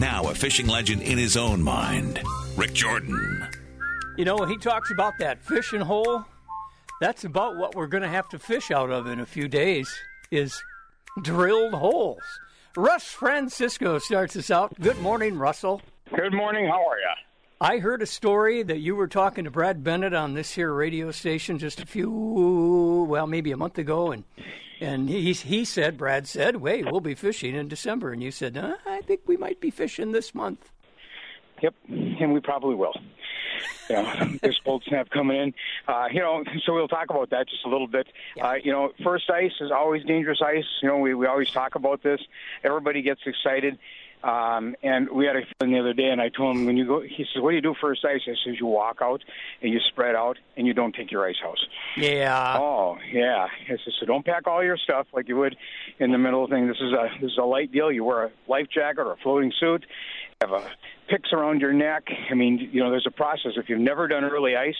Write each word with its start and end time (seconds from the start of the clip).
Now 0.00 0.30
a 0.30 0.34
fishing 0.34 0.66
legend 0.66 1.02
in 1.02 1.18
his 1.18 1.36
own 1.36 1.62
mind, 1.62 2.20
Rik 2.56 2.72
Jordan. 2.72 3.46
You 4.16 4.24
know, 4.24 4.34
when 4.34 4.48
he 4.48 4.56
talks 4.56 4.90
about 4.90 5.18
that 5.18 5.42
fishing 5.42 5.82
hole, 5.82 6.24
that's 7.02 7.24
about 7.24 7.58
what 7.58 7.74
we're 7.74 7.86
going 7.86 8.02
to 8.02 8.08
have 8.08 8.26
to 8.30 8.38
fish 8.38 8.70
out 8.70 8.90
of 8.90 9.06
in 9.06 9.20
a 9.20 9.26
few 9.26 9.46
days 9.46 9.94
is 10.30 10.64
drilled 11.20 11.74
holes. 11.74 12.22
Russ 12.78 13.04
Francisco 13.04 13.98
starts 13.98 14.36
us 14.36 14.50
out. 14.50 14.72
Good 14.80 14.98
morning, 15.00 15.36
Russell. 15.36 15.82
Good 16.16 16.32
morning. 16.32 16.66
How 16.66 16.88
are 16.88 16.98
you? 16.98 17.12
I 17.60 17.76
heard 17.76 18.00
a 18.00 18.06
story 18.06 18.62
that 18.62 18.78
you 18.78 18.96
were 18.96 19.06
talking 19.06 19.44
to 19.44 19.50
Brad 19.50 19.84
Bennett 19.84 20.14
on 20.14 20.32
this 20.32 20.52
here 20.52 20.72
radio 20.72 21.10
station 21.10 21.58
just 21.58 21.78
a 21.78 21.84
few, 21.84 23.06
well, 23.06 23.26
maybe 23.26 23.52
a 23.52 23.56
month 23.58 23.76
ago, 23.76 24.12
and 24.12 24.24
and 24.80 25.08
he 25.08 25.32
he 25.32 25.64
said, 25.64 25.96
Brad 25.96 26.26
said, 26.26 26.56
"Wait, 26.56 26.90
we'll 26.90 27.00
be 27.00 27.14
fishing 27.14 27.54
in 27.54 27.68
December," 27.68 28.12
and 28.12 28.22
you 28.22 28.30
said, 28.30 28.56
uh, 28.56 28.76
"I 28.86 29.00
think 29.02 29.20
we 29.26 29.36
might 29.36 29.60
be 29.60 29.70
fishing 29.70 30.12
this 30.12 30.34
month." 30.34 30.70
Yep, 31.62 31.74
and 31.88 32.32
we 32.32 32.40
probably 32.40 32.74
will. 32.74 32.94
You 33.88 33.96
know, 33.96 34.28
there's 34.42 34.60
cold 34.64 34.82
snap 34.86 35.10
coming 35.10 35.36
in. 35.36 35.54
Uh, 35.86 36.06
you 36.10 36.20
know, 36.20 36.44
so 36.64 36.74
we'll 36.74 36.88
talk 36.88 37.10
about 37.10 37.30
that 37.30 37.48
just 37.48 37.64
a 37.64 37.68
little 37.68 37.86
bit. 37.86 38.06
Uh, 38.40 38.54
you 38.62 38.72
know, 38.72 38.92
first 39.04 39.28
ice 39.30 39.52
is 39.60 39.70
always 39.70 40.04
dangerous 40.04 40.40
ice. 40.42 40.64
You 40.82 40.88
know, 40.88 40.98
we 40.98 41.14
we 41.14 41.26
always 41.26 41.50
talk 41.50 41.74
about 41.74 42.02
this. 42.02 42.20
Everybody 42.64 43.02
gets 43.02 43.20
excited. 43.26 43.78
Um, 44.22 44.76
and 44.82 45.08
we 45.10 45.24
had 45.24 45.36
a 45.36 45.40
feeling 45.58 45.74
the 45.74 45.80
other 45.80 45.94
day, 45.94 46.10
and 46.10 46.20
I 46.20 46.28
told 46.28 46.56
him 46.56 46.66
when 46.66 46.76
you 46.76 46.86
go, 46.86 47.00
he 47.00 47.24
says, 47.32 47.42
"What 47.42 47.50
do 47.50 47.56
you 47.56 47.62
do 47.62 47.74
first 47.80 48.04
ice?" 48.04 48.20
I 48.26 48.34
says, 48.44 48.60
"You 48.60 48.66
walk 48.66 48.98
out 49.00 49.22
and 49.62 49.72
you 49.72 49.80
spread 49.88 50.14
out, 50.14 50.36
and 50.56 50.66
you 50.66 50.74
don't 50.74 50.94
take 50.94 51.10
your 51.10 51.26
ice 51.26 51.38
house." 51.42 51.64
Yeah. 51.96 52.58
Oh, 52.58 52.98
yeah. 53.10 53.46
I 53.46 53.68
says, 53.68 53.94
so 53.98 54.06
don't 54.06 54.24
pack 54.24 54.46
all 54.46 54.62
your 54.62 54.76
stuff 54.76 55.06
like 55.14 55.28
you 55.28 55.36
would 55.36 55.56
in 55.98 56.12
the 56.12 56.18
middle 56.18 56.44
of 56.44 56.50
the 56.50 56.56
thing. 56.56 56.66
This 56.68 56.80
is 56.80 56.92
a 56.92 57.08
this 57.20 57.32
is 57.32 57.38
a 57.38 57.44
light 57.44 57.72
deal. 57.72 57.90
You 57.90 58.04
wear 58.04 58.24
a 58.24 58.30
life 58.46 58.66
jacket 58.72 59.00
or 59.00 59.12
a 59.12 59.16
floating 59.16 59.52
suit. 59.58 59.86
Have 60.42 60.52
a 60.52 60.70
picks 61.08 61.32
around 61.32 61.60
your 61.60 61.72
neck. 61.72 62.04
I 62.30 62.34
mean, 62.34 62.70
you 62.72 62.82
know, 62.82 62.90
there's 62.90 63.06
a 63.06 63.10
process. 63.10 63.52
If 63.56 63.68
you've 63.68 63.80
never 63.80 64.06
done 64.06 64.24
early 64.24 64.56
ice, 64.56 64.76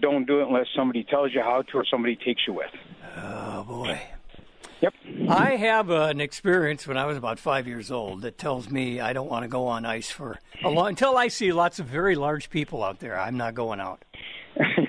don't 0.00 0.26
do 0.26 0.40
it 0.40 0.48
unless 0.48 0.66
somebody 0.76 1.04
tells 1.04 1.32
you 1.34 1.40
how 1.42 1.62
to 1.62 1.78
or 1.78 1.84
somebody 1.84 2.16
takes 2.16 2.42
you 2.46 2.52
with. 2.52 2.70
Oh 3.16 3.64
boy. 3.64 4.00
Yep. 4.82 4.94
I 5.28 5.56
have 5.56 5.92
uh, 5.92 6.08
an 6.10 6.20
experience 6.20 6.88
when 6.88 6.96
I 6.96 7.06
was 7.06 7.16
about 7.16 7.38
five 7.38 7.68
years 7.68 7.92
old 7.92 8.22
that 8.22 8.36
tells 8.36 8.68
me 8.68 8.98
I 8.98 9.12
don't 9.12 9.30
want 9.30 9.44
to 9.44 9.48
go 9.48 9.68
on 9.68 9.86
ice 9.86 10.10
for 10.10 10.40
a 10.64 10.68
long 10.68 10.88
until 10.88 11.16
I 11.16 11.28
see 11.28 11.52
lots 11.52 11.78
of 11.78 11.86
very 11.86 12.16
large 12.16 12.50
people 12.50 12.82
out 12.82 12.98
there. 12.98 13.18
I'm 13.18 13.36
not 13.36 13.54
going 13.54 13.78
out. 13.78 14.04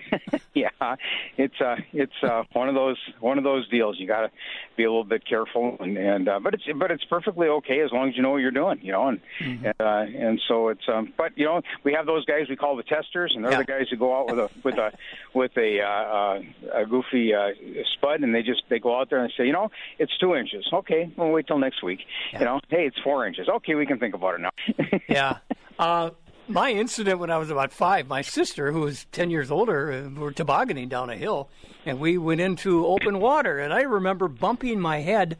yeah, 0.79 0.95
it's 1.37 1.59
uh 1.59 1.75
it's 1.93 2.13
uh 2.21 2.43
one 2.53 2.69
of 2.69 2.75
those 2.75 2.97
one 3.19 3.37
of 3.37 3.43
those 3.43 3.67
deals. 3.69 3.95
You 3.99 4.07
got 4.07 4.21
to 4.21 4.31
be 4.77 4.83
a 4.83 4.87
little 4.89 5.03
bit 5.03 5.25
careful, 5.27 5.77
and 5.79 5.97
and 5.97 6.29
uh, 6.29 6.39
but 6.39 6.53
it's 6.53 6.63
but 6.77 6.91
it's 6.91 7.03
perfectly 7.05 7.47
okay 7.47 7.81
as 7.81 7.91
long 7.91 8.09
as 8.09 8.15
you 8.15 8.21
know 8.21 8.29
what 8.31 8.37
you're 8.37 8.51
doing, 8.51 8.79
you 8.81 8.91
know, 8.91 9.07
and 9.07 9.19
Mm-hmm. 9.41 9.65
and, 9.65 9.75
uh, 9.79 10.05
and 10.27 10.41
so 10.47 10.67
it's 10.69 10.83
um 10.87 11.11
but 11.17 11.35
you 11.37 11.45
know 11.45 11.61
we 11.83 11.93
have 11.93 12.05
those 12.05 12.23
guys 12.25 12.47
we 12.49 12.55
call 12.55 12.75
the 12.75 12.83
testers, 12.83 13.33
and 13.35 13.43
they're 13.43 13.51
Yeah. 13.53 13.57
the 13.59 13.65
guys 13.65 13.87
who 13.89 13.97
go 13.97 14.15
out 14.19 14.27
with 14.29 14.39
a 14.39 14.49
with 14.63 14.75
a 14.75 14.91
with 15.33 15.57
a 15.57 15.81
uh, 15.81 15.87
uh, 15.87 16.81
a 16.81 16.85
goofy 16.85 17.33
uh, 17.33 17.49
spud, 17.95 18.21
and 18.21 18.33
they 18.35 18.43
just 18.43 18.61
they 18.69 18.79
go 18.79 18.99
out 18.99 19.09
there 19.09 19.23
and 19.23 19.33
say, 19.35 19.45
you 19.45 19.53
know, 19.53 19.71
it's 19.97 20.15
two 20.19 20.35
inches. 20.35 20.65
Okay, 20.71 21.11
we'll 21.17 21.29
wait 21.31 21.47
till 21.47 21.57
next 21.57 21.81
week. 21.83 21.99
Yeah. 22.31 22.39
You 22.39 22.45
know, 22.45 22.59
hey, 22.69 22.85
it's 22.85 22.99
four 23.03 23.25
inches. 23.25 23.49
Okay, 23.49 23.75
we 23.75 23.85
can 23.85 23.97
think 23.99 24.13
about 24.13 24.35
it 24.35 24.41
now. 24.41 24.51
Yeah. 25.09 25.37
Uh, 25.79 26.11
my 26.47 26.71
incident 26.71 27.19
when 27.19 27.29
I 27.29 27.37
was 27.37 27.49
about 27.49 27.71
five, 27.71 28.07
my 28.07 28.21
sister, 28.21 28.71
who 28.71 28.81
was 28.81 29.05
10 29.11 29.29
years 29.29 29.49
older, 29.51 29.91
uh, 29.91 30.19
were 30.19 30.31
tobogganing 30.31 30.89
down 30.89 31.09
a 31.09 31.15
hill, 31.15 31.49
and 31.85 31.99
we 31.99 32.17
went 32.17 32.41
into 32.41 32.85
open 32.85 33.19
water. 33.19 33.59
And 33.59 33.73
I 33.73 33.81
remember 33.81 34.27
bumping 34.27 34.79
my 34.79 34.99
head 34.99 35.37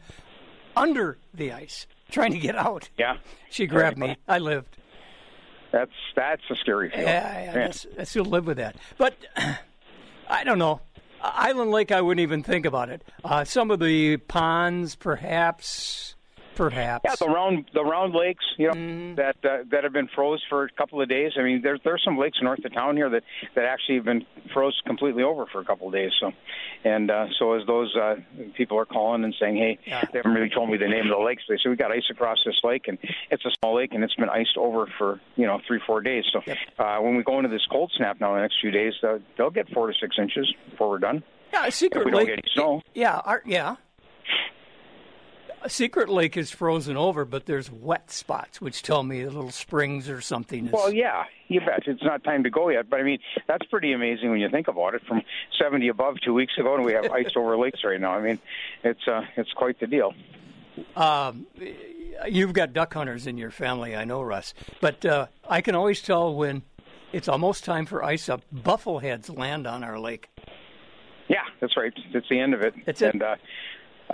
under 0.76 1.18
the 1.32 1.52
ice, 1.52 1.86
trying 2.10 2.32
to 2.32 2.38
get 2.38 2.56
out. 2.56 2.88
yeah, 2.98 3.16
She 3.50 3.66
grabbed 3.66 3.98
me. 3.98 4.16
I 4.28 4.38
lived. 4.38 4.76
that's 5.72 5.92
that's 6.16 6.42
a 6.50 6.54
scary 6.56 6.90
feeling. 6.90 7.06
Yeah, 7.06 7.44
yeah, 7.44 7.52
that's- 7.52 7.86
I 7.98 8.04
still 8.04 8.24
live 8.24 8.46
with 8.46 8.56
that. 8.58 8.76
But 8.98 9.14
I 10.28 10.44
don't 10.44 10.58
know. 10.58 10.80
Island 11.20 11.70
Lake, 11.70 11.90
I 11.90 12.00
wouldn't 12.02 12.20
even 12.22 12.42
think 12.42 12.66
about 12.66 12.90
it. 12.90 13.02
Uh, 13.24 13.44
some 13.44 13.70
of 13.70 13.78
the 13.80 14.18
ponds, 14.18 14.94
perhaps, 14.94 16.14
perhaps. 16.54 17.04
Yeah, 17.04 17.14
the 17.18 17.28
round 17.32 17.66
the 17.74 17.84
round 17.84 18.14
lakes, 18.14 18.44
you 18.58 18.68
know, 18.68 18.74
Mm-hmm. 18.74 19.14
that 19.16 19.36
uh, 19.44 19.58
that 19.70 19.84
have 19.84 19.92
been 19.92 20.08
froze 20.14 20.42
for 20.48 20.64
a 20.64 20.68
couple 20.70 21.00
of 21.00 21.08
days. 21.08 21.32
I 21.38 21.42
mean, 21.42 21.62
there's 21.62 21.80
there's 21.84 22.02
some 22.04 22.18
lakes 22.18 22.38
north 22.42 22.64
of 22.64 22.72
town 22.72 22.96
here 22.96 23.08
that 23.10 23.22
that 23.54 23.64
actually 23.64 23.96
have 23.96 24.04
been 24.04 24.26
froze 24.52 24.80
completely 24.86 25.22
over 25.22 25.46
for 25.46 25.60
a 25.60 25.64
couple 25.64 25.86
of 25.88 25.92
days. 25.92 26.12
So, 26.20 26.32
and 26.84 27.10
uh, 27.10 27.26
so 27.38 27.54
as 27.54 27.66
those 27.66 27.94
uh, 27.96 28.16
people 28.56 28.78
are 28.78 28.84
calling 28.84 29.24
and 29.24 29.34
saying, 29.40 29.56
hey, 29.56 29.78
Yeah. 29.86 30.04
they 30.12 30.18
haven't 30.18 30.32
really 30.34 30.50
told 30.50 30.70
me 30.70 30.76
the 30.76 30.88
name 30.88 31.06
of 31.10 31.16
the 31.18 31.24
lakes. 31.24 31.42
They 31.48 31.56
say 31.56 31.68
we 31.70 31.76
got 31.76 31.90
ice 31.92 32.08
across 32.10 32.38
this 32.44 32.58
lake, 32.64 32.88
and 32.88 32.98
it's 33.30 33.44
a 33.44 33.50
small 33.60 33.76
lake, 33.76 33.92
and 33.94 34.02
it's 34.04 34.14
been 34.14 34.28
iced 34.30 34.56
over 34.56 34.86
for 34.98 35.20
you 35.36 35.46
know 35.46 35.60
three 35.66 35.80
four 35.86 36.00
days. 36.00 36.24
So, 36.32 36.40
uh, 36.78 36.98
when 37.00 37.16
we 37.16 37.22
go 37.22 37.38
into 37.38 37.48
this 37.50 37.66
cold 37.70 37.92
snap 37.96 38.20
now 38.20 38.30
in 38.30 38.36
the 38.36 38.42
next 38.42 38.56
few 38.60 38.70
days, 38.70 38.94
uh, 39.02 39.18
they'll 39.38 39.50
get 39.50 39.68
four 39.70 39.86
to 39.88 39.94
six 40.00 40.16
inches 40.18 40.52
before 40.70 40.88
we're 40.90 40.98
done. 40.98 41.22
Yeah, 41.52 41.68
Secret 41.68 42.00
If 42.00 42.04
we 42.06 42.10
don't 42.10 42.18
Lake. 42.18 42.26
get 42.28 42.32
any 42.38 42.50
snow. 42.52 42.82
Yeah, 42.94 43.16
our, 43.24 43.42
yeah. 43.46 43.76
Secret 45.66 46.08
Lake 46.08 46.36
is 46.36 46.50
frozen 46.50 46.96
over, 46.96 47.24
but 47.24 47.46
there's 47.46 47.70
wet 47.70 48.10
spots, 48.10 48.60
which 48.60 48.82
tell 48.82 49.02
me 49.02 49.24
little 49.24 49.50
springs 49.50 50.08
or 50.08 50.20
something. 50.20 50.66
Is, 50.66 50.72
Well, 50.72 50.92
yeah, 50.92 51.24
you 51.48 51.60
bet. 51.60 51.82
It's 51.86 52.02
not 52.02 52.22
time 52.24 52.44
to 52.44 52.50
go 52.50 52.68
yet, 52.68 52.90
but 52.90 53.00
I 53.00 53.02
mean 53.02 53.18
that's 53.46 53.66
pretty 53.66 53.92
amazing 53.92 54.30
when 54.30 54.40
you 54.40 54.48
think 54.48 54.68
about 54.68 54.94
it. 54.94 55.02
From 55.06 55.22
70 55.58 55.88
above 55.88 56.16
two 56.24 56.34
weeks 56.34 56.58
ago, 56.58 56.74
and 56.74 56.84
we 56.84 56.92
have 56.92 57.10
ice 57.10 57.30
over 57.36 57.56
lakes 57.56 57.80
right 57.84 58.00
now. 58.00 58.12
I 58.12 58.20
mean, 58.22 58.38
it's 58.82 59.06
uh, 59.08 59.22
it's 59.36 59.52
quite 59.52 59.80
the 59.80 59.86
deal. 59.86 60.14
um, 60.96 61.46
you've 62.28 62.52
got 62.52 62.72
duck 62.72 62.92
hunters 62.94 63.26
in 63.26 63.38
your 63.38 63.50
family, 63.50 63.96
I 63.96 64.04
know, 64.04 64.22
Russ. 64.22 64.54
But 64.80 65.04
uh, 65.04 65.26
I 65.48 65.60
can 65.60 65.74
always 65.74 66.02
tell 66.02 66.34
when 66.34 66.62
it's 67.12 67.28
almost 67.28 67.64
time 67.64 67.86
for 67.86 68.02
ice 68.04 68.28
up. 68.28 68.42
Buffleheads 68.54 69.36
land 69.36 69.66
on 69.66 69.84
our 69.84 69.98
lake. 69.98 70.28
Yeah, 71.28 71.44
that's 71.60 71.76
right. 71.76 71.92
It's 72.12 72.28
the 72.28 72.38
end 72.38 72.54
of 72.54 72.60
it. 72.62 72.74
That's 72.84 73.00
it. 73.00 73.14
And, 73.14 73.22
uh, 73.22 73.36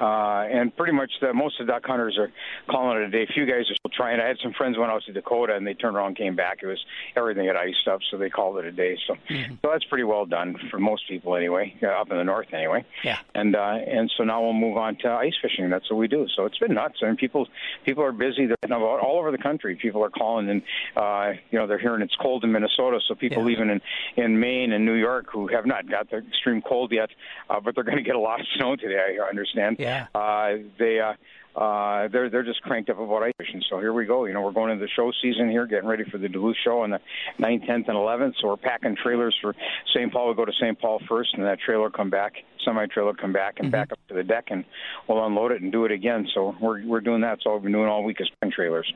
uh, 0.00 0.47
and 0.50 0.75
pretty 0.77 0.93
much 0.93 1.11
the, 1.21 1.33
most 1.34 1.61
of 1.61 1.66
the 1.66 1.72
duck 1.72 1.84
hunters 1.84 2.16
are 2.19 2.31
calling 2.71 2.99
it 3.03 3.05
a 3.05 3.11
day. 3.11 3.22
A 3.25 3.33
few 3.33 3.47
guys 3.47 3.62
are 3.71 3.75
still 3.75 3.91
trying. 3.94 4.21
I 4.21 4.27
had 4.28 4.38
some 4.43 4.53
friends 4.53 4.78
went 4.78 4.91
out 4.91 5.03
to 5.06 5.12
Dakota 5.12 5.55
and 5.55 5.66
they 5.66 5.75
turned 5.75 5.97
around 5.97 6.09
and 6.09 6.16
came 6.16 6.37
back. 6.37 6.59
It 6.62 6.66
was 6.66 6.83
everything 7.16 7.47
had 7.47 7.56
iced 7.56 7.87
up, 7.88 8.00
so 8.11 8.16
they 8.19 8.31
called 8.31 8.59
it 8.59 8.65
a 8.65 8.72
day. 8.72 8.97
So, 9.06 9.15
Mm-hmm. 9.31 9.55
so 9.62 9.71
that's 9.71 9.84
pretty 9.84 10.05
well 10.05 10.25
done 10.27 10.56
for 10.71 10.78
most 10.78 11.06
people 11.09 11.37
anyway, 11.37 11.75
uh, 11.83 11.87
up 11.88 12.11
in 12.11 12.16
the 12.16 12.25
north 12.25 12.49
anyway. 12.53 12.84
Yeah. 13.05 13.19
And 13.34 13.55
uh, 13.55 13.61
and 13.87 14.11
so 14.16 14.25
now 14.25 14.43
we'll 14.43 14.53
move 14.55 14.77
on 14.77 14.97
to 15.03 15.09
ice 15.11 15.34
fishing. 15.43 15.69
That's 15.71 15.88
what 15.91 15.99
we 15.99 16.09
do. 16.09 16.27
So 16.34 16.47
it's 16.47 16.59
been 16.59 16.75
nuts. 16.75 16.99
I 17.03 17.06
mean, 17.06 17.17
people 17.17 17.47
people 17.84 18.03
are 18.05 18.12
busy. 18.12 18.47
They're 18.47 18.56
you 18.65 18.69
know, 18.71 18.84
all 18.84 19.19
over 19.19 19.31
the 19.31 19.38
country. 19.38 19.77
People 19.77 20.03
are 20.05 20.11
calling, 20.11 20.49
and 20.49 20.62
uh, 20.97 21.32
you 21.50 21.59
know 21.59 21.67
they're 21.67 21.78
hearing 21.78 22.03
it's 22.03 22.17
cold 22.17 22.44
in 22.44 22.53
Minnesota. 22.53 22.99
So 23.06 23.15
people 23.15 23.44
Yeah. 23.49 23.53
even 23.56 23.71
in 23.71 23.81
in 24.17 24.41
Maine 24.41 24.72
and 24.72 24.84
New 24.84 24.94
York 24.94 25.27
who 25.32 25.47
have 25.49 25.67
not 25.67 25.88
got 25.88 26.11
the 26.11 26.19
extreme 26.19 26.62
cold 26.62 26.91
yet, 26.93 27.11
uh, 27.49 27.61
but 27.61 27.75
they're 27.75 27.84
going 27.84 27.99
to 27.99 28.03
get 28.05 28.17
a 28.17 28.21
lot 28.21 28.41
of 28.41 28.47
snow 28.56 28.77
today. 28.77 29.17
I 29.22 29.28
understand. 29.28 29.77
Yeah. 29.78 29.90
Uh, 30.15 30.62
they. 30.78 31.01
Uh, 31.01 31.15
uh, 31.56 32.06
they're 32.09 32.31
they're 32.31 32.45
just 32.45 32.62
cranked 32.62 32.89
up 32.91 32.99
about 33.01 33.25
ice 33.25 33.33
fishing. 33.37 33.61
So 33.69 33.81
here 33.81 33.93
we 33.93 34.06
go. 34.06 34.25
You 34.25 34.33
know, 34.33 34.41
we're 34.41 34.53
going 34.53 34.71
into 34.71 34.84
the 34.84 34.91
show 34.95 35.11
season 35.21 35.51
here, 35.51 35.67
getting 35.67 35.89
ready 35.89 36.05
for 36.05 36.17
the 36.17 36.28
Duluth 36.28 36.56
show 36.62 36.83
on 36.83 36.91
the 36.91 37.01
9th, 37.41 37.69
10th, 37.69 37.89
and 37.89 37.97
11th. 37.97 38.34
So 38.41 38.49
we're 38.49 38.56
packing 38.56 38.97
trailers 38.97 39.37
for 39.43 39.55
St. 39.93 40.12
Paul. 40.12 40.29
We 40.29 40.34
go 40.37 40.45
to 40.45 40.53
St. 40.53 40.81
Paul 40.81 41.00
first, 41.09 41.34
and 41.34 41.45
that 41.45 41.59
trailer 41.59 41.91
come 41.91 42.09
back, 42.09 42.34
semi 42.65 42.87
trailer 42.87 43.15
come 43.15 43.33
back, 43.33 43.56
and 43.59 43.71
back 43.71 43.91
up 43.91 43.99
to 44.09 44.15
the 44.15 44.23
deck, 44.23 44.45
and 44.50 44.65
we'll 45.09 45.25
unload 45.27 45.50
it 45.50 45.61
and 45.61 45.73
do 45.73 45.84
it 45.84 45.91
again. 45.91 46.29
So 46.33 46.55
we're 46.61 46.87
we're 46.87 47.00
doing 47.00 47.23
that. 47.23 47.41
So 47.43 47.55
we've 47.55 47.65
been 47.65 47.73
doing 47.73 47.89
all 47.89 48.05
week 48.05 48.21
is 48.21 48.31
packing 48.41 48.53
trailers. 48.53 48.93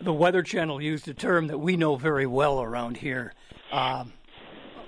The 0.00 0.12
Weather 0.12 0.42
Channel 0.42 0.82
used 0.82 1.06
a 1.06 1.14
term 1.14 1.46
that 1.46 1.58
we 1.58 1.76
know 1.76 1.94
very 1.94 2.26
well 2.26 2.60
around 2.60 2.96
here 2.96 3.34
um, 3.70 4.12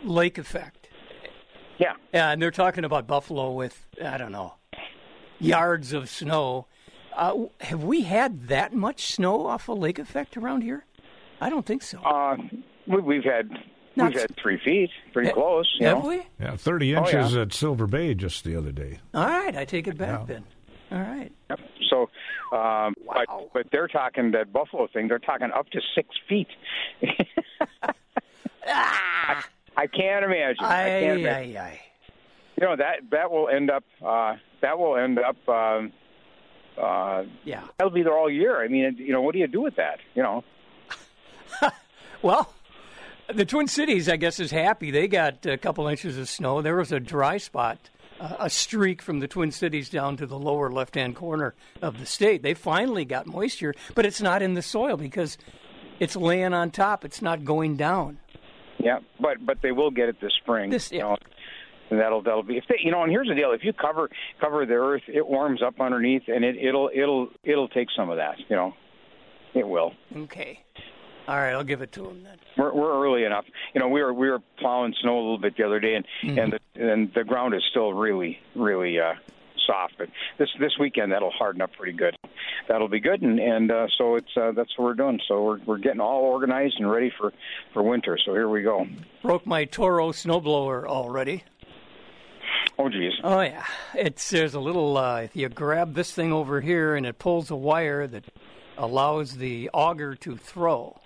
lake 0.03 0.39
effect. 0.39 0.89
Yeah. 1.79 1.95
And 2.13 2.41
they're 2.41 2.51
talking 2.51 2.85
about 2.85 3.07
Buffalo 3.07 3.53
with, 3.53 3.87
I 4.05 4.17
don't 4.17 4.33
know, 4.33 4.55
yards 5.41 5.93
of 5.93 6.09
snow. 6.09 6.67
Uh, 7.17 7.45
have 7.61 7.84
we 7.84 8.03
had 8.03 8.49
that 8.49 8.72
much 8.75 9.06
snow 9.12 9.47
off 9.47 9.69
of 9.69 9.78
lake 9.78 9.99
effect 9.99 10.37
around 10.37 10.62
here? 10.62 10.84
I 11.41 11.49
don't 11.50 11.64
think 11.67 11.82
so. 11.82 11.99
Uh, 12.00 12.37
we, 12.87 13.00
we've 13.00 13.25
had 13.25 13.50
Not- 13.97 14.12
we've 14.12 14.20
had 14.23 14.37
three 14.37 14.59
feet, 14.64 14.91
pretty 15.12 15.29
Ha- 15.29 15.35
close. 15.35 15.73
You 15.79 15.87
Have 15.87 16.03
know? 16.03 16.09
we? 16.09 16.23
Yeah, 16.41 16.56
30 16.56 16.97
Oh, 16.97 17.06
yeah. 17.06 17.06
inches 17.20 17.37
at 17.37 17.53
Silver 17.53 17.87
Bay 17.87 18.14
just 18.14 18.43
the 18.44 18.56
other 18.56 18.73
day. 18.73 18.99
All 19.14 19.26
right, 19.26 19.55
I 19.56 19.64
take 19.64 19.87
it 19.87 19.97
back 19.97 20.20
Yeah. 20.20 20.26
then. 20.26 20.44
All 20.93 20.99
right. 21.00 21.32
Yep. 21.50 21.61
So, 21.91 22.03
um, 22.56 22.94
Wow. 23.05 23.25
but, 23.26 23.53
but 23.53 23.67
they're 23.73 23.88
talking 23.88 24.31
that 24.32 24.53
Buffalo 24.53 24.87
thing. 24.93 25.09
They're 25.09 25.19
talking 25.19 25.50
up 25.53 25.69
to 25.70 25.81
six 25.94 26.09
feet. 26.29 26.49
Ah, 28.67 29.44
I 29.76 29.87
can't 29.87 30.25
imagine. 30.25 30.64
I 30.64 30.85
can't 30.88 31.20
imagine. 31.20 31.56
aye, 31.56 31.61
aye. 31.61 31.81
You 32.59 32.67
know 32.67 32.76
that 32.76 33.00
that 33.11 33.31
will 33.31 33.49
end 33.49 33.70
up. 33.70 33.85
Uh, 34.05 34.37
that 34.64 34.78
will 34.78 34.96
end 34.96 35.19
up. 35.19 35.37
Um, 35.49 35.93
uh, 36.81 37.25
Yeah. 37.44 37.62
that'll 37.78 37.93
be 37.93 38.02
there 38.02 38.16
all 38.16 38.31
year. 38.31 38.62
I 38.64 38.69
mean, 38.69 38.96
you 38.99 39.12
know, 39.12 39.20
what 39.22 39.32
do 39.34 39.38
you 39.38 39.46
do 39.46 39.61
with 39.61 39.76
that? 39.76 40.00
You 40.14 40.22
know. 40.22 40.44
Well, 42.22 42.55
the 43.32 43.44
Twin 43.44 43.69
Cities, 43.69 44.08
I 44.08 44.16
guess, 44.16 44.40
is 44.40 44.50
happy. 44.50 44.90
They 44.90 45.08
got 45.08 45.44
a 45.44 45.58
couple 45.58 45.87
inches 45.88 46.16
of 46.16 46.26
snow. 46.26 46.62
There 46.62 46.76
was 46.76 46.90
a 46.90 46.99
dry 46.99 47.37
spot 47.37 47.78
a, 48.19 48.37
a 48.40 48.50
streak 48.50 49.02
from 49.02 49.20
the 49.20 49.28
Twin 49.28 49.50
Cities 49.50 49.90
down 49.90 50.16
to 50.16 50.26
the 50.26 50.38
lower 50.38 50.70
left-hand 50.70 51.16
corner 51.16 51.55
of 51.82 51.99
the 51.99 52.06
state. 52.06 52.43
They 52.43 52.55
finally 52.55 53.05
got 53.05 53.26
moisture, 53.26 53.75
but 53.94 54.06
it's 54.06 54.22
not 54.22 54.40
in 54.40 54.55
the 54.55 54.62
soil 54.62 54.96
because 54.96 55.37
it's 56.00 56.16
laying 56.16 56.55
on 56.55 56.70
top. 56.70 57.05
It's 57.05 57.20
not 57.20 57.44
going 57.44 57.76
down. 57.76 58.19
Yeah, 58.78 59.00
but 59.20 59.44
but 59.44 59.58
they 59.62 59.72
will 59.72 59.90
get 59.90 60.08
it 60.08 60.20
this 60.20 60.32
spring. 60.43 60.70
This- 60.70 60.90
you 60.93 60.99
yeah. 60.99 61.05
know. 61.05 61.16
And 61.94 62.02
that'll 62.02 62.23
that'll 62.23 62.43
be 62.43 62.56
if 62.56 62.64
they, 62.69 62.75
you 62.82 62.91
know. 62.91 63.05
And 63.05 63.12
here's 63.12 63.29
the 63.29 63.37
deal: 63.37 63.52
if 63.52 63.62
you 63.62 63.73
cover 63.73 64.11
cover 64.41 64.67
the 64.67 64.75
earth, 64.75 65.02
it 65.06 65.25
warms 65.25 65.62
up 65.62 65.81
underneath, 65.81 66.23
and 66.26 66.44
it, 66.44 66.56
it'll 66.56 66.91
it'll 66.93 67.29
it'll 67.44 67.69
take 67.69 67.87
some 67.96 68.11
of 68.11 68.17
that. 68.17 68.35
You 68.49 68.56
know, 68.56 68.75
it 69.55 69.69
will. 69.69 69.93
Okay. 70.17 70.58
All 71.29 71.37
right, 71.37 71.52
I'll 71.52 71.62
give 71.62 71.82
it 71.82 71.93
to 71.93 72.02
them 72.02 72.25
then. 72.25 72.37
We're, 72.58 72.75
we're 72.75 73.02
early 73.05 73.23
enough. 73.23 73.44
You 73.75 73.81
know, 73.81 73.87
we 73.87 74.02
were 74.02 74.12
we 74.12 74.29
were 74.29 74.41
plowing 74.58 74.93
snow 75.00 75.14
a 75.14 75.23
little 75.23 75.38
bit 75.38 75.56
the 75.56 75.62
other 75.62 75.79
day, 75.79 75.94
and 75.94 76.05
and 76.37 76.52
the 76.52 76.58
and 76.75 77.14
the 77.14 77.23
ground 77.23 77.55
is 77.55 77.62
still 77.70 77.93
really 77.93 78.40
really 78.56 78.99
uh, 78.99 79.14
soft. 79.67 79.94
But 79.97 80.08
this 80.38 80.49
this 80.58 80.73
weekend 80.81 81.12
that'll 81.12 81.31
harden 81.31 81.62
up 81.62 81.73
pretty 81.75 81.97
good. 81.97 82.17
That'll 82.69 82.88
be 82.88 83.00
good, 83.00 83.23
and 83.23 83.38
and 83.38 83.70
uh, 83.70 83.87
so 83.97 84.17
it's 84.17 84.37
uh, 84.37 84.52
that's 84.52 84.76
what 84.76 84.85
we're 84.85 84.94
doing. 84.94 85.20
So 85.29 85.44
we're 85.44 85.61
we're 85.64 85.79
getting 85.79 86.00
all 86.00 86.23
organized 86.25 86.75
and 86.79 86.90
ready 86.90 87.12
for 87.17 87.32
for 87.73 87.82
winter. 87.82 88.19
So 88.23 88.32
here 88.32 88.49
we 88.49 88.62
go. 88.62 88.87
Broke 89.23 89.47
my 89.47 89.64
Toro 89.64 90.11
snowblower 90.11 90.85
already. 90.85 91.44
Oh 92.79 92.88
geez. 92.88 93.12
Oh 93.23 93.41
yeah, 93.41 93.65
it's 93.94 94.31
there's 94.31 94.55
a 94.55 94.61
little. 94.61 94.97
Uh, 94.97 95.21
if 95.23 95.37
you 95.37 95.49
grab 95.49 95.94
this 95.94 96.12
thing 96.12 96.32
over 96.32 96.61
here 96.61 96.97
and 96.97 97.06
it 97.06 97.19
pulls 97.19 97.50
a 97.50 97.56
wire 97.56 98.06
that 98.09 98.25
allows 98.76 99.37
the 99.37 99.71
auger 99.73 100.15
to 100.17 100.37
throw. 100.37 100.99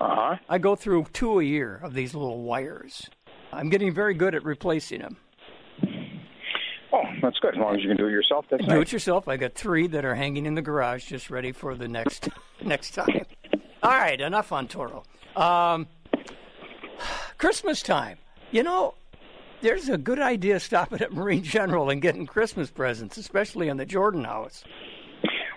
Uh 0.00 0.08
huh. 0.14 0.36
I 0.48 0.58
go 0.58 0.74
through 0.74 1.06
two 1.12 1.38
a 1.40 1.44
year 1.44 1.80
of 1.82 1.92
these 1.94 2.14
little 2.14 2.42
wires. 2.42 3.08
I'm 3.52 3.68
getting 3.68 3.92
very 3.92 4.14
good 4.14 4.34
at 4.34 4.44
replacing 4.44 5.00
them. 5.00 5.16
Oh, 6.92 7.02
that's 7.22 7.38
good. 7.40 7.54
As 7.54 7.60
long 7.60 7.76
as 7.76 7.82
you 7.82 7.88
can 7.88 7.96
do 7.96 8.06
it 8.06 8.10
yourself, 8.12 8.46
that's 8.50 8.62
Do 8.64 8.68
nice. 8.68 8.82
it 8.88 8.92
yourself. 8.92 9.28
I 9.28 9.36
got 9.36 9.54
three 9.54 9.86
that 9.88 10.04
are 10.04 10.14
hanging 10.14 10.46
in 10.46 10.54
the 10.54 10.62
garage, 10.62 11.04
just 11.06 11.30
ready 11.30 11.52
for 11.52 11.74
the 11.74 11.88
next 11.88 12.28
next 12.64 12.92
time. 12.94 13.26
All 13.82 13.90
right, 13.90 14.18
enough 14.20 14.50
on 14.52 14.66
Toro. 14.68 15.02
Um, 15.36 15.86
Christmas 17.38 17.82
time. 17.82 18.18
You 18.50 18.62
know, 18.62 18.94
there's 19.60 19.88
a 19.88 19.98
good 19.98 20.20
idea 20.20 20.60
stopping 20.60 21.00
at 21.00 21.12
Marine 21.12 21.42
General 21.42 21.90
and 21.90 22.02
getting 22.02 22.26
Christmas 22.26 22.70
presents, 22.70 23.16
especially 23.16 23.68
in 23.68 23.76
the 23.76 23.86
Jordan 23.86 24.24
house. 24.24 24.64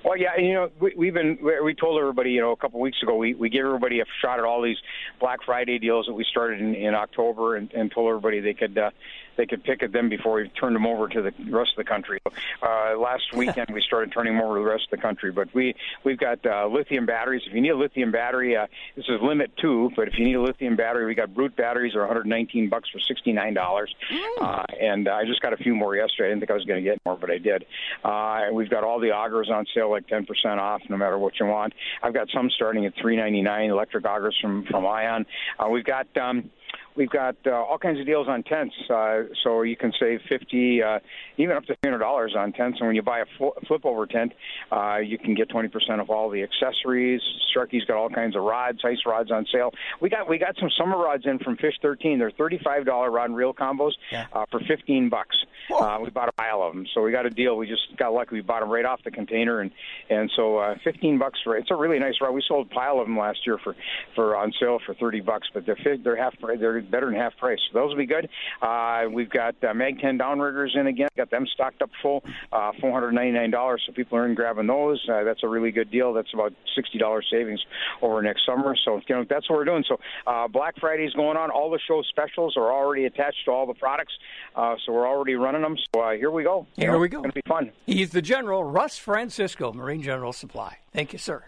Well, 0.03 0.17
yeah, 0.17 0.29
and, 0.37 0.47
you 0.47 0.53
know, 0.53 0.71
we, 0.79 0.93
we've 0.95 1.13
been 1.13 1.37
we 1.63 1.75
told 1.75 1.99
everybody, 1.99 2.31
you 2.31 2.41
know, 2.41 2.51
a 2.51 2.55
couple 2.55 2.79
of 2.79 2.81
weeks 2.81 2.97
ago, 3.03 3.15
we 3.15 3.33
we 3.33 3.49
gave 3.49 3.65
everybody 3.65 3.99
a 3.99 4.05
shot 4.21 4.39
at 4.39 4.45
all 4.45 4.61
these 4.61 4.77
Black 5.19 5.39
Friday 5.45 5.77
deals 5.77 6.05
that 6.07 6.13
we 6.13 6.25
started 6.29 6.61
in, 6.61 6.73
in 6.73 6.95
October, 6.95 7.57
and, 7.57 7.71
and 7.73 7.91
told 7.91 8.09
everybody 8.09 8.39
they 8.39 8.53
could 8.53 8.77
uh, 8.77 8.91
they 9.39 9.45
could 9.45 9.63
pick 9.63 9.81
at 9.81 9.93
them 9.93 10.09
before 10.09 10.33
we 10.33 10.49
turned 10.49 10.75
them 10.75 10.85
over 10.85 11.07
to 11.07 11.21
the 11.21 11.31
rest 11.49 11.71
of 11.71 11.77
the 11.77 11.85
country. 11.85 12.19
Uh, 12.61 12.97
last 12.97 13.23
weekend, 13.33 13.69
we 13.73 13.81
started 13.81 14.11
turning 14.11 14.33
them 14.35 14.43
over 14.43 14.57
to 14.57 14.63
the 14.63 14.69
rest 14.69 14.83
of 14.91 14.97
the 14.97 15.01
country, 15.01 15.31
but 15.31 15.47
we 15.53 15.73
we've 16.03 16.17
got 16.17 16.45
uh, 16.45 16.67
lithium 16.67 17.05
batteries. 17.05 17.41
If 17.47 17.53
you 17.53 17.61
need 17.61 17.69
a 17.69 17.77
lithium 17.77 18.11
battery, 18.11 18.57
uh, 18.57 18.67
this 18.97 19.05
is 19.07 19.21
limit 19.21 19.51
two, 19.57 19.91
but 19.95 20.09
if 20.09 20.19
you 20.19 20.25
need 20.25 20.35
a 20.35 20.41
lithium 20.41 20.75
battery, 20.75 21.05
we 21.05 21.15
got 21.15 21.33
brute 21.33 21.55
batteries 21.55 21.95
are 21.95 22.01
119 22.01 22.67
bucks 22.67 22.89
for 22.89 22.99
69 22.99 23.53
dollars, 23.53 23.95
uh, 24.41 24.63
and 24.79 25.07
I 25.07 25.23
just 25.23 25.41
got 25.41 25.53
a 25.53 25.57
few 25.57 25.73
more 25.73 25.95
yesterday. 25.95 26.27
I 26.27 26.29
didn't 26.31 26.41
think 26.41 26.51
I 26.51 26.55
was 26.55 26.65
going 26.65 26.83
to 26.83 26.89
get 26.89 26.99
more, 27.05 27.15
but 27.15 27.31
I 27.31 27.37
did. 27.37 27.63
Uh, 28.03 28.47
and 28.47 28.55
we've 28.55 28.69
got 28.69 28.83
all 28.83 28.99
the 28.99 29.11
augers 29.11 29.49
on 29.49 29.65
sale, 29.73 29.89
like 29.89 30.07
10% 30.07 30.27
off, 30.57 30.81
no 30.89 30.97
matter 30.97 31.17
what 31.17 31.39
you 31.39 31.45
want. 31.45 31.73
I've 32.03 32.13
got 32.13 32.27
some 32.33 32.49
starting 32.49 32.85
at 32.85 32.95
3.99 32.97 33.69
electric 33.69 34.03
augers 34.03 34.35
from 34.41 34.65
from 34.65 34.85
Ion. 34.85 35.25
Uh, 35.57 35.69
we've 35.69 35.85
got. 35.85 36.07
Um, 36.17 36.51
We've 36.99 37.09
got 37.09 37.37
uh, 37.47 37.51
all 37.51 37.77
kinds 37.77 37.97
of 38.01 38.05
deals 38.05 38.27
on 38.27 38.43
tents, 38.43 38.75
uh, 38.89 39.21
so 39.45 39.61
you 39.61 39.77
can 39.77 39.93
save 39.97 40.19
fifty, 40.27 40.83
uh, 40.83 40.99
even 41.37 41.55
up 41.55 41.63
to 41.67 41.67
three 41.67 41.89
hundred 41.89 41.99
dollars 41.99 42.35
on 42.37 42.51
tents. 42.51 42.77
And 42.81 42.87
when 42.87 42.95
you 42.97 43.01
buy 43.01 43.19
a 43.19 43.25
fl- 43.37 43.57
flip 43.67 43.85
over 43.85 44.05
tent, 44.05 44.33
uh, 44.69 44.97
you 44.97 45.17
can 45.17 45.33
get 45.33 45.47
twenty 45.47 45.69
percent 45.69 46.01
of 46.01 46.09
all 46.09 46.29
the 46.29 46.43
accessories. 46.43 47.21
Strucky's 47.55 47.85
got 47.85 47.95
all 47.95 48.09
kinds 48.09 48.35
of 48.35 48.43
rods, 48.43 48.79
ice 48.83 48.97
rods 49.05 49.31
on 49.31 49.45
sale. 49.49 49.71
We 50.01 50.09
got 50.09 50.27
we 50.27 50.37
got 50.37 50.57
some 50.59 50.69
summer 50.77 50.97
rods 50.97 51.23
in 51.25 51.39
from 51.39 51.55
Fish 51.55 51.75
Thirteen. 51.81 52.19
They're 52.19 52.31
thirty 52.31 52.59
five 52.61 52.85
dollar 52.85 53.09
rod 53.09 53.29
and 53.29 53.35
reel 53.37 53.53
combos 53.53 53.93
Yeah. 54.11 54.25
uh, 54.33 54.45
for 54.51 54.59
fifteen 54.67 55.07
bucks. 55.07 55.37
Uh, 55.73 55.99
we 56.03 56.09
bought 56.09 56.27
a 56.27 56.31
pile 56.33 56.61
of 56.63 56.73
them, 56.73 56.85
so 56.93 57.01
we 57.01 57.11
got 57.13 57.25
a 57.25 57.29
deal. 57.29 57.55
We 57.55 57.67
just 57.67 57.95
got 57.95 58.11
lucky. 58.11 58.35
We 58.35 58.41
bought 58.41 58.59
them 58.59 58.69
right 58.69 58.85
off 58.85 59.01
the 59.05 59.11
container, 59.11 59.61
and 59.61 59.71
and 60.09 60.29
so 60.35 60.57
uh, 60.57 60.75
fifteen 60.83 61.17
bucks 61.17 61.39
for 61.45 61.55
it's 61.55 61.71
a 61.71 61.75
really 61.75 61.99
nice 61.99 62.15
rod. 62.19 62.31
We 62.33 62.43
sold 62.45 62.67
a 62.69 62.73
pile 62.73 62.99
of 62.99 63.07
them 63.07 63.17
last 63.17 63.39
year 63.45 63.57
for 63.63 63.73
for 64.15 64.35
on 64.35 64.51
sale 64.59 64.79
for 64.85 64.93
thirty 64.95 65.21
bucks, 65.21 65.47
but 65.53 65.65
they're 65.65 65.77
they're 66.03 66.17
half 66.17 66.37
pri- 66.41 66.57
better 66.89 67.05
than 67.07 67.15
half 67.15 67.35
price. 67.37 67.59
So 67.71 67.79
those 67.79 67.89
will 67.89 67.97
be 67.97 68.05
good. 68.05 68.29
Uh, 68.61 69.03
we've 69.11 69.29
got 69.29 69.55
uh, 69.63 69.73
Mag 69.73 69.99
Ten 69.99 70.17
downriggers 70.17 70.75
in 70.77 70.87
again. 70.87 71.07
Got 71.17 71.31
them 71.31 71.45
stocked 71.53 71.81
up 71.81 71.89
full, 72.01 72.23
uh, 72.51 72.71
four 72.81 72.91
hundred 72.91 73.11
ninety 73.13 73.31
nine 73.31 73.51
dollars. 73.51 73.83
So 73.85 73.93
people 73.93 74.17
are 74.17 74.25
in 74.27 74.35
grabbing 74.35 74.67
those. 74.67 75.03
Uh, 75.11 75.23
that's 75.23 75.43
a 75.43 75.47
really 75.47 75.71
good 75.71 75.91
deal. 75.91 76.13
That's 76.13 76.33
about 76.33 76.53
sixty 76.75 76.97
dollars 76.97 77.27
savings 77.31 77.59
over 78.01 78.21
next 78.21 78.45
summer. 78.45 78.75
So 78.85 79.01
you 79.07 79.15
know 79.15 79.25
that's 79.29 79.49
what 79.49 79.57
we're 79.57 79.65
doing. 79.65 79.83
So 79.87 79.97
uh, 80.27 80.47
Black 80.47 80.75
Friday 80.79 81.03
is 81.05 81.13
going 81.13 81.37
on. 81.37 81.49
All 81.51 81.69
the 81.69 81.79
show 81.87 82.01
specials 82.09 82.55
are 82.57 82.71
already 82.71 83.05
attached 83.05 83.45
to 83.45 83.51
all 83.51 83.65
the 83.67 83.73
products. 83.73 84.13
Uh, 84.55 84.75
so 84.85 84.91
we're 84.93 85.07
already 85.07 85.35
running 85.35 85.61
them. 85.61 85.75
So 85.93 86.01
uh, 86.01 86.11
here 86.11 86.31
we 86.31 86.43
go. 86.43 86.65
You 86.75 86.83
Here 86.83 86.91
know, 86.91 86.99
we 86.99 87.07
It's 87.07 87.13
go. 87.15 87.19
going 87.21 87.31
to 87.31 87.35
be 87.35 87.41
fun. 87.47 87.71
He's 87.85 88.11
the 88.11 88.21
General, 88.21 88.63
Russ 88.63 88.97
Francisco, 88.97 89.73
Marine 89.73 90.01
General 90.01 90.33
Supply. 90.33 90.77
Thank 90.93 91.13
you, 91.13 91.19
sir. 91.19 91.43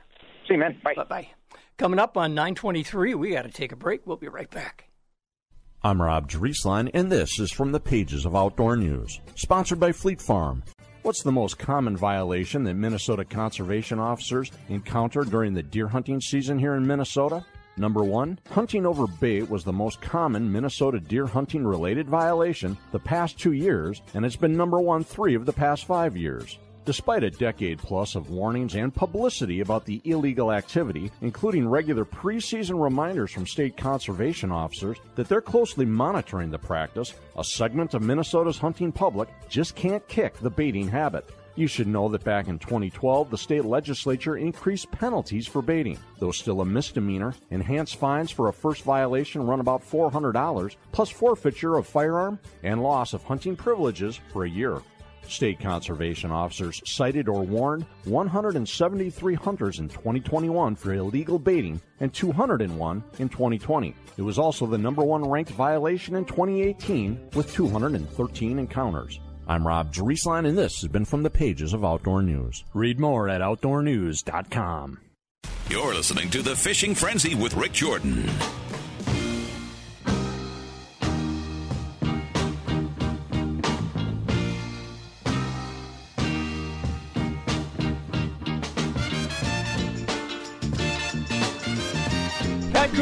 See 0.48 0.54
you, 0.56 0.60
man. 0.60 0.78
Bye. 0.84 0.94
Bye 0.96 1.04
bye. 1.04 1.28
Coming 1.78 2.00
up 2.00 2.16
on 2.18 2.36
923, 2.36 3.16
we 3.16 3.32
got 3.32 3.44
to 3.44 3.50
take 3.50 3.72
a 3.72 3.76
break. 3.76 4.06
We'll 4.06 4.18
be 4.18 4.28
right 4.28 4.50
back. 4.50 4.86
I'm 5.84 6.00
Rob 6.00 6.30
Drieslein, 6.30 6.92
and 6.94 7.12
this 7.12 7.40
is 7.40 7.52
from 7.52 7.72
the 7.72 7.80
pages 7.80 8.24
of 8.28 8.36
Outdoor 8.36 8.76
News, 8.76 9.20
sponsored 9.34 9.80
by 9.80 9.92
Fleet 9.92 10.22
Farm. 10.22 10.62
What's 11.02 11.24
the 11.24 11.32
most 11.32 11.58
common 11.58 11.98
violation 11.98 12.64
that 12.66 12.76
Minnesota 12.76 13.26
conservation 13.26 13.98
officers 13.98 14.52
encounter 14.70 15.24
during 15.24 15.56
the 15.56 15.64
deer 15.64 15.88
hunting 15.88 16.22
season 16.22 16.60
here 16.60 16.76
in 16.76 16.86
Minnesota? 16.86 17.44
Number 17.78 18.04
one, 18.04 18.38
hunting 18.52 18.86
over 18.86 19.08
bait 19.08 19.50
was 19.50 19.64
the 19.64 19.74
most 19.74 20.00
common 20.02 20.52
Minnesota 20.52 21.00
deer 21.00 21.26
hunting 21.26 21.66
related 21.66 22.08
violation 22.08 22.78
the 22.92 23.00
past 23.00 23.40
two 23.40 23.54
years, 23.54 24.04
and 24.14 24.24
it's 24.24 24.36
been 24.36 24.56
number 24.56 24.80
one 24.80 25.04
three 25.04 25.34
of 25.34 25.48
the 25.48 25.54
past 25.54 25.86
five 25.86 26.16
years. 26.16 26.60
Despite 26.84 27.24
a 27.24 27.30
decade 27.30 27.78
plus 27.78 28.16
of 28.16 28.32
warnings 28.32 28.74
and 28.74 28.94
publicity 28.94 29.60
about 29.60 29.86
the 29.86 30.02
illegal 30.04 30.52
activity, 30.52 31.12
including 31.22 31.68
regular 31.68 32.06
preseason 32.06 32.82
reminders 32.82 33.32
from 33.32 33.46
state 33.46 33.78
conservation 33.78 34.52
officers 34.52 34.98
that 35.14 35.30
they're 35.30 35.42
closely 35.42 35.86
monitoring 35.86 36.50
the 36.50 36.58
practice, 36.58 37.14
a 37.38 37.44
segment 37.44 37.94
of 37.94 38.02
Minnesota's 38.02 38.58
hunting 38.58 38.92
public 38.92 39.30
just 39.48 39.76
can't 39.76 40.06
kick 40.08 40.34
the 40.40 40.50
baiting 40.50 40.88
habit. 40.88 41.30
You 41.56 41.68
should 41.68 41.88
know 41.88 42.10
that 42.10 42.24
back 42.24 42.48
in 42.48 42.58
2012, 42.58 43.30
the 43.30 43.38
state 43.38 43.66
legislature 43.66 44.38
increased 44.38 44.90
penalties 44.90 45.46
for 45.46 45.62
baiting. 45.62 46.00
Though 46.18 46.32
still 46.32 46.62
a 46.62 46.66
misdemeanor, 46.66 47.36
enhanced 47.52 47.98
fines 47.98 48.32
for 48.32 48.48
a 48.48 48.54
first 48.54 48.84
violation 48.84 49.46
run 49.46 49.60
about 49.60 49.88
$400, 49.88 50.76
plus 50.92 51.10
forfeiture 51.12 51.76
of 51.76 51.86
firearm 51.86 52.40
and 52.64 52.82
loss 52.82 53.14
of 53.14 53.24
hunting 53.24 53.56
privileges 53.56 54.20
for 54.32 54.46
a 54.46 54.50
year. 54.50 54.82
State 55.28 55.60
conservation 55.60 56.32
officers 56.32 56.82
cited 56.86 57.28
or 57.30 57.44
warned 57.44 57.86
173 58.06 59.34
hunters 59.36 59.80
in 59.80 59.88
2021 59.88 60.76
for 60.76 60.94
illegal 60.94 61.40
baiting 61.40 61.82
and 62.00 62.14
201 62.14 63.04
in 63.20 63.30
2020. 63.30 63.96
It 64.18 64.22
was 64.22 64.38
also 64.38 64.66
the 64.66 64.78
number 64.78 65.04
one 65.04 65.28
ranked 65.28 65.52
violation 65.52 66.16
in 66.16 66.26
2018 66.26 67.30
with 67.34 67.52
213 67.54 68.60
encounters. 68.60 69.20
I'm 69.48 69.66
Rob 69.66 69.94
Drieslein, 69.94 70.48
and 70.48 70.58
this 70.58 70.82
has 70.82 70.90
been 70.90 71.06
from 71.06 71.24
the 71.24 71.30
pages 71.30 71.74
of 71.74 71.84
Outdoor 71.84 72.22
News. 72.22 72.64
Read 72.74 73.00
more 73.00 73.28
at 73.28 73.42
outdoornews.com. 73.42 75.00
You're 75.70 75.94
listening 75.94 76.30
to 76.32 76.42
The 76.42 76.56
Fishing 76.56 76.96
Frenzy 76.96 77.36
with 77.36 77.56
Rik 77.56 77.72
Jordan. 77.72 78.30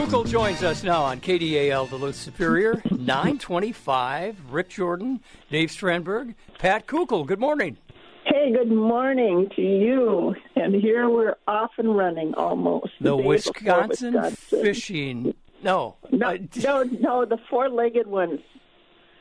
Pat 0.09 0.17
Kukel 0.17 0.27
joins 0.27 0.63
us 0.63 0.83
now 0.83 1.03
on 1.03 1.19
KDAL 1.19 1.87
Duluth 1.87 2.15
Superior, 2.15 2.81
925. 2.91 4.37
Rik 4.49 4.67
Jordan, 4.67 5.19
Dave 5.51 5.69
Strandberg, 5.69 6.33
Pat 6.57 6.87
Kukel. 6.87 7.27
Good 7.27 7.39
morning. 7.39 7.77
Hey, 8.25 8.51
good 8.51 8.71
morning 8.71 9.51
to 9.55 9.61
you. 9.61 10.33
And 10.55 10.73
here 10.73 11.07
we're 11.09 11.35
off 11.47 11.69
and 11.77 11.95
running 11.95 12.33
almost. 12.33 12.89
The 12.99 13.11
day 13.11 13.17
before 13.17 13.27
Wisconsin, 13.29 14.13
Wisconsin. 14.13 14.63
fishing. 14.63 15.33
No. 15.61 15.97
No, 16.11 16.29
uh, 16.29 16.37
no, 16.55 16.83
no, 16.83 17.25
the 17.25 17.37
four-legged 17.47 18.07
ones. 18.07 18.39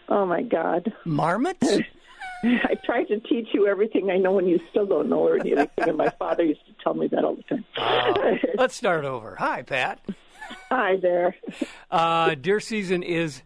Oh 0.08 0.24
my 0.24 0.40
God! 0.40 0.90
Marmots? 1.04 1.80
I 2.42 2.76
tried 2.86 3.08
to 3.08 3.20
teach 3.20 3.48
you 3.52 3.66
everything 3.66 4.10
I 4.10 4.16
know, 4.16 4.38
and 4.38 4.48
you 4.48 4.58
still 4.70 4.86
don't 4.86 5.10
know 5.10 5.28
anything. 5.28 5.68
and 5.76 5.98
my 5.98 6.08
father 6.18 6.44
used 6.44 6.64
to 6.66 6.72
tell 6.82 6.94
me 6.94 7.08
that 7.08 7.24
all 7.24 7.36
the 7.36 7.42
time. 7.42 8.38
Let's 8.56 8.74
start 8.74 9.04
over. 9.04 9.36
Hi, 9.36 9.60
Pat. 9.60 10.00
Hi 10.70 10.96
there. 10.96 11.34
Uh, 11.90 12.34
deer 12.34 12.60
season 12.60 13.02
is 13.02 13.42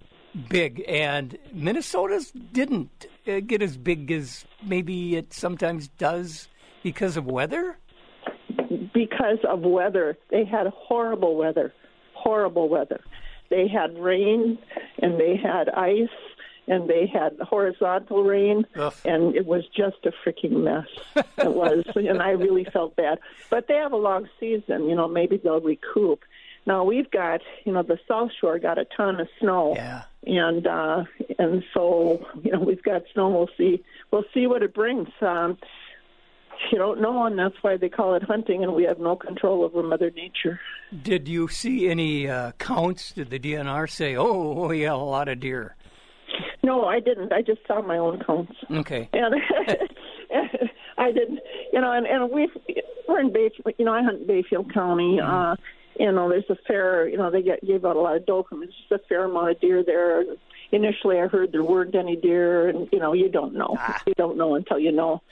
big, 0.48 0.84
and 0.88 1.38
Minnesota's 1.52 2.30
didn't 2.30 3.06
uh, 3.26 3.40
get 3.40 3.62
as 3.62 3.76
big 3.76 4.10
as 4.10 4.44
maybe 4.64 5.16
it 5.16 5.32
sometimes 5.32 5.88
does 5.88 6.48
because 6.82 7.16
of 7.16 7.26
weather? 7.26 7.78
because 8.94 9.38
of 9.48 9.60
weather. 9.60 10.16
They 10.30 10.44
had 10.44 10.66
horrible 10.68 11.36
weather, 11.36 11.72
horrible 12.14 12.68
weather. 12.68 13.00
They 13.50 13.68
had 13.68 13.98
rain 13.98 14.58
and 15.00 15.20
they 15.20 15.36
had 15.36 15.68
ice 15.68 16.08
and 16.68 16.88
they 16.88 17.06
had 17.12 17.36
horizontal 17.40 18.22
rain 18.22 18.64
Ugh. 18.76 18.94
and 19.04 19.34
it 19.34 19.46
was 19.46 19.64
just 19.76 19.96
a 20.04 20.12
freaking 20.24 20.62
mess. 20.64 20.86
it 21.38 21.52
was 21.52 21.84
and 21.96 22.22
I 22.22 22.30
really 22.30 22.64
felt 22.64 22.96
bad. 22.96 23.18
But 23.50 23.68
they 23.68 23.74
have 23.74 23.92
a 23.92 23.96
long 23.96 24.28
season, 24.40 24.88
you 24.88 24.94
know, 24.94 25.08
maybe 25.08 25.36
they'll 25.36 25.60
recoup. 25.60 26.24
Now 26.66 26.84
we've 26.84 27.10
got, 27.10 27.40
you 27.64 27.72
know, 27.72 27.82
the 27.82 27.98
South 28.06 28.30
Shore 28.40 28.58
got 28.58 28.78
a 28.78 28.84
ton 28.96 29.20
of 29.20 29.28
snow. 29.40 29.74
Yeah. 29.74 30.02
And 30.24 30.66
uh 30.66 31.04
and 31.38 31.64
so, 31.74 32.24
you 32.44 32.52
know, 32.52 32.60
we've 32.60 32.82
got 32.82 33.02
snow, 33.12 33.28
we'll 33.30 33.50
see 33.58 33.82
we'll 34.10 34.24
see 34.32 34.46
what 34.46 34.62
it 34.62 34.74
brings. 34.74 35.08
Um 35.20 35.58
you 36.70 36.78
don't 36.78 37.00
know, 37.00 37.24
and 37.26 37.36
that's 37.36 37.56
why 37.62 37.76
they 37.76 37.88
call 37.88 38.14
it 38.14 38.22
hunting, 38.22 38.62
and 38.62 38.72
we 38.74 38.84
have 38.84 39.00
no 39.00 39.16
control 39.16 39.64
over 39.64 39.82
Mother 39.82 40.12
Nature. 40.12 40.60
Did 41.02 41.26
you 41.26 41.48
see 41.48 41.88
any 41.88 42.28
uh, 42.28 42.52
counts? 42.52 43.10
Did 43.12 43.30
the 43.30 43.40
DNR 43.40 43.90
say, 43.90 44.14
"Oh, 44.14 44.64
oh 44.64 44.70
yeah, 44.70 44.92
a 44.92 44.94
lot 44.94 45.26
of 45.28 45.40
deer"? 45.40 45.74
No, 46.62 46.84
I 46.84 47.00
didn't. 47.00 47.32
I 47.32 47.42
just 47.42 47.66
saw 47.66 47.82
my 47.82 47.98
own 47.98 48.22
counts, 48.24 48.52
Okay. 48.70 49.08
and 49.12 49.34
I 50.98 51.10
didn't. 51.10 51.40
You 51.72 51.80
know, 51.80 51.90
and 51.90 52.06
and 52.06 52.30
we 52.30 52.48
we're 53.08 53.20
in 53.20 53.32
Bayfield. 53.32 53.74
You 53.78 53.84
know, 53.86 53.94
I 53.94 54.02
hunt 54.04 54.26
Bayfield 54.28 54.72
County. 54.72 55.18
Uh, 55.20 55.56
you 55.98 56.10
know, 56.10 56.28
there's 56.28 56.48
a 56.48 56.56
fair. 56.66 57.08
You 57.08 57.16
know, 57.16 57.30
they 57.30 57.42
get 57.42 57.64
gave 57.64 57.84
out 57.84 57.96
a 57.96 58.00
lot 58.00 58.16
of 58.16 58.26
just 58.26 58.90
a 58.90 58.98
fair 59.08 59.24
amount 59.24 59.50
of 59.50 59.60
deer 59.60 59.82
there. 59.84 60.24
Initially, 60.70 61.20
I 61.20 61.26
heard 61.26 61.52
there 61.52 61.62
weren't 61.62 61.94
any 61.94 62.16
deer, 62.16 62.68
and 62.68 62.88
you 62.92 62.98
know, 62.98 63.12
you 63.12 63.28
don't 63.28 63.54
know. 63.54 63.76
You 64.06 64.14
don't 64.14 64.36
know 64.36 64.54
until 64.54 64.78
you 64.78 64.92
know. 64.92 65.22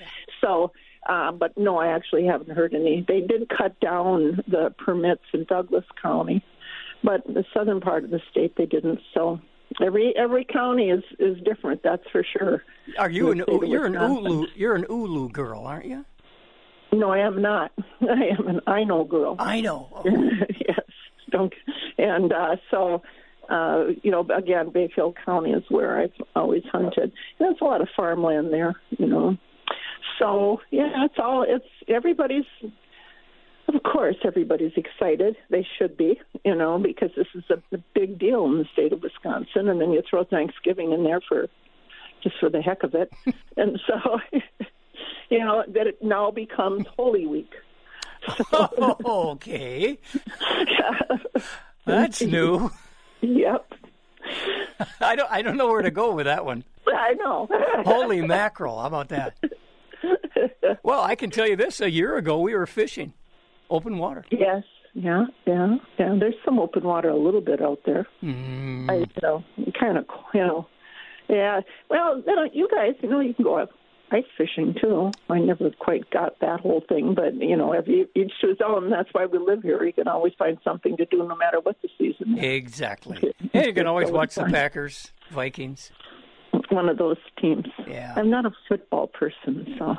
So. 0.41 0.73
Uh, 1.09 1.33
but 1.33 1.57
no, 1.57 1.79
I 1.79 1.89
actually 1.89 2.27
haven't 2.27 2.51
heard 2.51 2.75
any. 2.75 3.03
They 3.09 3.21
did 3.23 3.49
cut 3.49 3.81
down 3.81 4.45
the 4.47 4.75
permits 4.77 5.23
in 5.33 5.45
Douglas 5.45 5.87
County, 6.01 6.45
but 7.03 7.27
the 7.27 7.43
southern 7.55 7.81
part 7.81 8.05
of 8.05 8.11
the 8.11 8.21
state 8.31 8.55
they 8.59 8.67
didn't. 8.67 9.01
So 9.15 9.41
every 9.83 10.15
every 10.17 10.45
county 10.45 10.91
is 10.91 11.03
is 11.19 11.39
different. 11.43 11.83
That's 11.83 12.03
for 12.13 12.23
sure. 12.23 12.65
Are 12.99 13.11
you 13.11 13.31
an 13.31 13.43
you're 13.49 13.87
an. 13.87 13.95
Ulu 13.95 14.47
you're 14.55 14.75
an 14.75 14.85
Ulu 14.91 15.31
girl, 15.31 15.63
aren't 15.63 15.87
you? 15.87 16.05
No, 16.93 17.11
I 17.11 17.19
am 17.19 17.41
not. 17.41 17.73
I 18.01 18.37
am 18.39 18.49
an 18.49 18.61
I 18.67 18.85
know 18.85 19.05
girl. 19.05 19.37
I 19.39 19.61
know. 19.61 20.03
yes, 20.05 20.81
don't. 21.31 21.53
And 21.99 22.33
uh, 22.33 22.57
so, 22.71 23.03
uh, 23.49 23.85
you 24.03 24.11
know, 24.11 24.27
again, 24.35 24.71
Bayfield 24.71 25.17
County 25.25 25.51
is 25.51 25.65
where 25.69 26.01
I've 26.01 26.13
always 26.35 26.63
hunted. 26.71 27.05
And 27.05 27.13
there's 27.39 27.61
a 27.61 27.65
lot 27.65 27.81
of 27.81 27.89
farmland 27.97 28.53
there, 28.53 28.75
you 28.91 29.07
know. 29.07 29.37
So 30.19 30.61
yeah, 30.71 31.05
it's 31.05 31.19
all. 31.19 31.45
It's 31.47 31.67
everybody's. 31.89 32.45
Of 33.73 33.85
course, 33.85 34.17
everybody's 34.25 34.73
excited. 34.77 35.37
They 35.49 35.65
should 35.79 35.97
be, 35.97 36.21
you 36.45 36.57
know, 36.57 36.81
because 36.81 37.11
this 37.17 37.29
is 37.37 37.45
a, 37.51 37.77
a 37.77 37.79
big 37.95 38.19
deal 38.19 38.45
in 38.47 38.59
the 38.59 38.65
state 38.73 38.93
of 38.93 39.01
Wisconsin. 39.01 39.69
And 39.69 39.81
then 39.81 39.93
you 39.93 40.03
throw 40.11 40.25
Thanksgiving 40.25 40.91
in 40.91 41.05
there 41.05 41.21
for 41.29 41.47
just 42.21 42.35
for 42.41 42.51
the 42.51 42.61
heck 42.61 42.83
of 42.83 42.95
it. 42.95 43.13
and 43.57 43.81
so, 43.87 44.19
you 45.31 45.39
know, 45.39 45.65
that 45.69 45.87
it 45.87 46.03
now 46.03 46.31
becomes 46.31 46.87
Holy 46.97 47.27
Week. 47.27 47.53
okay. 48.53 49.99
That's 51.87 52.21
new. 52.23 52.71
Yep, 53.23 53.75
I 55.01 55.17
don't 55.17 55.31
I 55.31 55.43
don't 55.43 55.57
know 55.57 55.69
where 55.69 55.83
to 55.83 55.91
go 55.91 56.15
with 56.15 56.27
that 56.27 56.45
one. 56.45 56.65
I 56.87 57.15
know. 57.15 57.49
Holy 57.85 58.21
mackerel! 58.21 58.79
How 58.79 58.87
about 58.87 59.09
that? 59.09 59.37
Well, 60.83 61.03
I 61.03 61.15
can 61.15 61.31
tell 61.31 61.47
you 61.47 61.57
this: 61.57 61.81
a 61.81 61.91
year 61.91 62.17
ago, 62.17 62.41
we 62.41 62.55
were 62.55 62.67
fishing, 62.67 63.13
open 63.69 63.99
water. 63.99 64.25
Yes, 64.31 64.65
yeah, 64.95 65.27
yeah, 65.47 65.77
yeah. 65.99 66.17
There's 66.19 66.35
some 66.45 66.59
open 66.59 66.83
water 66.83 67.09
a 67.09 67.17
little 67.17 67.41
bit 67.41 67.63
out 67.63 67.81
there. 67.85 68.07
Mm. 68.23 68.91
I, 68.91 68.95
you 68.97 69.07
know, 69.23 69.45
kind 69.79 69.99
of, 69.99 70.07
you 70.35 70.41
know, 70.41 70.67
yeah. 71.29 71.61
Well, 71.89 72.23
you 72.27 72.35
know, 72.35 72.49
you 72.53 72.69
guys, 72.71 72.95
you 73.03 73.09
know, 73.09 73.21
you 73.21 73.35
can 73.35 73.45
go 73.45 73.59
out 73.59 73.71
ice 74.11 74.25
fishing 74.37 74.75
too. 74.81 75.11
I 75.29 75.39
never 75.39 75.71
quite 75.79 76.11
got 76.11 76.39
that 76.41 76.61
whole 76.61 76.83
thing, 76.89 77.15
but 77.15 77.35
you 77.35 77.57
know, 77.57 77.73
every 77.73 78.07
each 78.15 78.33
to 78.41 78.49
his 78.49 78.59
own. 78.65 78.91
That's 78.91 79.09
why 79.13 79.27
we 79.27 79.39
live 79.39 79.63
here. 79.63 79.83
You 79.85 79.93
can 79.93 80.09
always 80.09 80.33
find 80.39 80.59
something 80.65 80.97
to 80.97 81.05
do, 81.07 81.19
no 81.19 81.37
matter 81.37 81.61
what 81.61 81.77
the 81.83 81.89
season. 81.99 82.39
is. 82.39 82.45
Exactly. 82.45 83.33
And 83.53 83.67
you 83.67 83.73
can 83.73 83.87
always 83.87 84.11
watch 84.11 84.35
the 84.35 84.45
Packers, 84.45 85.13
Vikings. 85.31 85.91
One 86.71 86.89
of 86.89 86.99
those 86.99 87.19
teams. 87.41 87.67
Yeah. 87.87 88.15
I'm 88.17 88.31
not 88.31 88.47
a 88.47 88.53
football 88.69 89.07
person, 89.09 89.75
so 89.79 89.97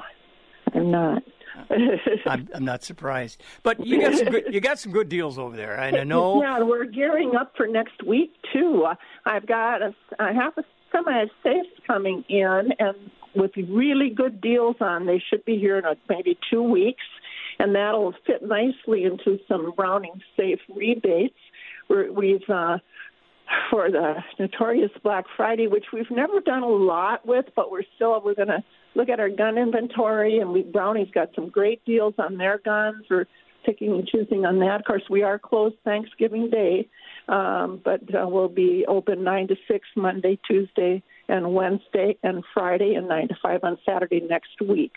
I'm 0.73 0.91
not. 0.91 1.23
I'm, 2.25 2.47
I'm 2.53 2.63
not 2.63 2.83
surprised, 2.83 3.43
but 3.61 3.85
you 3.85 3.99
got 3.99 4.15
some 4.15 4.29
good, 4.29 4.53
you 4.53 4.61
got 4.61 4.79
some 4.79 4.93
good 4.93 5.09
deals 5.09 5.37
over 5.37 5.55
there, 5.55 5.75
and 5.75 5.97
I 5.97 6.03
know. 6.05 6.41
Yeah, 6.41 6.63
we're 6.63 6.85
gearing 6.85 7.35
up 7.35 7.53
for 7.57 7.67
next 7.67 8.03
week 8.07 8.31
too. 8.53 8.87
I've 9.25 9.45
got 9.45 9.81
a, 9.81 9.93
I 10.17 10.31
have 10.31 10.53
a 10.57 10.63
semi 10.91 11.25
safes 11.43 11.67
coming 11.85 12.23
in, 12.29 12.69
and 12.79 12.95
with 13.35 13.51
really 13.55 14.09
good 14.09 14.41
deals 14.41 14.75
on. 14.81 15.05
They 15.05 15.21
should 15.29 15.45
be 15.45 15.57
here 15.57 15.77
in 15.77 15.85
a, 15.85 15.95
maybe 16.09 16.37
two 16.51 16.63
weeks, 16.63 17.03
and 17.59 17.75
that'll 17.75 18.13
fit 18.25 18.41
nicely 18.43 19.03
into 19.03 19.39
some 19.47 19.73
Browning 19.75 20.21
safe 20.37 20.59
rebates. 20.73 21.35
We're, 21.89 22.11
we've 22.11 22.49
uh, 22.49 22.77
for 23.69 23.89
the 23.91 24.15
notorious 24.39 24.91
Black 25.03 25.25
Friday, 25.35 25.67
which 25.67 25.85
we've 25.93 26.09
never 26.09 26.39
done 26.39 26.63
a 26.63 26.67
lot 26.67 27.25
with, 27.25 27.45
but 27.55 27.71
we're 27.71 27.83
still 27.95 28.21
we're 28.23 28.35
going 28.35 28.47
to 28.47 28.63
look 28.95 29.09
at 29.09 29.19
our 29.19 29.29
gun 29.29 29.57
inventory, 29.57 30.39
and 30.39 30.51
we 30.51 30.63
Brownie's 30.63 31.11
got 31.11 31.29
some 31.35 31.49
great 31.49 31.83
deals 31.85 32.13
on 32.17 32.37
their 32.37 32.59
guns. 32.59 33.05
We're 33.09 33.25
picking 33.65 33.91
and 33.91 34.07
choosing 34.07 34.45
on 34.45 34.59
that. 34.59 34.79
Of 34.79 34.85
course, 34.85 35.03
we 35.09 35.23
are 35.23 35.37
closed 35.37 35.75
Thanksgiving 35.83 36.49
Day, 36.49 36.87
um, 37.27 37.81
but 37.83 38.01
uh, 38.13 38.27
we'll 38.27 38.49
be 38.49 38.85
open 38.87 39.23
nine 39.23 39.47
to 39.49 39.55
six 39.67 39.87
Monday, 39.95 40.39
Tuesday, 40.47 41.03
and 41.31 41.53
Wednesday, 41.55 42.17
and 42.21 42.43
Friday, 42.53 42.93
and 42.93 43.07
nine 43.07 43.29
to 43.29 43.35
five 43.41 43.61
on 43.63 43.77
Saturday 43.85 44.19
next 44.19 44.61
week. 44.61 44.91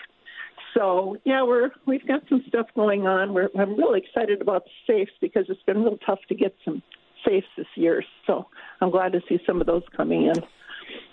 So 0.77 1.17
yeah, 1.25 1.43
we're 1.45 1.71
we've 1.87 2.07
got 2.07 2.23
some 2.29 2.43
stuff 2.49 2.67
going 2.75 3.07
on. 3.07 3.33
We're 3.33 3.49
I'm 3.59 3.77
really 3.77 4.01
excited 4.01 4.43
about 4.43 4.65
the 4.65 4.71
safes 4.87 5.13
because 5.21 5.47
it's 5.49 5.63
been 5.63 5.83
real 5.83 5.99
tough 6.05 6.19
to 6.29 6.35
get 6.35 6.55
some 6.65 6.83
safes 7.25 7.47
this 7.57 7.69
year. 7.77 8.03
So 8.27 8.47
I'm 8.81 8.91
glad 8.91 9.13
to 9.13 9.21
see 9.29 9.39
some 9.47 9.61
of 9.61 9.67
those 9.67 9.85
coming 9.97 10.27
in. 10.27 10.43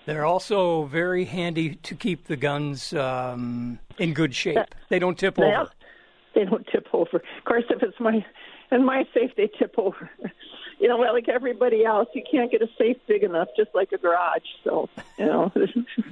They're 0.06 0.26
also 0.26 0.86
very 0.86 1.26
handy 1.26 1.76
to 1.76 1.96
keep 1.96 2.26
the 2.26 2.36
guns 2.36 2.92
um, 2.94 3.80
in 4.00 4.14
good 4.14 4.34
shape. 4.34 4.58
They 4.90 5.00
don't 5.00 5.18
tip 5.18 5.38
over. 5.38 5.70
They 6.34 6.46
don't 6.46 6.66
tip 6.72 6.88
over. 6.94 7.18
Of 7.18 7.46
course, 7.46 7.64
if 7.70 7.84
it's 7.84 8.00
my 8.00 8.26
in 8.72 8.86
my 8.86 9.06
safe, 9.14 9.32
they 9.36 9.50
tip 9.60 9.76
over. 9.78 10.10
You 10.80 10.88
know, 10.88 10.98
like 10.98 11.30
everybody 11.30 11.86
else, 11.86 12.08
you 12.14 12.24
can't 12.30 12.52
get 12.52 12.62
a 12.62 12.68
safe 12.78 12.98
big 13.08 13.24
enough, 13.24 13.50
just 13.56 13.70
like 13.76 13.92
a 13.92 13.98
garage. 13.98 14.42
So 14.64 14.90
you 15.18 15.26
know, 15.26 15.52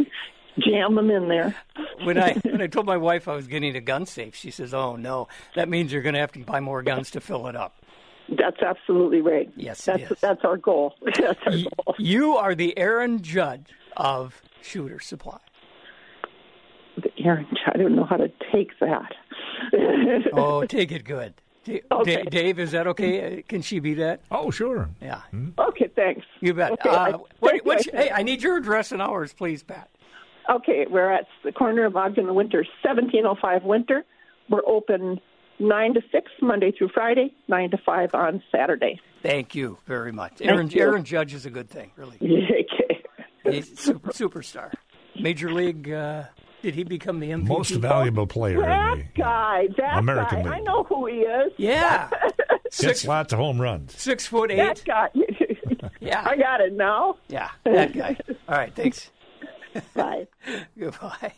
jam 0.59 0.95
them 0.95 1.09
in 1.09 1.27
there. 1.27 1.55
When 2.03 2.17
I 2.17 2.33
when 2.43 2.61
I 2.61 2.67
told 2.67 2.85
my 2.85 2.97
wife 2.97 3.27
I 3.27 3.33
was 3.33 3.47
getting 3.47 3.75
a 3.75 3.81
gun 3.81 4.05
safe, 4.05 4.35
she 4.35 4.51
says, 4.51 4.73
"Oh 4.73 4.95
no, 4.95 5.27
that 5.55 5.69
means 5.69 5.91
you're 5.91 6.01
going 6.01 6.13
to 6.13 6.19
have 6.19 6.31
to 6.33 6.43
buy 6.43 6.59
more 6.59 6.83
guns 6.83 7.11
to 7.11 7.21
fill 7.21 7.47
it 7.47 7.55
up." 7.55 7.75
That's 8.37 8.61
absolutely 8.61 9.21
right. 9.21 9.51
Yes, 9.55 9.83
that's 9.85 10.21
that's 10.21 10.43
our 10.43 10.57
goal. 10.57 10.93
That's 11.01 11.39
our 11.47 11.51
goal. 11.51 11.95
You 11.97 12.35
are 12.37 12.53
the 12.53 12.77
Aaron 12.77 13.23
Judd 13.23 13.65
of 13.97 14.41
Shooter 14.61 14.99
Supply. 14.99 15.39
Aaron, 17.17 17.47
I 17.65 17.77
don't 17.77 17.95
know 17.95 18.03
how 18.03 18.17
to 18.17 18.29
take 18.51 18.71
that. 18.81 19.13
Oh, 20.33 20.65
take 20.65 20.91
it 20.91 21.05
good. 21.05 21.33
Da- 21.69 21.81
Okay. 21.91 22.15
Da- 22.23 22.29
Dave, 22.29 22.59
is 22.59 22.71
that 22.71 22.87
okay? 22.87 23.39
Uh, 23.39 23.41
Can 23.47 23.61
she 23.61 23.79
be 23.79 23.93
that? 23.95 24.21
Oh, 24.31 24.49
sure. 24.51 24.89
Yeah, 25.01 25.21
okay, 25.57 25.89
thanks. 25.95 26.25
you 26.41 26.53
bet. 26.53 26.71
Okay, 26.73 26.89
I- 26.89 27.11
uh, 27.11 27.17
what, 27.39 27.55
you. 27.55 27.61
what's, 27.63 27.85
hey, 27.89 28.09
I 28.11 28.23
need 28.23 28.41
your 28.41 28.57
address 28.57 28.91
and 28.91 29.01
hours, 29.01 29.33
please, 29.33 29.63
Pat. 29.63 29.89
Okay, 30.49 30.87
we're 30.89 31.11
at 31.13 31.25
the 31.43 31.51
corner 31.51 31.85
of 31.85 31.95
Ogden 31.95 32.25
and 32.27 32.35
Winter, 32.35 32.65
1705 32.83 33.63
Winter. 33.63 34.03
We're 34.49 34.65
open 34.65 35.19
9 35.59 35.93
to 35.93 36.01
6, 36.11 36.31
Monday 36.41 36.71
through 36.71 36.89
Friday, 36.93 37.33
9 37.47 37.69
to 37.71 37.77
5 37.85 38.15
on 38.15 38.41
Saturday. 38.51 38.99
Thank 39.21 39.53
you 39.53 39.77
very 39.85 40.11
much. 40.11 40.41
Aaron, 40.41 40.69
you. 40.69 40.81
Aaron 40.81 41.03
Judge 41.03 41.33
is 41.35 41.45
a 41.45 41.49
good 41.51 41.69
thing, 41.69 41.91
really. 41.95 42.17
Okay. 43.41 43.55
He's 43.55 43.71
a 43.71 43.75
super, 43.77 44.11
superstar. 44.11 44.73
Major 45.19 45.51
League, 45.51 45.89
uh, 45.89 46.23
did 46.61 46.75
he 46.75 46.83
become 46.83 47.19
the 47.19 47.29
MVP? 47.31 47.47
Most 47.47 47.71
valuable 47.71 48.27
player 48.27 48.59
That 48.61 48.97
in 48.99 49.09
guy, 49.15 49.67
that 49.77 49.97
American 49.99 50.43
guy, 50.43 50.55
I 50.55 50.59
know 50.61 50.83
who 50.83 51.05
he 51.07 51.19
is. 51.19 51.51
Yeah. 51.57 52.09
Six, 52.71 52.81
Gets 53.01 53.05
lots 53.05 53.33
of 53.33 53.39
home 53.39 53.59
runs. 53.59 53.95
six 53.99 54.27
foot 54.27 54.51
eight. 54.51 54.57
That 54.57 54.79
eight. 54.79 54.85
guy. 54.85 55.89
Yeah. 56.01 56.23
I 56.25 56.35
got 56.37 56.61
it 56.61 56.73
now. 56.73 57.17
Yeah, 57.27 57.49
that 57.65 57.93
guy. 57.93 58.17
All 58.47 58.55
right, 58.55 58.73
thanks. 58.75 59.11
Bye. 59.93 60.27
Goodbye. 60.77 61.33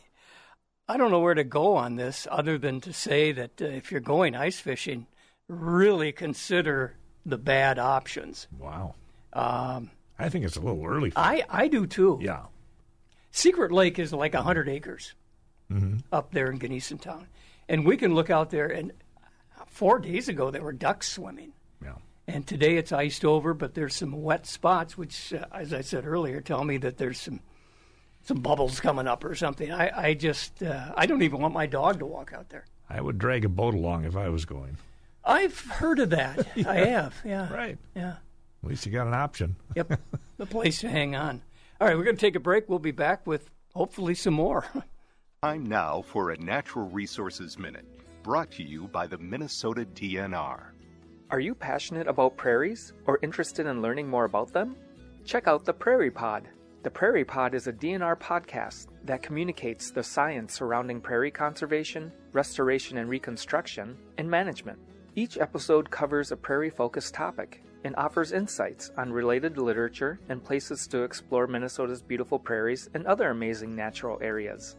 I 0.88 0.98
don't 0.98 1.10
know 1.12 1.20
where 1.20 1.34
to 1.34 1.44
go 1.44 1.76
on 1.76 1.96
this 1.96 2.28
other 2.30 2.58
than 2.58 2.80
to 2.82 2.94
say 2.94 3.32
that 3.32 3.62
uh, 3.62 3.66
if 3.66 3.92
you're 3.92 4.02
going 4.02 4.36
ice 4.36 4.60
fishing, 4.60 5.08
really 5.48 6.12
consider 6.12 6.96
the 7.26 7.38
bad 7.38 7.80
options. 7.80 8.48
Wow. 8.58 8.96
Um, 9.34 9.90
I 10.20 10.30
think 10.30 10.46
it's 10.46 10.58
a 10.58 10.62
little 10.62 10.86
early. 10.86 11.10
For 11.12 11.20
I, 11.20 11.44
I 11.50 11.68
do 11.68 11.88
too. 11.88 12.20
yeah. 12.22 12.44
Secret 13.32 13.72
Lake 13.72 13.98
is 13.98 14.14
like 14.14 14.34
100 14.34 14.70
acres 14.70 15.16
up 16.12 16.32
there 16.32 16.52
in 16.52 16.58
Gunnison 16.58 16.98
Town. 16.98 17.28
And 17.70 17.86
we 17.86 17.96
can 17.96 18.14
look 18.14 18.30
out 18.30 18.50
there, 18.50 18.68
and 18.68 18.92
four 19.68 20.00
days 20.00 20.28
ago 20.28 20.52
there 20.52 20.62
were 20.62 20.74
ducks 20.74 21.10
swimming. 21.10 21.54
Yeah. 21.82 21.96
And 22.28 22.46
today 22.46 22.76
it's 22.76 22.92
iced 22.92 23.24
over, 23.24 23.54
but 23.54 23.74
there's 23.74 23.96
some 23.96 24.22
wet 24.22 24.46
spots, 24.46 24.98
which, 24.98 25.34
uh, 25.34 25.46
as 25.54 25.74
I 25.74 25.82
said 25.82 26.06
earlier, 26.06 26.42
tell 26.42 26.64
me 26.64 26.78
that 26.78 26.98
there's 26.98 27.20
some 27.20 27.40
some 28.24 28.38
bubbles 28.38 28.80
coming 28.80 29.08
up 29.08 29.24
or 29.24 29.34
something. 29.34 29.72
I, 29.72 30.10
I 30.10 30.14
just, 30.14 30.62
uh, 30.62 30.94
I 30.96 31.08
don't 31.08 31.24
even 31.24 31.42
want 31.42 31.56
my 31.56 31.66
dog 31.66 32.00
to 32.00 32.06
walk 32.06 32.34
out 32.34 32.50
there. 32.50 32.66
I 32.88 33.02
would 33.02 33.18
drag 33.18 33.46
a 33.46 33.50
boat 33.50 33.74
along 33.74 34.06
if 34.06 34.16
I 34.16 34.30
was 34.30 34.46
going. 34.46 34.78
I've 35.26 35.60
heard 35.60 35.98
of 35.98 36.12
that. 36.12 36.48
I 36.68 36.86
have, 36.86 37.16
yeah. 37.26 37.52
Right. 37.52 37.80
Yeah. 37.96 38.18
At 38.64 38.70
least 38.70 38.86
you 38.86 38.92
got 38.92 39.08
an 39.08 39.16
option. 39.16 39.56
Yep. 39.76 40.00
the 40.38 40.46
place 40.46 40.82
to 40.82 40.90
hang 40.90 41.16
on. 41.16 41.42
All 41.82 41.88
right, 41.88 41.98
we're 41.98 42.04
going 42.04 42.16
to 42.16 42.22
take 42.22 42.36
a 42.36 42.40
break. 42.40 42.70
We'll 42.70 42.78
be 42.78 42.92
back 42.92 43.26
with 43.26 43.50
hopefully 43.74 44.14
some 44.14 44.36
more. 44.36 44.68
Time 45.42 45.66
now 45.66 46.04
for 46.04 46.30
a 46.30 46.38
Natural 46.38 46.88
Resources 46.88 47.58
Minute, 47.58 47.88
brought 48.22 48.52
to 48.52 48.64
you 48.64 48.88
by 48.90 49.08
the 49.08 49.18
Minnesota 49.18 49.88
DNR. 49.96 50.62
Are 51.32 51.40
you 51.40 51.56
passionate 51.56 52.06
about 52.08 52.38
prairies 52.38 52.94
or 53.08 53.18
interested 53.24 53.66
in 53.66 53.82
learning 53.82 54.08
more 54.08 54.26
about 54.26 54.54
them? 54.54 54.76
Check 55.26 55.48
out 55.48 55.66
the 55.66 55.74
Prairie 55.74 56.12
Pod. 56.12 56.48
The 56.84 56.92
Prairie 56.92 57.26
Pod 57.26 57.56
is 57.56 57.66
a 57.66 57.74
DNR 57.74 58.16
podcast 58.20 58.90
that 59.06 59.24
communicates 59.24 59.90
the 59.90 60.04
science 60.04 60.54
surrounding 60.54 61.02
prairie 61.02 61.32
conservation, 61.32 62.12
restoration 62.32 63.00
and 63.00 63.10
reconstruction, 63.10 63.98
and 64.20 64.30
management. 64.30 64.78
Each 65.16 65.40
episode 65.40 65.90
covers 65.90 66.32
a 66.32 66.38
prairie 66.38 66.70
focused 66.70 67.16
topic 67.16 67.64
and 67.84 67.96
offers 67.96 68.32
insights 68.32 68.92
on 68.98 69.12
related 69.12 69.58
literature 69.58 70.20
and 70.30 70.44
places 70.44 70.88
to 70.88 71.04
explore 71.04 71.48
Minnesota's 71.48 72.02
beautiful 72.02 72.40
prairies 72.40 72.90
and 72.94 73.06
other 73.06 73.30
amazing 73.30 73.76
natural 73.76 74.20
areas. 74.22 74.76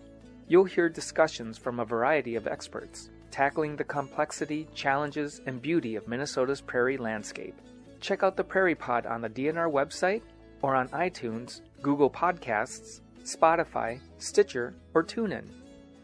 You'll 0.48 0.64
hear 0.64 0.88
discussions 0.88 1.58
from 1.58 1.80
a 1.80 1.84
variety 1.84 2.36
of 2.36 2.46
experts, 2.46 3.10
tackling 3.30 3.76
the 3.76 3.84
complexity, 3.84 4.68
challenges, 4.74 5.40
and 5.46 5.62
beauty 5.62 5.96
of 5.96 6.06
Minnesota's 6.08 6.60
prairie 6.60 6.98
landscape. 6.98 7.54
Check 8.00 8.22
out 8.22 8.36
the 8.36 8.44
Prairie 8.44 8.74
Pod 8.74 9.06
on 9.06 9.20
the 9.20 9.30
DNR 9.30 9.70
website 9.72 10.22
or 10.60 10.74
on 10.74 10.88
iTunes, 10.88 11.60
Google 11.80 12.10
Podcasts, 12.10 13.00
Spotify, 13.24 14.00
Stitcher, 14.18 14.74
or 14.94 15.02
TuneIn. 15.02 15.44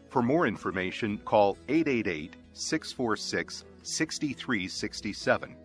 For 0.09 0.21
more 0.21 0.47
information, 0.47 1.19
call 1.19 1.57
888 1.67 2.35
646 2.53 3.65
6367. 3.83 5.55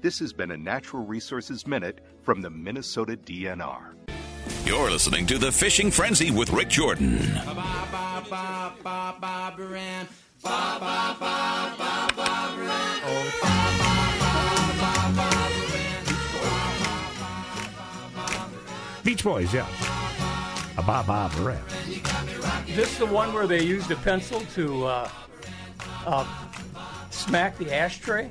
This 0.00 0.20
has 0.20 0.32
been 0.32 0.52
a 0.52 0.56
Natural 0.56 1.04
Resources 1.04 1.66
Minute 1.66 1.98
from 2.22 2.40
the 2.40 2.48
Minnesota 2.48 3.16
DNR. 3.16 3.94
You're 4.64 4.92
listening 4.92 5.26
to 5.26 5.38
The 5.38 5.50
Fishing 5.50 5.90
Frenzy 5.90 6.30
with 6.30 6.50
Rik 6.50 6.68
Jordan. 6.68 7.18
Beach 19.02 19.24
Boys, 19.24 19.52
yeah. 19.52 19.66
A 20.76 20.82
ba 20.82 21.02
ba 21.04 21.28
Barrett. 21.34 21.58
this 22.76 22.96
the 22.98 23.06
one 23.06 23.32
where 23.32 23.48
they 23.48 23.64
used 23.64 23.90
a 23.90 23.96
pencil 23.96 24.42
to 24.54 24.84
uh, 24.84 25.10
uh, 26.06 26.24
smack 27.10 27.58
the 27.58 27.74
ashtray? 27.74 28.30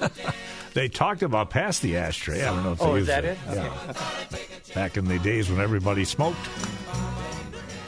They 0.76 0.88
talked 0.88 1.22
about 1.22 1.48
past 1.48 1.80
the 1.80 1.96
ashtray. 1.96 2.42
I 2.42 2.54
don't 2.54 2.62
know 2.62 2.72
if 2.72 2.82
Oh, 2.82 2.92
they 2.92 3.00
is 3.00 3.08
used 3.08 3.10
that 3.10 3.24
it? 3.24 3.38
Yeah. 3.50 3.78
Okay. 3.88 4.44
Back 4.74 4.98
in 4.98 5.06
the 5.06 5.18
days 5.20 5.50
when 5.50 5.58
everybody 5.58 6.04
smoked. 6.04 6.36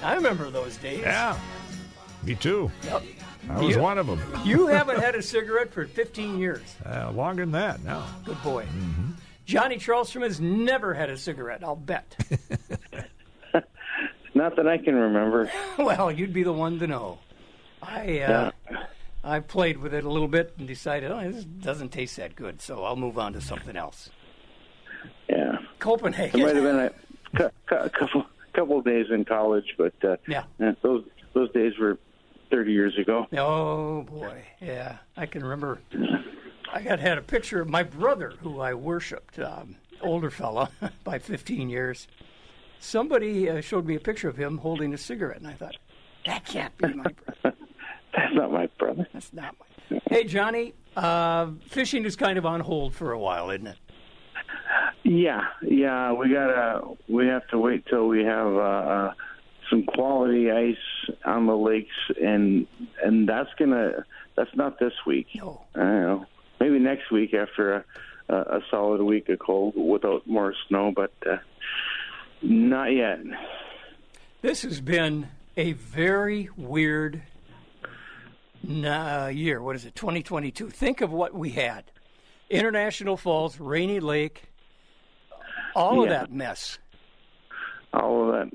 I 0.02 0.14
remember 0.14 0.48
those 0.48 0.78
days. 0.78 1.00
Yeah. 1.02 1.38
Me 2.22 2.34
too. 2.34 2.70
Yep. 2.84 3.02
I 3.50 3.60
was 3.60 3.76
You- 3.76 3.82
one 3.82 3.98
of 3.98 4.06
them. 4.06 4.22
You 4.46 4.68
haven't 4.68 5.00
had 5.00 5.14
a 5.14 5.20
cigarette 5.22 5.70
for 5.70 5.84
15 5.86 6.38
years. 6.38 6.62
Uh, 6.86 7.10
longer 7.12 7.42
than 7.42 7.52
that, 7.52 7.84
no. 7.84 8.02
Good 8.24 8.42
boy. 8.42 8.64
Mm-hmm. 8.64 9.10
Johnny 9.44 9.76
Charlstrom 9.76 10.22
has 10.22 10.40
never 10.40 10.94
had 10.94 11.10
a 11.10 11.18
cigarette, 11.18 11.62
I'll 11.62 11.76
bet. 11.76 12.16
Not 14.34 14.56
that 14.56 14.66
I 14.66 14.78
can 14.78 14.94
remember. 14.94 15.50
well, 15.78 16.10
you'd 16.10 16.32
be 16.32 16.42
the 16.42 16.54
one 16.54 16.78
to 16.78 16.86
know. 16.86 17.18
I 17.82 18.20
uh, 18.20 18.50
I 19.24 19.40
played 19.40 19.78
with 19.78 19.92
it 19.94 20.04
a 20.04 20.08
little 20.10 20.28
bit 20.28 20.54
and 20.58 20.66
decided, 20.66 21.10
oh, 21.10 21.30
this 21.30 21.44
doesn't 21.44 21.90
taste 21.90 22.16
that 22.16 22.36
good, 22.36 22.60
so 22.60 22.84
I'll 22.84 22.96
move 22.96 23.18
on 23.18 23.32
to 23.34 23.40
something 23.40 23.76
else. 23.76 24.10
Yeah, 25.28 25.56
Copenhagen. 25.78 26.40
it 26.40 26.44
might 26.44 26.56
have 26.56 26.64
been 26.64 27.44
a, 27.70 27.74
a 27.84 27.90
couple 27.90 28.24
couple 28.54 28.80
days 28.82 29.06
in 29.10 29.24
college, 29.24 29.74
but 29.76 29.92
uh, 30.02 30.16
Yeah. 30.26 30.44
yeah, 30.58 30.72
those 30.82 31.04
those 31.34 31.50
days 31.52 31.74
were 31.78 31.98
thirty 32.50 32.72
years 32.72 32.96
ago. 32.98 33.26
Oh 33.36 34.02
boy, 34.02 34.42
yeah, 34.60 34.96
I 35.16 35.26
can 35.26 35.42
remember. 35.44 35.80
I 36.72 36.82
got 36.82 36.98
had 36.98 37.18
a 37.18 37.22
picture 37.22 37.60
of 37.60 37.68
my 37.68 37.82
brother, 37.82 38.32
who 38.40 38.60
I 38.60 38.74
worshipped, 38.74 39.38
um, 39.38 39.76
older 40.02 40.30
fella 40.30 40.70
by 41.04 41.18
15 41.18 41.70
years. 41.70 42.06
Somebody 42.78 43.48
uh, 43.48 43.60
showed 43.62 43.86
me 43.86 43.94
a 43.94 44.00
picture 44.00 44.28
of 44.28 44.36
him 44.36 44.58
holding 44.58 44.92
a 44.92 44.98
cigarette, 44.98 45.38
and 45.38 45.46
I 45.46 45.54
thought, 45.54 45.76
that 46.26 46.44
can't 46.44 46.76
be 46.76 46.92
my 46.92 47.04
brother. 47.42 47.56
That's 48.14 48.34
not 48.34 48.52
my 48.52 48.68
brother. 48.78 49.06
That's 49.12 49.32
not 49.32 49.54
my. 49.58 50.00
Hey 50.10 50.24
Johnny, 50.24 50.74
uh, 50.96 51.50
fishing 51.68 52.04
is 52.04 52.16
kind 52.16 52.38
of 52.38 52.44
on 52.46 52.60
hold 52.60 52.94
for 52.94 53.12
a 53.12 53.18
while, 53.18 53.50
isn't 53.50 53.66
it? 53.66 53.76
Yeah, 55.04 55.42
yeah, 55.62 56.12
we 56.12 56.32
gotta 56.32 56.82
we 57.08 57.26
have 57.26 57.46
to 57.48 57.58
wait 57.58 57.86
till 57.86 58.08
we 58.08 58.24
have 58.24 58.52
uh, 58.54 58.58
uh, 58.58 59.12
some 59.70 59.84
quality 59.84 60.50
ice 60.50 60.76
on 61.24 61.46
the 61.46 61.56
lakes, 61.56 61.94
and 62.22 62.66
and 63.02 63.28
that's 63.28 63.50
gonna 63.58 64.04
that's 64.36 64.54
not 64.54 64.78
this 64.78 64.92
week. 65.06 65.28
No. 65.34 65.62
I 65.74 65.78
don't 65.78 66.02
know. 66.02 66.26
Maybe 66.60 66.78
next 66.78 67.10
week 67.10 67.34
after 67.34 67.74
a, 67.74 67.84
a, 68.28 68.36
a 68.36 68.60
solid 68.70 69.02
week 69.02 69.28
of 69.28 69.38
cold 69.38 69.74
without 69.76 70.26
more 70.26 70.54
snow, 70.68 70.92
but 70.94 71.12
uh, 71.28 71.36
not 72.42 72.92
yet. 72.92 73.20
This 74.42 74.62
has 74.62 74.80
been 74.80 75.28
a 75.56 75.72
very 75.72 76.50
weird 76.56 77.22
uh, 78.66 79.30
year. 79.32 79.62
What 79.62 79.76
is 79.76 79.84
it? 79.84 79.94
2022. 79.94 80.70
Think 80.70 81.00
of 81.00 81.10
what 81.12 81.34
we 81.34 81.50
had: 81.50 81.84
International 82.50 83.16
Falls, 83.16 83.58
Rainy 83.60 84.00
Lake, 84.00 84.44
all 85.74 86.02
of 86.02 86.08
that 86.10 86.32
mess. 86.32 86.78
all 87.92 88.28
of 88.28 88.34
that 88.34 88.50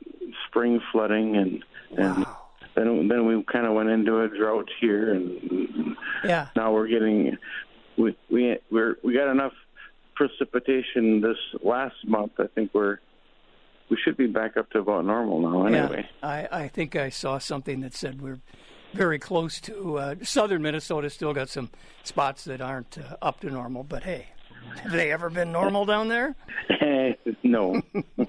spring 0.48 0.80
flooding 0.92 1.36
and 1.38 1.64
and 1.98 2.18
Wow. 2.24 2.38
then 2.76 3.08
then 3.08 3.26
we 3.26 3.44
kind 3.44 3.66
of 3.66 3.74
went 3.74 3.90
into 3.90 4.22
a 4.22 4.28
drought 4.28 4.70
here 4.80 5.14
and 5.14 5.96
Yeah. 6.24 6.48
now 6.56 6.72
we're 6.74 6.88
getting 6.88 7.38
we 7.98 8.16
we 8.30 8.58
we're 8.72 8.98
we 9.04 9.14
got 9.14 9.30
enough 9.32 9.54
precipitation 10.16 11.22
this 11.22 11.38
last 11.64 11.96
month 12.06 12.34
I 12.40 12.48
think 12.48 12.72
we're 12.74 13.00
we 13.90 13.98
should 14.04 14.18
be 14.18 14.28
back 14.28 14.56
up 14.58 14.70
to 14.72 14.80
about 14.80 15.06
normal 15.06 15.40
now 15.42 15.66
anyway 15.66 16.08
Yeah, 16.22 16.30
I, 16.30 16.48
I 16.64 16.68
think 16.68 16.96
I 16.96 17.10
saw 17.10 17.38
something 17.40 17.82
that 17.82 17.94
said 17.96 18.22
we're 18.22 18.40
very 18.94 19.20
close 19.20 19.60
to 19.62 19.98
uh, 19.98 20.16
southern 20.24 20.62
Minnesota. 20.62 21.10
Still 21.10 21.34
got 21.34 21.50
some 21.50 21.70
spots 22.04 22.44
that 22.46 22.62
aren't 22.62 22.98
uh, 22.98 23.18
up 23.22 23.40
to 23.42 23.50
normal, 23.50 23.84
but 23.84 24.04
hey, 24.04 24.28
have 24.82 24.92
they 24.92 25.12
ever 25.12 25.30
been 25.30 25.52
normal 25.52 25.86
down 25.86 26.08
there? 26.08 26.36
no 27.44 27.82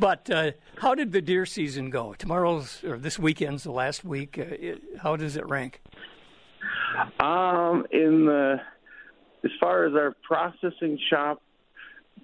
But 0.00 0.28
uh, 0.30 0.52
how 0.76 0.94
did 0.94 1.12
the 1.12 1.22
deer 1.22 1.46
season 1.46 1.90
go? 1.90 2.14
Tomorrow's 2.14 2.82
or 2.84 2.98
this 2.98 3.18
weekend's 3.18 3.64
the 3.64 3.72
last 3.72 4.04
week. 4.04 4.38
Uh, 4.38 4.42
it, 4.50 4.82
how 5.02 5.16
does 5.16 5.36
it 5.36 5.46
rank? 5.48 5.80
Um, 7.20 7.86
in 7.90 8.26
the 8.26 8.60
as 9.44 9.50
far 9.60 9.84
as 9.84 9.94
our 9.94 10.16
processing 10.22 10.98
shop 11.10 11.42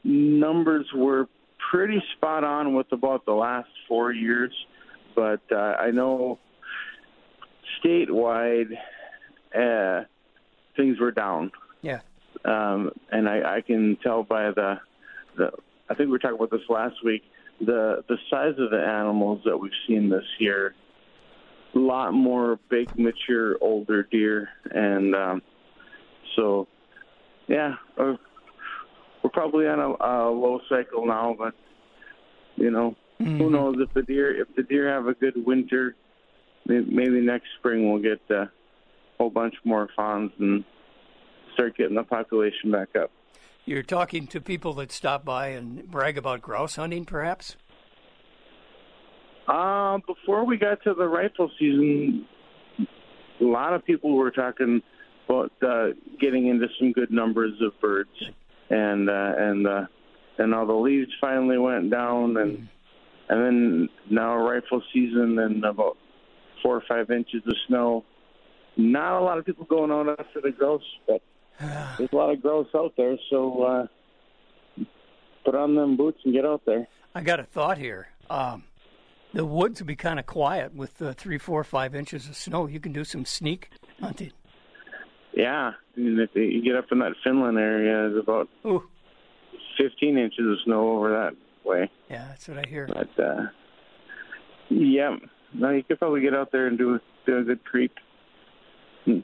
numbers 0.04 0.86
were 0.94 1.28
pretty 1.70 2.02
spot 2.16 2.44
on 2.44 2.74
with 2.74 2.90
about 2.92 3.26
the 3.26 3.32
last 3.32 3.68
four 3.86 4.12
years, 4.12 4.52
but 5.14 5.40
uh, 5.52 5.76
I 5.78 5.90
know 5.90 6.38
statewide 7.84 8.72
uh, 9.54 10.04
things 10.76 10.98
were 11.00 11.10
down, 11.12 11.50
Yeah. 11.82 12.00
um, 12.44 12.92
and 13.10 13.28
I, 13.28 13.56
I 13.56 13.60
can 13.60 13.96
tell 14.02 14.22
by 14.22 14.50
the 14.50 14.78
the. 15.36 15.50
I 15.88 15.94
think 15.94 16.06
we 16.06 16.12
were 16.12 16.18
talking 16.20 16.36
about 16.36 16.50
this 16.52 16.68
last 16.68 16.96
week. 17.04 17.22
The 17.60 18.04
the 18.08 18.16
size 18.30 18.54
of 18.58 18.70
the 18.70 18.80
animals 18.80 19.42
that 19.44 19.56
we've 19.58 19.72
seen 19.86 20.08
this 20.08 20.24
year 20.38 20.74
a 21.74 21.78
lot 21.78 22.12
more 22.12 22.58
big, 22.68 22.88
mature, 22.98 23.56
older 23.60 24.02
deer, 24.04 24.48
and 24.72 25.14
um, 25.14 25.42
so 26.36 26.66
yeah, 27.48 27.74
we're, 27.96 28.16
we're 29.22 29.30
probably 29.30 29.66
on 29.66 29.78
a, 29.78 29.88
a 30.04 30.30
low 30.30 30.60
cycle 30.68 31.06
now. 31.06 31.34
But 31.38 31.54
you 32.56 32.70
know, 32.70 32.96
who 33.18 33.50
knows 33.50 33.76
if 33.78 33.92
the 33.94 34.02
deer 34.02 34.40
if 34.40 34.48
the 34.56 34.62
deer 34.62 34.88
have 34.92 35.06
a 35.06 35.14
good 35.14 35.34
winter, 35.44 35.94
maybe 36.66 37.20
next 37.20 37.46
spring 37.58 37.90
we'll 37.90 38.02
get 38.02 38.20
a 38.30 38.50
whole 39.18 39.30
bunch 39.30 39.54
more 39.64 39.88
fawns 39.96 40.32
and 40.38 40.64
start 41.54 41.76
getting 41.76 41.96
the 41.96 42.02
population 42.02 42.70
back 42.70 42.88
up. 42.96 43.10
You're 43.64 43.82
talking 43.82 44.26
to 44.28 44.40
people 44.40 44.72
that 44.74 44.90
stop 44.90 45.24
by 45.24 45.48
and 45.48 45.88
brag 45.90 46.16
about 46.16 46.40
grouse 46.40 46.76
hunting, 46.76 47.04
perhaps? 47.04 47.56
Uh, 49.46 49.98
before 50.06 50.44
we 50.44 50.56
got 50.56 50.82
to 50.84 50.94
the 50.94 51.06
rifle 51.06 51.50
season, 51.58 52.26
a 53.40 53.44
lot 53.44 53.74
of 53.74 53.84
people 53.84 54.16
were 54.16 54.30
talking 54.30 54.82
about 55.28 55.52
uh, 55.62 55.88
getting 56.20 56.46
into 56.46 56.68
some 56.78 56.92
good 56.92 57.10
numbers 57.10 57.52
of 57.60 57.78
birds, 57.80 58.10
and 58.70 59.10
uh, 59.10 59.32
and 59.36 59.66
uh, 59.66 59.86
and 60.38 60.54
all 60.54 60.66
the 60.66 60.72
leaves 60.72 61.10
finally 61.20 61.58
went 61.58 61.90
down, 61.90 62.36
and 62.36 62.68
and 63.28 63.42
then 63.44 63.88
now 64.08 64.36
rifle 64.36 64.82
season 64.92 65.38
and 65.38 65.64
about 65.64 65.96
four 66.62 66.76
or 66.76 66.82
five 66.88 67.10
inches 67.10 67.42
of 67.46 67.54
snow. 67.68 68.04
Not 68.76 69.20
a 69.20 69.24
lot 69.24 69.38
of 69.38 69.44
people 69.44 69.64
going 69.66 69.90
out 69.90 70.08
after 70.18 70.40
the 70.40 70.50
grouse, 70.50 70.82
but 71.06 71.20
there's 71.60 72.12
a 72.12 72.16
lot 72.16 72.30
of 72.30 72.40
grouse 72.40 72.68
out 72.74 72.94
there, 72.96 73.16
so 73.28 73.62
uh, 73.62 74.84
put 75.44 75.54
on 75.54 75.74
them 75.74 75.96
boots 75.96 76.18
and 76.24 76.34
get 76.34 76.44
out 76.44 76.62
there. 76.66 76.86
I 77.14 77.22
got 77.22 77.40
a 77.40 77.44
thought 77.44 77.78
here. 77.78 78.08
Um, 78.28 78.64
the 79.32 79.44
woods 79.44 79.80
will 79.80 79.86
be 79.86 79.96
kind 79.96 80.18
of 80.18 80.26
quiet 80.26 80.74
with 80.74 81.00
uh, 81.02 81.12
three, 81.12 81.38
four, 81.38 81.62
five 81.64 81.94
inches 81.94 82.28
of 82.28 82.36
snow. 82.36 82.66
You 82.66 82.80
can 82.80 82.92
do 82.92 83.04
some 83.04 83.24
sneak 83.24 83.70
hunting. 84.00 84.32
Yeah, 85.32 85.72
and 85.96 86.18
if 86.20 86.30
you 86.34 86.62
get 86.64 86.76
up 86.76 86.86
in 86.90 86.98
that 87.00 87.12
Finland 87.22 87.58
area, 87.58 88.10
there's 88.10 88.22
about 88.22 88.48
Ooh. 88.66 88.82
15 89.78 90.18
inches 90.18 90.46
of 90.46 90.56
snow 90.64 90.96
over 90.96 91.10
that 91.10 91.34
way. 91.68 91.90
Yeah, 92.10 92.26
that's 92.28 92.48
what 92.48 92.58
I 92.58 92.68
hear. 92.68 92.88
But 92.88 93.22
uh, 93.22 93.46
yeah, 94.68 95.16
no, 95.52 95.70
you 95.70 95.82
could 95.82 95.98
probably 95.98 96.20
get 96.20 96.34
out 96.34 96.52
there 96.52 96.66
and 96.66 96.76
do 96.78 96.98
do 97.26 97.38
a 97.38 97.42
good 97.42 97.64
creep. 97.64 97.92
Hmm. 99.04 99.20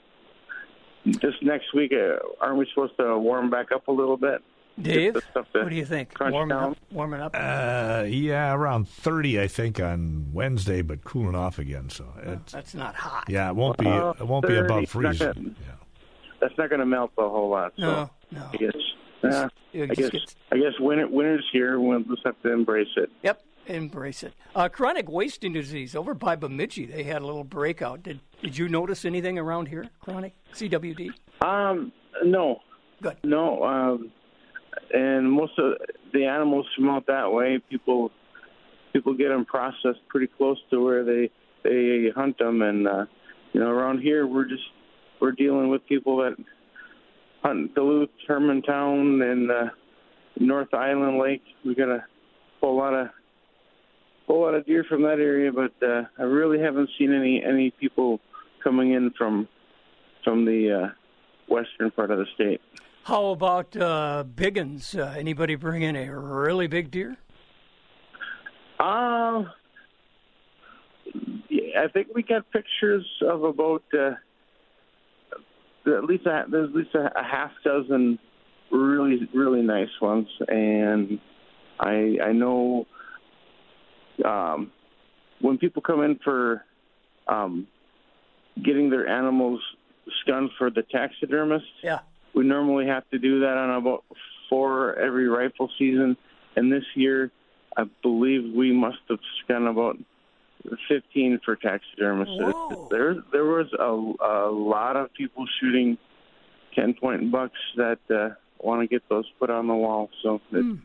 This 1.05 1.35
next 1.43 1.73
week, 1.75 1.93
uh, 1.93 2.17
aren't 2.41 2.59
we 2.59 2.67
supposed 2.75 2.97
to 2.99 3.17
warm 3.19 3.49
back 3.51 3.71
up 3.73 3.87
a 3.89 3.93
little 3.93 4.17
bit? 4.17 4.43
Dave, 4.81 5.17
stuff 5.31 5.47
what 5.53 5.71
do 5.71 5.75
you 5.75 5.87
think? 5.87 6.13
Warming 6.21 6.49
down. 6.49 6.73
up, 6.73 6.77
warming 6.93 7.21
up. 7.21 7.35
Uh, 7.35 8.05
yeah, 8.07 8.53
around 8.53 8.87
30, 8.89 9.41
I 9.41 9.47
think, 9.49 9.81
on 9.81 10.27
Wednesday, 10.35 10.83
but 10.83 11.03
cooling 11.03 11.35
off 11.35 11.59
again. 11.59 11.89
So, 11.89 12.05
it's, 12.23 12.53
That's 12.53 12.75
not 12.75 12.95
hot. 12.95 13.25
yeah, 13.29 13.49
it 13.49 13.57
won't 13.57 13.79
be 13.79 13.87
Well, 13.87 14.15
it 14.21 14.27
won't 14.27 14.47
be 14.47 14.55
above 14.57 14.83
it's 14.83 14.95
not 14.95 15.03
freezing. 15.17 15.33
gonna- 15.33 15.49
Yeah. 15.67 15.73
That's 16.43 16.59
not 16.59 16.69
going 16.69 16.81
to 16.81 16.87
melt 16.87 17.13
a 17.17 17.27
whole 17.27 17.49
lot. 17.49 17.73
So 17.79 17.83
No, 17.87 18.11
no. 18.33 18.51
I 18.53 18.57
guess. 18.59 18.73
Yeah, 19.23 19.49
I 19.83 19.87
guess. 19.87 20.11
get- 20.11 20.35
I 20.53 20.57
guess 20.59 20.79
winter, 20.79 21.09
winter's 21.09 21.49
here. 21.53 21.81
We'll 21.81 22.01
just 22.01 22.23
have 22.27 22.41
to 22.43 22.53
embrace 22.53 22.89
it. 22.99 23.09
Yep, 23.23 23.41
embrace 23.67 24.23
it. 24.23 24.35
Uh, 24.55 24.69
chronic 24.69 25.09
wasting 25.09 25.53
disease 25.53 25.95
over 25.95 26.15
by 26.15 26.37
Bemidji. 26.37 26.87
They 26.87 27.03
had 27.05 27.23
a 27.23 27.27
little 27.27 27.45
breakout. 27.45 28.03
Did 28.03 28.21
Did 28.43 28.57
you 28.57 28.69
notice 28.69 29.05
anything 29.05 29.39
around 29.39 29.69
here? 29.69 29.89
Chronic 30.01 30.35
CWD. 30.55 31.11
Um, 31.41 31.93
no, 32.25 32.61
Good. 33.03 33.17
no. 33.25 33.63
Um, 33.65 34.13
and 34.93 35.31
most 35.31 35.59
of 35.59 35.75
the 36.13 36.25
animals 36.25 36.67
from 36.77 36.89
out 36.89 37.07
that 37.07 37.31
way, 37.33 37.59
people 37.71 38.11
people 38.93 39.15
get 39.15 39.29
them 39.29 39.45
processed 39.45 40.01
pretty 40.09 40.29
close 40.39 40.59
to 40.71 40.83
where 40.83 41.05
they 41.05 41.31
they 41.63 42.11
hunt 42.15 42.39
them, 42.39 42.63
and 42.63 42.87
uh, 42.87 43.05
you 43.53 43.61
know, 43.61 43.69
around 43.69 44.01
here 44.01 44.27
we're 44.27 44.45
just 44.49 44.63
we're 45.21 45.33
dealing 45.33 45.69
with 45.69 45.87
people 45.87 46.19
that 46.19 46.37
hunt 47.43 47.75
Duluth, 47.75 48.11
Hermantown, 48.29 49.23
and 49.23 49.51
uh, 49.51 49.71
North 50.39 50.73
Island 50.75 51.19
Lake. 51.19 51.43
We 51.65 51.75
got 51.75 51.89
a 51.89 52.05
whole 52.61 52.77
lot 52.77 52.95
of 52.95 53.09
whole 54.27 54.43
lot 54.43 54.55
of 54.55 54.67
deer 54.67 54.85
from 54.85 55.03
that 55.03 55.19
area, 55.21 55.53
but 55.53 55.73
uh, 55.87 56.03
I 56.19 56.23
really 56.23 56.61
haven't 56.61 56.91
seen 56.99 57.13
any 57.13 57.43
any 57.45 57.71
people 57.71 58.21
coming 58.63 58.93
in 58.93 59.13
from 59.17 59.49
from 60.25 60.45
the 60.45 60.73
uh, 60.73 60.89
western 61.49 61.91
part 61.93 62.11
of 62.11 62.19
the 62.19 62.27
state. 62.35 62.61
How 63.05 63.27
about 63.27 63.77
uh, 63.77 64.25
biggins? 64.35 64.99
Uh, 64.99 65.17
anybody 65.17 65.55
bring 65.55 65.83
in 65.83 65.95
a 65.95 66.13
really 66.13 66.67
big 66.67 66.91
deer? 66.91 67.17
Uh, 68.81 69.45
yeah, 71.49 71.85
I 71.85 71.89
think 71.93 72.09
we 72.15 72.23
got 72.25 72.51
pictures 72.51 73.07
of 73.23 73.45
about 73.45 73.85
uh, 73.97 74.15
at 75.87 76.05
least 76.05 76.27
a, 76.27 76.45
there's 76.51 76.71
at 76.71 76.75
least 76.75 76.95
a, 76.95 77.13
a 77.19 77.23
half 77.23 77.53
dozen 77.65 78.19
really 78.73 79.29
really 79.33 79.63
nice 79.63 80.01
ones, 80.03 80.27
and 80.49 81.21
I 81.79 82.19
I 82.25 82.33
know 82.33 82.87
um, 84.25 84.73
when 85.41 85.59
people 85.59 85.83
come 85.83 86.03
in 86.03 86.19
for 86.25 86.65
um, 87.29 87.67
getting 88.65 88.91
their 88.91 89.07
animals 89.09 89.61
skunned 90.23 90.51
for 90.59 90.71
the 90.71 90.83
taxidermist, 90.83 91.67
Yeah. 91.83 91.99
we 92.35 92.45
normally 92.45 92.87
have 92.87 93.09
to 93.11 93.19
do 93.19 93.41
that 93.41 93.57
on 93.57 93.71
about 93.71 94.05
four 94.49 94.95
every 94.97 95.29
rifle 95.29 95.71
season. 95.79 96.17
And 96.55 96.73
this 96.73 96.85
year, 96.95 97.31
I 97.77 97.85
believe 98.03 98.55
we 98.55 98.73
must 98.73 98.99
have 99.11 99.19
spent 99.43 99.67
about 99.67 99.97
15 100.89 101.41
for 101.45 101.57
taxidermists. 101.57 102.35
Whoa. 102.39 102.89
There, 102.91 103.17
there 103.33 103.45
was 103.45 103.67
a, 103.79 104.25
a 104.25 104.51
lot 104.51 104.97
of 104.97 105.13
people 105.13 105.45
shooting 105.61 105.99
10 106.75 106.95
point 106.95 107.31
bucks 107.31 107.59
that 107.77 107.99
uh, 108.11 108.31
want 108.61 108.81
to 108.83 108.87
get 108.87 109.03
those 109.09 109.25
put 109.39 109.51
on 109.51 109.67
the 109.67 109.75
wall. 109.75 110.09
So 110.23 110.41
it, 110.53 110.79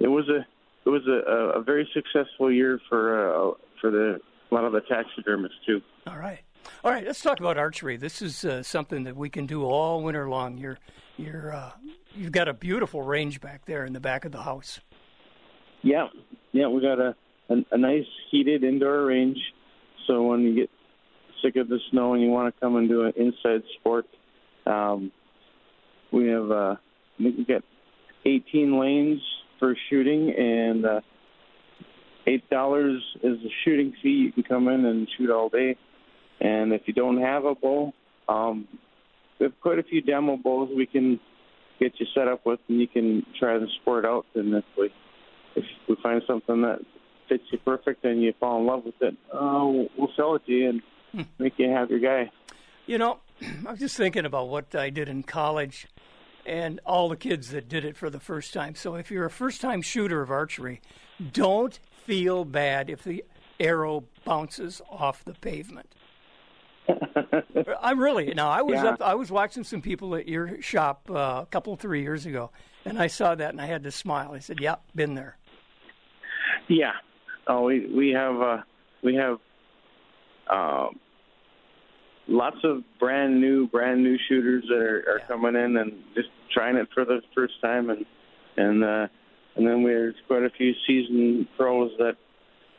it 0.00 0.08
was 0.08 0.28
a 0.28 0.46
it 0.86 0.90
was 0.90 1.02
a, 1.06 1.58
a 1.58 1.62
very 1.62 1.88
successful 1.94 2.52
year 2.52 2.80
for 2.88 3.50
uh, 3.50 3.54
for 3.80 3.90
the 3.90 4.20
a 4.50 4.54
lot 4.54 4.64
of 4.64 4.72
the 4.72 4.80
taxidermists 4.82 5.58
too. 5.66 5.80
All 6.06 6.18
right. 6.18 6.40
All 6.82 6.90
right, 6.90 7.04
let's 7.04 7.20
talk 7.20 7.40
about 7.40 7.58
archery. 7.58 7.96
This 7.96 8.22
is 8.22 8.44
uh, 8.44 8.62
something 8.62 9.04
that 9.04 9.16
we 9.16 9.28
can 9.28 9.46
do 9.46 9.64
all 9.64 10.02
winter 10.02 10.28
long. 10.28 10.56
You're, 10.56 10.78
you're, 11.18 11.54
uh, 11.54 11.72
you've 12.14 12.32
got 12.32 12.48
a 12.48 12.54
beautiful 12.54 13.02
range 13.02 13.40
back 13.40 13.66
there 13.66 13.84
in 13.84 13.92
the 13.92 14.00
back 14.00 14.24
of 14.24 14.32
the 14.32 14.42
house. 14.42 14.80
Yeah, 15.82 16.08
yeah, 16.52 16.68
we 16.68 16.80
got 16.80 16.98
a, 16.98 17.14
a 17.50 17.54
a 17.72 17.76
nice 17.76 18.06
heated 18.30 18.64
indoor 18.64 19.04
range. 19.04 19.38
So 20.06 20.22
when 20.22 20.40
you 20.40 20.54
get 20.54 20.70
sick 21.42 21.56
of 21.56 21.68
the 21.68 21.78
snow 21.90 22.14
and 22.14 22.22
you 22.22 22.30
want 22.30 22.54
to 22.54 22.60
come 22.60 22.76
and 22.76 22.88
do 22.88 23.04
an 23.04 23.12
inside 23.16 23.62
sport, 23.78 24.06
um, 24.66 25.12
we 26.12 26.28
have 26.28 26.50
uh, 26.50 26.76
we 27.18 27.44
got 27.44 27.62
18 28.24 28.78
lanes 28.78 29.20
for 29.58 29.76
shooting, 29.90 30.34
and 30.36 30.86
uh, 30.86 31.00
eight 32.26 32.48
dollars 32.50 33.02
is 33.22 33.38
the 33.42 33.50
shooting 33.64 33.94
fee. 34.02 34.26
You 34.26 34.32
can 34.32 34.42
come 34.42 34.68
in 34.68 34.84
and 34.84 35.08
shoot 35.16 35.30
all 35.30 35.48
day, 35.48 35.76
and 36.40 36.72
if 36.72 36.82
you 36.86 36.94
don't 36.94 37.20
have 37.20 37.44
a 37.44 37.54
bow, 37.54 37.92
um, 38.28 38.66
we 39.38 39.44
have 39.44 39.60
quite 39.60 39.78
a 39.78 39.82
few 39.82 40.00
demo 40.00 40.36
bows 40.36 40.70
we 40.74 40.86
can 40.86 41.20
get 41.80 41.92
you 41.98 42.06
set 42.14 42.28
up 42.28 42.46
with, 42.46 42.60
and 42.68 42.80
you 42.80 42.88
can 42.88 43.24
try 43.38 43.58
the 43.58 43.68
sport 43.80 44.04
out. 44.04 44.26
And 44.34 44.54
if 44.54 44.64
we 44.78 44.90
if 45.56 45.64
we 45.88 45.96
find 46.02 46.22
something 46.26 46.62
that 46.62 46.80
fits 47.28 47.44
you 47.50 47.58
perfect 47.58 48.04
and 48.04 48.22
you 48.22 48.32
fall 48.38 48.60
in 48.60 48.66
love 48.66 48.84
with 48.84 48.94
it, 49.00 49.14
uh, 49.32 49.64
we'll 49.96 50.10
sell 50.16 50.34
it 50.34 50.44
to 50.46 50.52
you 50.52 50.68
and 51.14 51.26
make 51.38 51.54
you 51.58 51.70
a 51.70 51.72
happy 51.72 52.00
guy. 52.00 52.30
You 52.86 52.98
know, 52.98 53.18
I 53.66 53.70
was 53.70 53.80
just 53.80 53.96
thinking 53.96 54.24
about 54.24 54.48
what 54.48 54.74
I 54.74 54.90
did 54.90 55.08
in 55.08 55.22
college 55.22 55.86
and 56.46 56.80
all 56.84 57.08
the 57.08 57.16
kids 57.16 57.50
that 57.50 57.68
did 57.68 57.84
it 57.84 57.96
for 57.96 58.10
the 58.10 58.20
first 58.20 58.52
time. 58.52 58.74
So 58.74 58.94
if 58.96 59.10
you're 59.10 59.24
a 59.24 59.30
first 59.30 59.60
time 59.60 59.82
shooter 59.82 60.20
of 60.22 60.30
archery, 60.30 60.80
don't 61.32 61.78
feel 62.06 62.44
bad 62.44 62.90
if 62.90 63.02
the 63.04 63.24
arrow 63.60 64.04
bounces 64.24 64.82
off 64.90 65.24
the 65.24 65.34
pavement. 65.34 65.94
I'm 67.80 67.98
really 67.98 68.34
now. 68.34 68.50
I 68.50 68.62
was 68.62 68.74
Yeah. 68.82 68.90
up. 68.90 69.02
I 69.02 69.14
was 69.14 69.30
watching 69.30 69.64
some 69.64 69.80
people 69.80 70.14
at 70.16 70.28
your 70.28 70.60
shop 70.60 71.08
uh, 71.10 71.40
a 71.42 71.48
couple 71.50 71.74
three 71.76 72.02
years 72.02 72.26
ago, 72.26 72.50
and 72.84 72.98
I 72.98 73.06
saw 73.06 73.34
that 73.34 73.50
and 73.50 73.60
I 73.60 73.66
had 73.66 73.84
to 73.84 73.90
smile. 73.90 74.32
I 74.32 74.38
said, 74.40 74.60
"Yep, 74.60 74.82
been 74.94 75.14
there." 75.14 75.36
Yeah. 76.68 76.92
Oh, 77.46 77.62
we 77.64 77.86
we 77.86 78.10
have 78.10 78.40
uh, 78.40 78.58
we 79.02 79.14
have 79.14 79.38
um, 80.50 80.98
lots 82.28 82.56
of 82.64 82.82
brand 82.98 83.40
new 83.40 83.66
brand 83.68 84.02
new 84.02 84.16
shooters 84.28 84.64
that 84.68 84.76
are, 84.78 85.04
are 85.08 85.18
Yeah. 85.18 85.26
coming 85.26 85.54
in 85.56 85.76
and 85.76 85.92
just 86.14 86.28
trying 86.52 86.76
it 86.76 86.88
for 86.94 87.04
the 87.04 87.20
first 87.34 87.60
time, 87.60 87.90
and 87.90 88.04
and 88.56 88.84
uh, 88.84 89.06
and 89.56 89.66
then 89.66 89.84
there's 89.84 90.14
quite 90.26 90.42
a 90.42 90.50
few 90.50 90.72
seasoned 90.86 91.46
pros 91.56 91.90
that 91.98 92.16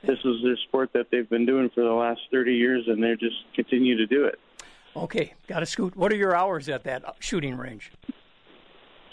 this 0.04 0.20
is 0.24 0.36
their 0.44 0.58
sport 0.68 0.92
that 0.94 1.08
they've 1.12 1.30
been 1.30 1.46
doing 1.46 1.70
for 1.74 1.84
the 1.84 1.92
last 1.92 2.22
30 2.32 2.54
years, 2.54 2.84
and 2.88 3.02
they 3.04 3.16
just 3.16 3.38
continue 3.56 3.98
to 3.98 4.06
do 4.06 4.26
it. 4.26 4.40
Okay, 4.96 5.34
got 5.48 5.62
to 5.62 5.66
scoot. 5.66 5.96
What 5.96 6.12
are 6.12 6.16
your 6.16 6.36
hours 6.36 6.70
at 6.70 6.84
that 6.84 7.04
shooting 7.20 7.58
range? 7.58 7.92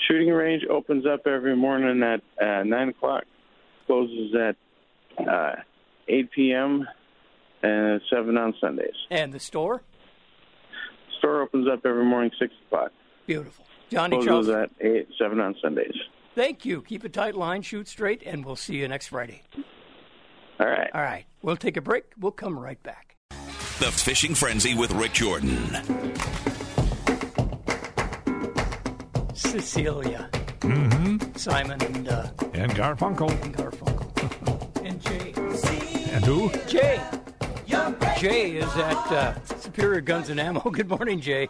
Shooting 0.06 0.28
range 0.30 0.64
opens 0.68 1.06
up 1.06 1.26
every 1.26 1.56
morning 1.56 2.02
at 2.02 2.20
uh, 2.44 2.62
nine 2.64 2.88
o'clock, 2.90 3.24
closes 3.86 4.34
at 4.34 4.56
uh, 5.26 5.54
8 6.08 6.30
p.m. 6.32 6.86
and 7.62 8.00
seven 8.10 8.36
on 8.36 8.54
Sundays. 8.60 8.94
And 9.10 9.32
the 9.32 9.40
store? 9.40 9.82
Store 11.22 11.42
opens 11.42 11.68
up 11.72 11.86
every 11.86 12.04
morning 12.04 12.30
six 12.38 12.52
o'clock. 12.66 12.90
Beautiful. 13.26 13.64
Johnny 13.90 14.16
Charles, 14.24 14.46
Closes 14.46 14.54
at 14.54 14.70
eight 14.84 15.08
seven 15.20 15.38
on 15.40 15.54
Sundays. 15.62 15.94
thank 16.34 16.64
you. 16.64 16.82
Keep 16.82 17.04
a 17.04 17.08
tight 17.08 17.34
line, 17.36 17.62
shoot 17.62 17.86
straight, 17.86 18.22
and 18.26 18.44
we'll 18.44 18.56
see 18.56 18.76
you 18.76 18.88
next 18.88 19.08
Friday. 19.08 19.42
All 20.58 20.66
right. 20.66 20.90
All 20.94 21.02
right, 21.02 21.24
we'll 21.42 21.56
take 21.56 21.76
a 21.76 21.80
break. 21.80 22.04
We'll 22.18 22.32
come 22.32 22.58
right 22.58 22.82
back. 22.82 23.16
The 23.30 23.90
Fishing 23.92 24.34
Frenzy 24.34 24.74
with 24.74 24.92
Rik 24.92 25.12
Jordan. 25.12 25.56
Cecilia, 29.34 30.28
Mm-hmm. 30.60 31.36
Simon, 31.36 31.82
and, 31.82 32.08
uh, 32.08 32.26
And 32.54 32.70
Garfunkel. 32.72 33.30
and 33.42 33.56
Garfunkel, 33.56 34.84
and 34.86 35.00
Jay. 35.02 36.12
And 36.12 36.24
who? 36.24 36.50
Jay. 36.68 37.00
Jay 38.18 38.52
is 38.52 38.76
at 38.76 39.12
uh, 39.12 39.34
Superior 39.74 40.02
Guns 40.02 40.28
and 40.28 40.38
Ammo. 40.38 40.60
Good 40.70 40.90
morning, 40.90 41.18
Jay. 41.18 41.48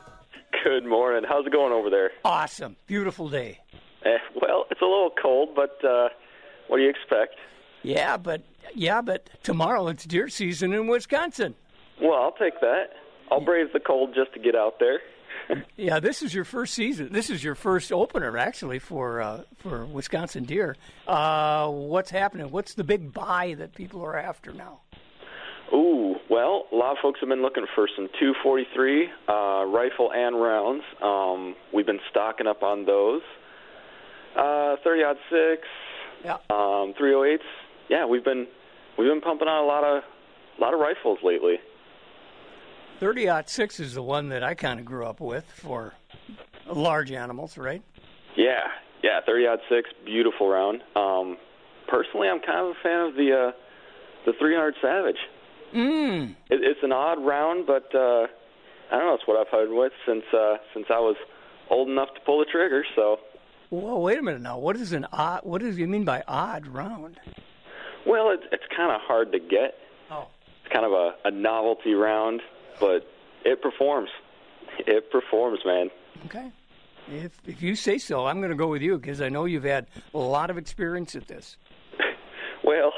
Good 0.62 0.84
morning. 0.84 1.24
How's 1.28 1.44
it 1.44 1.52
going 1.52 1.72
over 1.72 1.90
there? 1.90 2.12
Awesome. 2.24 2.76
Beautiful 2.86 3.28
day. 3.28 3.58
Eh, 4.04 4.10
well, 4.40 4.66
it's 4.70 4.80
a 4.80 4.84
little 4.84 5.10
cold, 5.20 5.56
but 5.56 5.84
uh, 5.84 6.08
what 6.68 6.76
do 6.76 6.84
you 6.84 6.88
expect? 6.88 7.34
Yeah, 7.82 8.16
but 8.16 8.42
yeah, 8.76 9.00
but 9.02 9.28
tomorrow 9.42 9.88
it's 9.88 10.04
deer 10.04 10.28
season 10.28 10.72
in 10.72 10.86
Wisconsin. 10.86 11.56
Well, 12.00 12.14
I'll 12.14 12.30
take 12.30 12.60
that. 12.60 12.90
I'll 13.32 13.44
brave 13.44 13.72
the 13.72 13.80
cold 13.80 14.14
just 14.14 14.32
to 14.34 14.40
get 14.40 14.54
out 14.54 14.78
there. 14.78 15.00
Yeah, 15.76 15.98
this 15.98 16.22
is 16.22 16.32
your 16.32 16.44
first 16.44 16.72
season. 16.72 17.12
This 17.12 17.28
is 17.28 17.42
your 17.42 17.56
first 17.56 17.92
opener, 17.92 18.38
actually, 18.38 18.78
for 18.78 19.20
uh, 19.20 19.42
for 19.58 19.84
Wisconsin 19.84 20.44
deer. 20.44 20.76
Uh, 21.06 21.68
what's 21.68 22.10
happening? 22.10 22.50
What's 22.50 22.74
the 22.74 22.84
big 22.84 23.12
buy 23.12 23.54
that 23.58 23.74
people 23.74 24.02
are 24.02 24.16
after 24.16 24.52
now? 24.52 24.80
Ooh, 25.72 26.16
well, 26.28 26.66
a 26.70 26.76
lot 26.76 26.92
of 26.92 26.98
folks 27.00 27.20
have 27.20 27.28
been 27.30 27.40
looking 27.42 27.66
for 27.74 27.88
some 27.96 28.08
243 28.20 29.08
uh, 29.28 29.64
rifle 29.66 30.12
and 30.12 30.40
rounds. 30.40 30.82
Um, 31.02 31.54
we've 31.72 31.86
been 31.86 32.00
stocking 32.10 32.46
up 32.46 32.62
on 32.62 32.84
those. 32.84 33.22
Uh, 34.36 34.76
30 34.84 35.02
odd 35.02 35.16
six, 35.30 35.62
Yeah. 36.24 36.34
um, 36.50 36.94
308s. 37.00 37.38
Yeah, 37.88 38.06
we've 38.06 38.24
been 38.24 38.46
we've 38.98 39.08
been 39.08 39.20
pumping 39.20 39.48
out 39.48 39.62
a 39.64 39.66
lot 39.66 39.84
of 39.84 40.02
a 40.58 40.60
lot 40.60 40.72
of 40.74 40.80
rifles 40.80 41.18
lately. 41.22 41.56
30 43.00 43.28
six 43.46 43.80
is 43.80 43.94
the 43.94 44.02
one 44.02 44.28
that 44.28 44.42
I 44.42 44.54
kind 44.54 44.78
of 44.78 44.86
grew 44.86 45.04
up 45.06 45.20
with 45.20 45.44
for 45.50 45.94
large 46.66 47.10
animals, 47.12 47.58
right? 47.58 47.82
Yeah, 48.36 48.68
yeah, 49.02 49.20
30 49.26 49.46
odd 49.46 49.58
six, 49.68 49.90
beautiful 50.04 50.48
round. 50.48 50.82
Um, 50.96 51.36
personally, 51.88 52.28
I'm 52.28 52.40
kind 52.40 52.60
of 52.60 52.66
a 52.68 52.74
fan 52.82 53.00
of 53.08 53.14
the 53.14 53.48
uh, 53.48 53.52
the 54.26 54.32
300 54.38 54.74
Savage. 54.80 55.16
Mm. 55.74 56.30
It, 56.50 56.60
it's 56.62 56.80
an 56.82 56.92
odd 56.92 57.24
round, 57.24 57.66
but 57.66 57.94
uh, 57.94 58.26
I 58.90 58.98
don't 58.98 59.06
know. 59.06 59.14
It's 59.14 59.26
what 59.26 59.38
I've 59.38 59.50
played 59.50 59.68
with 59.70 59.92
since 60.06 60.24
uh, 60.32 60.56
since 60.74 60.86
I 60.90 60.98
was 60.98 61.16
old 61.70 61.88
enough 61.88 62.08
to 62.14 62.20
pull 62.26 62.38
the 62.40 62.46
trigger. 62.50 62.84
So, 62.94 63.18
Whoa, 63.70 63.98
wait 64.00 64.18
a 64.18 64.22
minute 64.22 64.42
now. 64.42 64.58
What 64.58 64.76
is 64.76 64.92
an 64.92 65.06
odd? 65.12 65.40
What 65.44 65.62
does 65.62 65.78
you 65.78 65.86
mean 65.86 66.04
by 66.04 66.22
odd 66.28 66.66
round? 66.66 67.18
well, 68.06 68.30
it's 68.30 68.44
it's 68.52 68.64
kind 68.76 68.92
of 68.92 69.00
hard 69.00 69.32
to 69.32 69.38
get. 69.38 69.74
Oh. 70.10 70.26
It's 70.62 70.72
kind 70.72 70.84
of 70.84 70.92
a, 70.92 71.12
a 71.24 71.30
novelty 71.30 71.94
round, 71.94 72.40
but 72.80 73.06
it 73.44 73.62
performs. 73.62 74.10
It 74.80 75.10
performs, 75.10 75.60
man. 75.64 75.90
Okay. 76.26 76.50
If 77.10 77.32
if 77.46 77.62
you 77.62 77.74
say 77.74 77.98
so, 77.98 78.26
I'm 78.26 78.38
going 78.38 78.50
to 78.50 78.56
go 78.56 78.68
with 78.68 78.82
you 78.82 78.98
because 78.98 79.20
I 79.20 79.28
know 79.28 79.44
you've 79.44 79.64
had 79.64 79.86
a 80.14 80.18
lot 80.18 80.50
of 80.50 80.58
experience 80.58 81.14
at 81.16 81.28
this. 81.28 81.56
Well, 82.64 82.92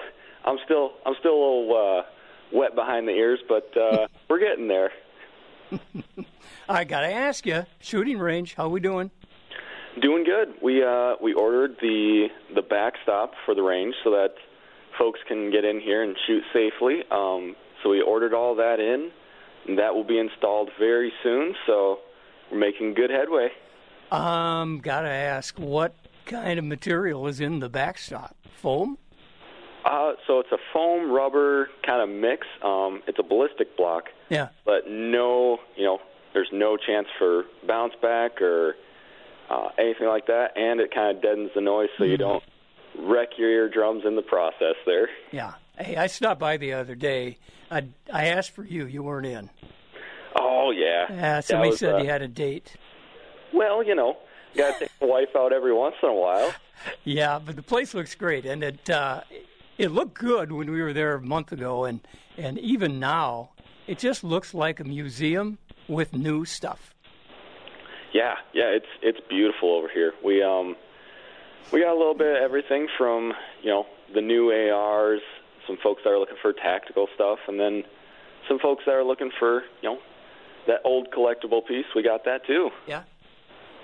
I'm 0.44 0.58
still 0.66 0.90
I'm 1.06 1.14
still 1.20 1.32
a 1.32 1.40
little 1.40 1.74
uh, 1.74 2.02
wet 2.54 2.74
behind 2.74 3.06
the 3.06 3.12
ears, 3.12 3.40
but 3.48 3.70
uh, 3.76 4.06
we're 4.30 4.38
getting 4.38 4.68
there. 4.68 4.90
I 6.68 6.84
got 6.84 7.00
to 7.00 7.12
ask 7.12 7.44
you, 7.44 7.66
shooting 7.80 8.18
range, 8.18 8.54
how 8.54 8.68
we 8.68 8.80
doing? 8.80 9.10
Doing 10.00 10.24
good. 10.24 10.54
We 10.62 10.82
uh, 10.82 11.14
we 11.22 11.34
ordered 11.34 11.76
the 11.80 12.28
the 12.54 12.62
backstop 12.62 13.32
for 13.44 13.54
the 13.54 13.62
range 13.62 13.94
so 14.02 14.10
that 14.10 14.34
folks 14.98 15.20
can 15.28 15.50
get 15.50 15.64
in 15.64 15.80
here 15.80 16.02
and 16.02 16.16
shoot 16.26 16.42
safely. 16.52 17.02
Um, 17.10 17.54
so 17.82 17.90
we 17.90 18.00
ordered 18.00 18.34
all 18.34 18.56
that 18.56 18.80
in, 18.80 19.10
and 19.68 19.78
that 19.78 19.94
will 19.94 20.04
be 20.04 20.18
installed 20.18 20.70
very 20.78 21.12
soon. 21.22 21.54
So 21.66 21.98
we're 22.50 22.58
making 22.58 22.94
good 22.94 23.10
headway. 23.10 23.50
Um, 24.10 24.78
got 24.78 25.02
to 25.02 25.08
ask, 25.10 25.58
what 25.58 25.94
kind 26.26 26.58
of 26.58 26.64
material 26.64 27.26
is 27.26 27.40
in 27.40 27.60
the 27.60 27.68
backstop? 27.68 28.36
Foam? 28.56 28.98
Uh, 29.84 30.12
so 30.26 30.40
it's 30.40 30.50
a 30.52 30.58
foam 30.72 31.10
rubber 31.10 31.68
kind 31.86 32.00
of 32.02 32.08
mix. 32.08 32.46
Um, 32.62 33.02
it's 33.06 33.18
a 33.18 33.22
ballistic 33.22 33.76
block, 33.76 34.04
Yeah. 34.30 34.48
but 34.64 34.88
no, 34.88 35.58
you 35.76 35.84
know, 35.84 35.98
there's 36.32 36.48
no 36.52 36.76
chance 36.76 37.06
for 37.18 37.44
bounce 37.66 37.94
back 38.00 38.40
or 38.40 38.76
uh, 39.50 39.68
anything 39.78 40.06
like 40.08 40.26
that, 40.28 40.56
and 40.56 40.80
it 40.80 40.92
kind 40.94 41.14
of 41.16 41.22
deadens 41.22 41.50
the 41.54 41.60
noise 41.60 41.90
so 41.98 42.04
you 42.04 42.16
don't 42.16 42.42
wreck 42.98 43.30
your 43.36 43.50
eardrums 43.50 44.04
in 44.06 44.16
the 44.16 44.22
process 44.22 44.74
there. 44.86 45.08
Yeah. 45.32 45.54
Hey, 45.78 45.96
I 45.96 46.06
stopped 46.06 46.40
by 46.40 46.56
the 46.56 46.72
other 46.72 46.94
day. 46.94 47.38
I 47.70 47.84
I 48.12 48.26
asked 48.28 48.52
for 48.52 48.64
you. 48.64 48.86
You 48.86 49.02
weren't 49.02 49.26
in. 49.26 49.50
Oh 50.36 50.70
yeah. 50.70 51.36
Uh, 51.38 51.40
somebody 51.40 51.70
was, 51.70 51.78
said 51.80 51.94
uh, 51.96 51.98
you 51.98 52.08
had 52.08 52.22
a 52.22 52.28
date. 52.28 52.76
Well, 53.52 53.82
you 53.82 53.94
know, 53.94 54.16
got 54.56 54.74
to 54.74 54.78
take 54.80 54.98
the 55.00 55.06
wife 55.06 55.28
out 55.36 55.52
every 55.52 55.72
once 55.74 55.96
in 56.02 56.08
a 56.08 56.14
while. 56.14 56.52
Yeah, 57.04 57.38
but 57.38 57.56
the 57.56 57.62
place 57.62 57.94
looks 57.94 58.14
great, 58.14 58.44
and 58.44 58.62
it 58.62 58.90
uh, 58.90 59.20
it 59.78 59.88
looked 59.88 60.14
good 60.14 60.52
when 60.52 60.70
we 60.70 60.82
were 60.82 60.92
there 60.92 61.14
a 61.14 61.20
month 61.20 61.52
ago, 61.52 61.84
and 61.84 62.00
and 62.36 62.58
even 62.58 62.98
now, 62.98 63.50
it 63.86 63.98
just 63.98 64.24
looks 64.24 64.54
like 64.54 64.80
a 64.80 64.84
museum 64.84 65.58
with 65.88 66.14
new 66.14 66.44
stuff. 66.44 66.94
Yeah, 68.12 68.34
yeah, 68.52 68.66
it's 68.66 68.86
it's 69.02 69.18
beautiful 69.28 69.76
over 69.76 69.88
here. 69.92 70.12
We 70.24 70.42
um 70.42 70.76
we 71.72 71.80
got 71.80 71.94
a 71.94 71.98
little 71.98 72.14
bit 72.14 72.36
of 72.36 72.42
everything 72.42 72.88
from 72.96 73.32
you 73.62 73.70
know 73.70 73.86
the 74.14 74.20
new 74.20 74.50
ARs, 74.50 75.20
some 75.66 75.76
folks 75.82 76.02
that 76.04 76.10
are 76.10 76.18
looking 76.18 76.36
for 76.40 76.52
tactical 76.52 77.08
stuff, 77.14 77.38
and 77.48 77.58
then 77.58 77.82
some 78.48 78.58
folks 78.58 78.84
that 78.86 78.92
are 78.92 79.04
looking 79.04 79.30
for 79.38 79.62
you 79.82 79.90
know 79.90 79.98
that 80.66 80.80
old 80.84 81.08
collectible 81.10 81.66
piece. 81.66 81.86
We 81.94 82.02
got 82.02 82.24
that 82.24 82.46
too. 82.46 82.70
Yeah. 82.86 83.02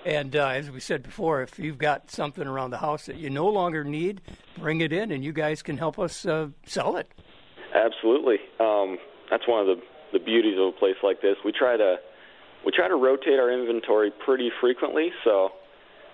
And 0.05 0.35
uh, 0.35 0.49
as 0.49 0.71
we 0.71 0.81
said 0.81 1.03
before, 1.03 1.43
if 1.43 1.59
you've 1.59 1.79
got 1.79 2.11
something 2.11 2.47
around 2.47 2.71
the 2.71 2.79
house 2.79 3.07
that 3.07 3.17
you 3.17 3.29
no 3.29 3.47
longer 3.47 3.85
need, 3.85 4.23
bring 4.59 4.81
it 4.81 4.93
in, 4.93 5.11
and 5.13 5.23
you 5.23 5.33
guys 5.33 5.63
can 5.63 5.77
help 5.77 5.99
us 5.99 6.25
uh, 6.25 6.49
sell 6.67 6.97
it. 6.97 7.13
Absolutely. 7.75 8.39
Um, 8.59 8.99
that's 9.31 9.47
one 9.47 9.61
of 9.61 9.67
the 9.67 9.83
the 10.13 10.19
beauties 10.19 10.59
of 10.59 10.69
a 10.69 10.73
place 10.73 10.97
like 11.03 11.23
this. 11.23 11.37
We 11.45 11.53
try 11.53 11.77
to 11.77 11.97
we 12.65 12.73
try 12.73 12.89
to 12.89 12.97
rotate 12.97 13.39
our 13.39 13.51
inventory 13.51 14.11
pretty 14.11 14.51
frequently. 14.61 15.13
So, 15.25 15.51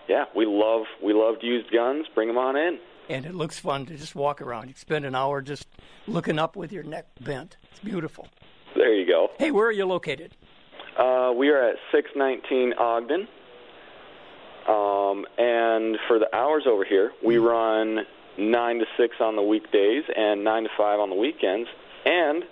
yeah, 0.09 0.25
we 0.35 0.47
love 0.47 0.83
we 1.03 1.13
loved 1.13 1.43
used 1.43 1.73
guns. 1.73 2.07
Bring 2.15 2.29
them 2.29 2.39
on 2.39 2.57
in. 2.57 2.79
And 3.09 3.25
it 3.25 3.35
looks 3.35 3.59
fun 3.59 3.87
to 3.87 3.97
just 3.97 4.15
walk 4.15 4.43
around. 4.43 4.69
You 4.69 4.75
spend 4.77 5.05
an 5.05 5.15
hour 5.15 5.41
just 5.41 5.69
looking 6.09 6.39
up 6.39 6.57
with 6.57 6.73
your 6.73 6.83
neck 6.83 7.07
bent. 7.21 7.57
It's 7.71 7.79
beautiful. 7.79 8.29
There 8.75 8.93
you 8.93 9.07
go. 9.07 9.29
Hey, 9.39 9.53
where 9.53 9.67
are 9.69 9.73
you 9.73 9.87
located? 9.87 10.37
Uh, 10.99 11.33
we 11.37 11.51
are 11.51 11.63
at 11.71 11.77
619 11.93 12.75
Ogden. 12.79 13.29
Um, 14.69 15.25
and 15.39 15.97
for 16.09 16.19
the 16.19 16.29
hours 16.35 16.65
over 16.69 16.85
here, 16.85 17.13
we 17.25 17.39
run 17.39 18.01
9 18.39 18.79
to 18.79 18.85
6 18.97 19.17
on 19.21 19.37
the 19.37 19.43
weekdays 19.43 20.05
and 20.15 20.43
9 20.45 20.63
to 20.65 20.69
5 20.77 21.01
on 21.01 21.11
the 21.11 21.15
weekends. 21.17 21.69
And 22.05 22.43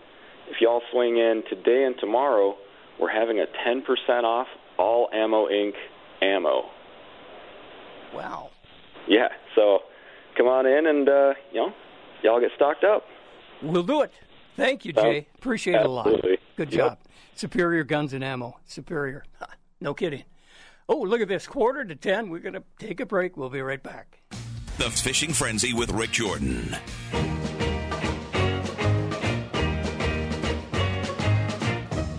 if 0.49 0.61
y'all 0.61 0.83
swing 0.93 1.17
in 1.17 1.43
today 1.49 1.85
and 1.85 1.97
tomorrow, 1.99 2.57
we're 3.01 3.11
having 3.13 3.41
a 3.41 3.47
10% 3.67 3.83
off 4.25 4.47
all 4.79 5.09
Ammo 5.13 5.49
Inc. 5.49 5.73
ammo. 6.23 6.71
Wow. 8.15 8.51
Yeah, 9.09 9.29
so 9.55 9.81
come 10.37 10.47
on 10.47 10.67
in 10.67 10.87
and, 10.87 11.09
uh, 11.09 11.35
you 11.53 11.61
know, 11.61 11.73
y'all 12.23 12.41
get 12.41 12.51
stocked 12.57 12.85
up. 12.85 13.05
We'll 13.63 13.83
do 13.83 14.03
it. 14.03 14.13
Thank 14.57 14.85
you, 14.85 14.93
Jay. 14.93 15.27
Appreciate 15.37 15.75
it 15.81 15.87
a 15.87 15.89
lot. 15.89 16.07
Good 16.57 16.71
Yep. 16.71 16.71
job. 16.71 16.99
Superior 17.35 17.83
Guns 17.83 18.13
and 18.13 18.23
Ammo. 18.23 18.57
Superior. 18.67 19.25
No 19.81 19.93
kidding. 19.93 20.23
Oh, 20.89 20.99
look 21.01 21.21
at 21.21 21.29
this. 21.29 21.47
Quarter 21.47 21.85
to 21.87 21.95
10. 21.97 22.29
We're 22.31 22.41
going 22.41 22.55
to 22.55 22.63
take 22.79 23.01
a 23.01 23.07
break. 23.07 23.37
We'll 23.37 23.49
be 23.51 23.63
right 23.63 23.83
back. 23.83 24.21
The 24.79 24.91
Fishing 24.91 25.33
Frenzy 25.33 25.73
with 25.73 25.91
Rik 25.91 26.11
Jordan. 26.13 26.77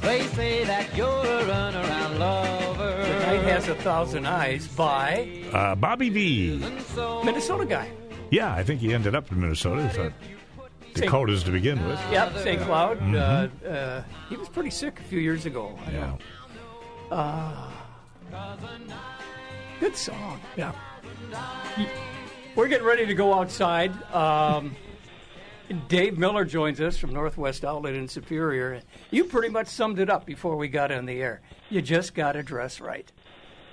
They 0.02 0.22
say 0.28 0.64
that 0.66 0.96
you're 0.96 1.08
a 1.08 1.44
runaround 1.44 2.20
lover. 2.20 2.92
The 3.04 3.20
Night 3.26 3.42
Has 3.52 3.68
a 3.68 3.76
Thousand 3.76 4.28
Eyes 4.28 4.68
by 4.68 5.44
Uh, 5.52 5.76
Bobby 5.76 6.10
Vee 6.10 6.58
Minnesota 7.24 7.66
guy. 7.66 7.90
Yeah, 8.30 8.54
I 8.54 8.64
think 8.64 8.82
he 8.82 8.94
ended 8.94 9.16
up 9.16 9.32
in 9.32 9.42
Minnesota. 9.42 9.88
He's, 9.88 9.98
uh, 9.98 10.10
Dakotas 10.94 11.44
to 11.44 11.52
begin 11.52 11.86
with. 11.88 12.00
Yep, 12.12 12.38
St. 12.38 12.62
Cloud. 12.62 13.00
Mhm. 13.00 13.16
Uh, 13.66 13.68
uh, 13.68 14.04
he 14.30 14.38
was 14.38 14.48
pretty 14.48 14.70
sick 14.70 15.00
a 15.00 15.04
few 15.04 15.20
years 15.20 15.46
ago. 15.46 15.78
I 15.88 15.92
Yeah. 15.92 16.00
know. 16.00 16.18
Uh, 17.12 17.72
good 19.80 19.96
song. 19.96 20.40
Yeah. 20.56 20.74
We're 22.56 22.68
getting 22.68 22.86
ready 22.86 23.06
to 23.06 23.14
go 23.14 23.34
outside. 23.34 23.92
Um, 24.14 24.76
Dave 25.88 26.18
Miller 26.18 26.46
joins 26.46 26.80
us 26.80 26.98
from 26.98 27.12
Northwest 27.12 27.66
Outlet 27.66 27.96
in 27.96 28.08
Superior. 28.08 28.82
You 29.12 29.26
pretty 29.26 29.50
much 29.50 29.68
summed 29.68 30.00
it 30.00 30.10
up 30.10 30.26
before 30.26 30.56
we 30.56 30.68
got 30.68 30.92
on 30.92 31.06
the 31.06 31.22
air. 31.22 31.42
You 31.70 31.82
just 31.82 32.14
got 32.14 32.34
to 32.34 32.44
dress 32.44 32.80
right. 32.80 33.12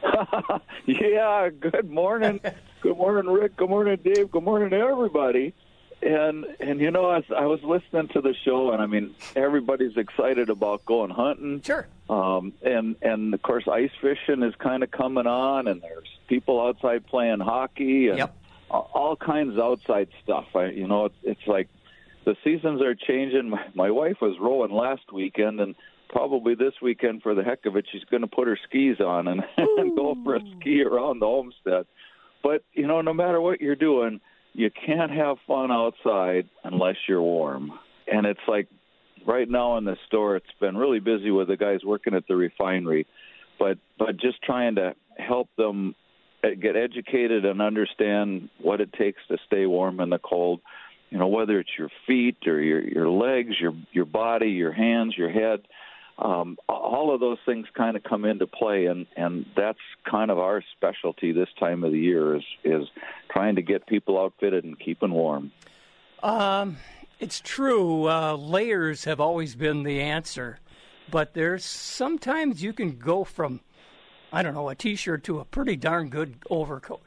yeah, 0.86 1.48
good 1.60 1.90
morning. 1.90 2.40
good 2.80 2.96
morning, 2.96 3.30
Rick. 3.30 3.56
Good 3.56 3.68
morning, 3.68 3.98
Dave. 4.02 4.30
Good 4.30 4.42
morning 4.42 4.72
everybody. 4.72 5.54
And 6.02 6.44
and 6.58 6.80
you 6.80 6.90
know, 6.90 7.10
as 7.10 7.22
I 7.36 7.46
was 7.46 7.62
listening 7.62 8.08
to 8.08 8.20
the 8.20 8.34
show, 8.44 8.72
and 8.72 8.82
I 8.82 8.86
mean, 8.86 9.14
everybody's 9.36 9.96
excited 9.96 10.50
about 10.50 10.84
going 10.84 11.10
hunting. 11.10 11.62
Sure. 11.62 11.86
Um, 12.12 12.52
and 12.62 12.96
and 13.00 13.32
of 13.32 13.40
course, 13.40 13.64
ice 13.66 13.90
fishing 14.02 14.42
is 14.42 14.54
kind 14.58 14.82
of 14.82 14.90
coming 14.90 15.26
on, 15.26 15.66
and 15.66 15.80
there's 15.80 16.08
people 16.28 16.60
outside 16.60 17.06
playing 17.06 17.40
hockey 17.40 18.08
and 18.08 18.18
Yep. 18.18 18.36
all 18.70 19.16
kinds 19.16 19.54
of 19.54 19.60
outside 19.60 20.08
stuff. 20.22 20.44
I, 20.54 20.66
you 20.66 20.86
know, 20.86 21.06
it's, 21.06 21.14
it's 21.22 21.46
like 21.46 21.68
the 22.26 22.36
seasons 22.44 22.82
are 22.82 22.94
changing. 22.94 23.48
My, 23.50 23.64
my 23.74 23.90
wife 23.90 24.18
was 24.20 24.36
rowing 24.38 24.72
last 24.72 25.10
weekend, 25.10 25.60
and 25.60 25.74
probably 26.10 26.54
this 26.54 26.74
weekend, 26.82 27.22
for 27.22 27.34
the 27.34 27.42
heck 27.42 27.64
of 27.64 27.76
it, 27.76 27.86
she's 27.90 28.04
going 28.04 28.20
to 28.20 28.26
put 28.26 28.46
her 28.46 28.58
skis 28.68 29.00
on 29.00 29.26
and, 29.28 29.42
and 29.56 29.96
go 29.96 30.14
for 30.22 30.36
a 30.36 30.40
ski 30.60 30.82
around 30.82 31.20
the 31.20 31.26
homestead. 31.26 31.86
But 32.42 32.62
you 32.74 32.86
know, 32.86 33.00
no 33.00 33.14
matter 33.14 33.40
what 33.40 33.62
you're 33.62 33.74
doing, 33.90 34.20
you 34.52 34.70
can't 34.70 35.12
have 35.12 35.38
fun 35.46 35.72
outside 35.72 36.46
unless 36.62 36.96
you're 37.08 37.22
warm. 37.22 37.72
And 38.06 38.26
it's 38.26 38.46
like 38.46 38.68
right 39.26 39.48
now 39.48 39.76
in 39.78 39.84
the 39.84 39.96
store, 40.06 40.36
it's 40.36 40.46
been 40.60 40.76
really 40.76 41.00
busy 41.00 41.30
with 41.30 41.48
the 41.48 41.56
guys 41.56 41.84
working 41.84 42.14
at 42.14 42.26
the 42.26 42.36
refinery, 42.36 43.06
but 43.58 43.78
but 43.98 44.16
just 44.16 44.42
trying 44.42 44.76
to 44.76 44.94
help 45.16 45.48
them 45.56 45.94
uh, 46.44 46.48
get 46.60 46.76
educated 46.76 47.44
and 47.44 47.60
understand 47.62 48.48
what 48.58 48.80
it 48.80 48.92
takes 48.92 49.20
to 49.28 49.38
stay 49.46 49.66
warm 49.66 50.00
in 50.00 50.10
the 50.10 50.18
cold. 50.18 50.60
You 51.10 51.18
know, 51.18 51.28
whether 51.28 51.60
it's 51.60 51.70
your 51.78 51.90
feet 52.06 52.38
or 52.46 52.60
your 52.60 52.82
your 52.82 53.08
legs, 53.08 53.60
your 53.60 53.74
your 53.92 54.06
body, 54.06 54.50
your 54.50 54.72
hands, 54.72 55.16
your 55.16 55.30
head. 55.30 55.66
Um, 56.18 56.58
all 56.68 57.12
of 57.12 57.20
those 57.20 57.38
things 57.46 57.66
kind 57.74 57.96
of 57.96 58.02
come 58.04 58.24
into 58.24 58.46
play, 58.46 58.86
and 58.86 59.06
and 59.16 59.46
that's 59.56 59.78
kind 60.08 60.30
of 60.30 60.38
our 60.38 60.62
specialty 60.76 61.32
this 61.32 61.48
time 61.58 61.84
of 61.84 61.92
the 61.92 61.98
year 61.98 62.36
is 62.36 62.44
is 62.64 62.88
trying 63.30 63.56
to 63.56 63.62
get 63.62 63.86
people 63.86 64.20
outfitted 64.20 64.64
and 64.64 64.78
keeping 64.78 65.10
warm. 65.10 65.52
Um, 66.22 66.76
it's 67.22 67.40
true. 67.40 68.08
Uh, 68.08 68.34
layers 68.34 69.04
have 69.04 69.20
always 69.20 69.54
been 69.54 69.84
the 69.84 70.00
answer, 70.00 70.58
but 71.08 71.34
there's 71.34 71.64
sometimes 71.64 72.64
you 72.64 72.72
can 72.72 72.98
go 72.98 73.22
from, 73.22 73.60
I 74.32 74.42
don't 74.42 74.54
know, 74.54 74.68
a 74.68 74.74
t-shirt 74.74 75.22
to 75.24 75.38
a 75.38 75.44
pretty 75.44 75.76
darn 75.76 76.08
good 76.08 76.34
overcoat. 76.50 77.02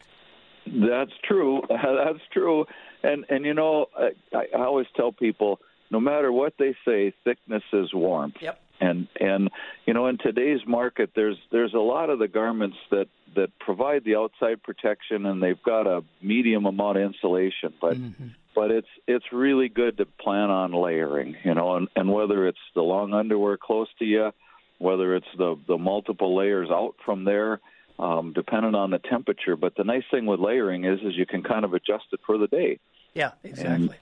That's 0.66 1.12
true. 1.28 1.64
That's 1.70 2.24
true. 2.32 2.66
And 3.04 3.26
and 3.30 3.46
you 3.46 3.54
know, 3.54 3.88
I, 4.34 4.46
I 4.56 4.64
always 4.64 4.88
tell 4.96 5.12
people, 5.12 5.60
no 5.92 6.00
matter 6.00 6.32
what 6.32 6.54
they 6.58 6.76
say, 6.86 7.14
thickness 7.26 7.64
is 7.74 7.94
warmth. 7.94 8.38
Yep. 8.42 8.60
And 8.80 9.10
and 9.20 9.50
you 9.86 9.94
know, 9.94 10.08
in 10.08 10.18
today's 10.18 10.62
market, 10.66 11.12
there's 11.14 11.38
there's 11.52 11.74
a 11.74 11.80
lot 11.80 12.10
of 12.10 12.20
the 12.20 12.30
garments 12.30 12.78
that 12.90 13.08
that 13.36 13.50
provide 13.60 14.06
the 14.06 14.16
outside 14.16 14.64
protection, 14.64 15.26
and 15.26 15.44
they've 15.44 15.62
got 15.62 15.88
a 15.88 16.06
medium 16.22 16.66
amount 16.66 17.00
of 17.00 17.04
insulation, 17.04 17.74
but. 17.82 17.98
Mm-hmm. 17.98 18.28
But 18.56 18.72
it's 18.72 18.88
it's 19.06 19.26
really 19.34 19.68
good 19.68 19.98
to 19.98 20.06
plan 20.06 20.50
on 20.50 20.72
layering, 20.72 21.36
you 21.44 21.54
know, 21.54 21.76
and, 21.76 21.90
and 21.96 22.10
whether 22.12 22.48
it's 22.48 22.58
the 22.74 22.82
long 22.82 23.14
underwear 23.14 23.58
close 23.58 23.90
to 24.00 24.06
you, 24.06 24.32
whether 24.80 25.16
it's 25.16 25.28
the 25.38 25.60
the 25.68 25.78
multiple 25.78 26.36
layers 26.36 26.70
out 26.72 26.96
from 27.06 27.26
there, 27.26 27.60
um, 28.00 28.32
depending 28.34 28.74
on 28.74 28.92
the 28.92 29.00
temperature. 29.00 29.58
But 29.58 29.76
the 29.76 29.84
nice 29.84 30.04
thing 30.10 30.26
with 30.26 30.40
layering 30.40 30.86
is 30.86 31.00
is 31.02 31.16
you 31.16 31.26
can 31.26 31.44
kind 31.44 31.66
of 31.66 31.74
adjust 31.74 32.06
it 32.14 32.22
for 32.26 32.38
the 32.38 32.48
day. 32.48 32.80
Yeah, 33.14 33.32
exactly. 33.44 33.74
And, 33.74 33.96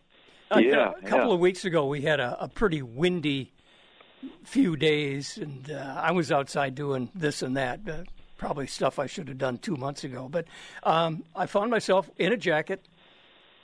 Uh, 0.51 0.59
yeah, 0.59 0.91
a 0.91 1.01
couple 1.01 1.29
yeah. 1.29 1.33
of 1.33 1.39
weeks 1.39 1.65
ago, 1.65 1.87
we 1.87 2.01
had 2.01 2.19
a, 2.19 2.43
a 2.43 2.47
pretty 2.47 2.83
windy 2.83 3.51
few 4.43 4.75
days, 4.75 5.37
and 5.37 5.71
uh, 5.71 5.95
I 5.97 6.11
was 6.11 6.31
outside 6.31 6.75
doing 6.75 7.09
this 7.15 7.41
and 7.41 7.57
that. 7.57 7.79
Uh, 7.89 8.03
probably 8.37 8.67
stuff 8.67 8.99
I 8.99 9.07
should 9.07 9.29
have 9.29 9.37
done 9.37 9.57
two 9.57 9.77
months 9.77 10.03
ago. 10.03 10.27
But 10.29 10.45
um, 10.83 11.23
I 11.35 11.45
found 11.45 11.71
myself 11.71 12.09
in 12.17 12.33
a 12.33 12.37
jacket, 12.37 12.85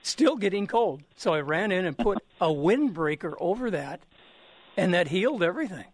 still 0.02 0.36
getting 0.36 0.68
cold. 0.68 1.04
So 1.16 1.34
I 1.34 1.42
ran 1.42 1.72
in 1.72 1.86
and 1.86 1.98
put 1.98 2.20
a 2.40 2.48
windbreaker 2.48 3.34
over 3.40 3.72
that, 3.72 4.02
and 4.78 4.94
that 4.94 5.08
healed 5.08 5.44
everything. 5.44 5.86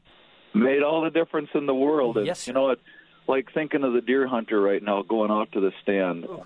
made 0.53 0.83
all 0.83 1.01
the 1.01 1.09
difference 1.09 1.49
in 1.53 1.65
the 1.65 1.75
world. 1.75 2.17
And, 2.17 2.25
Yes, 2.25 2.47
you 2.47 2.53
know, 2.53 2.69
it's 2.69 2.81
like 3.27 3.51
thinking 3.53 3.83
of 3.83 3.93
the 3.93 4.01
deer 4.01 4.27
hunter 4.27 4.61
right 4.61 4.81
now 4.81 5.01
going 5.01 5.31
out 5.31 5.51
to 5.53 5.59
the 5.59 5.71
stand. 5.81 6.25
Oh. 6.27 6.45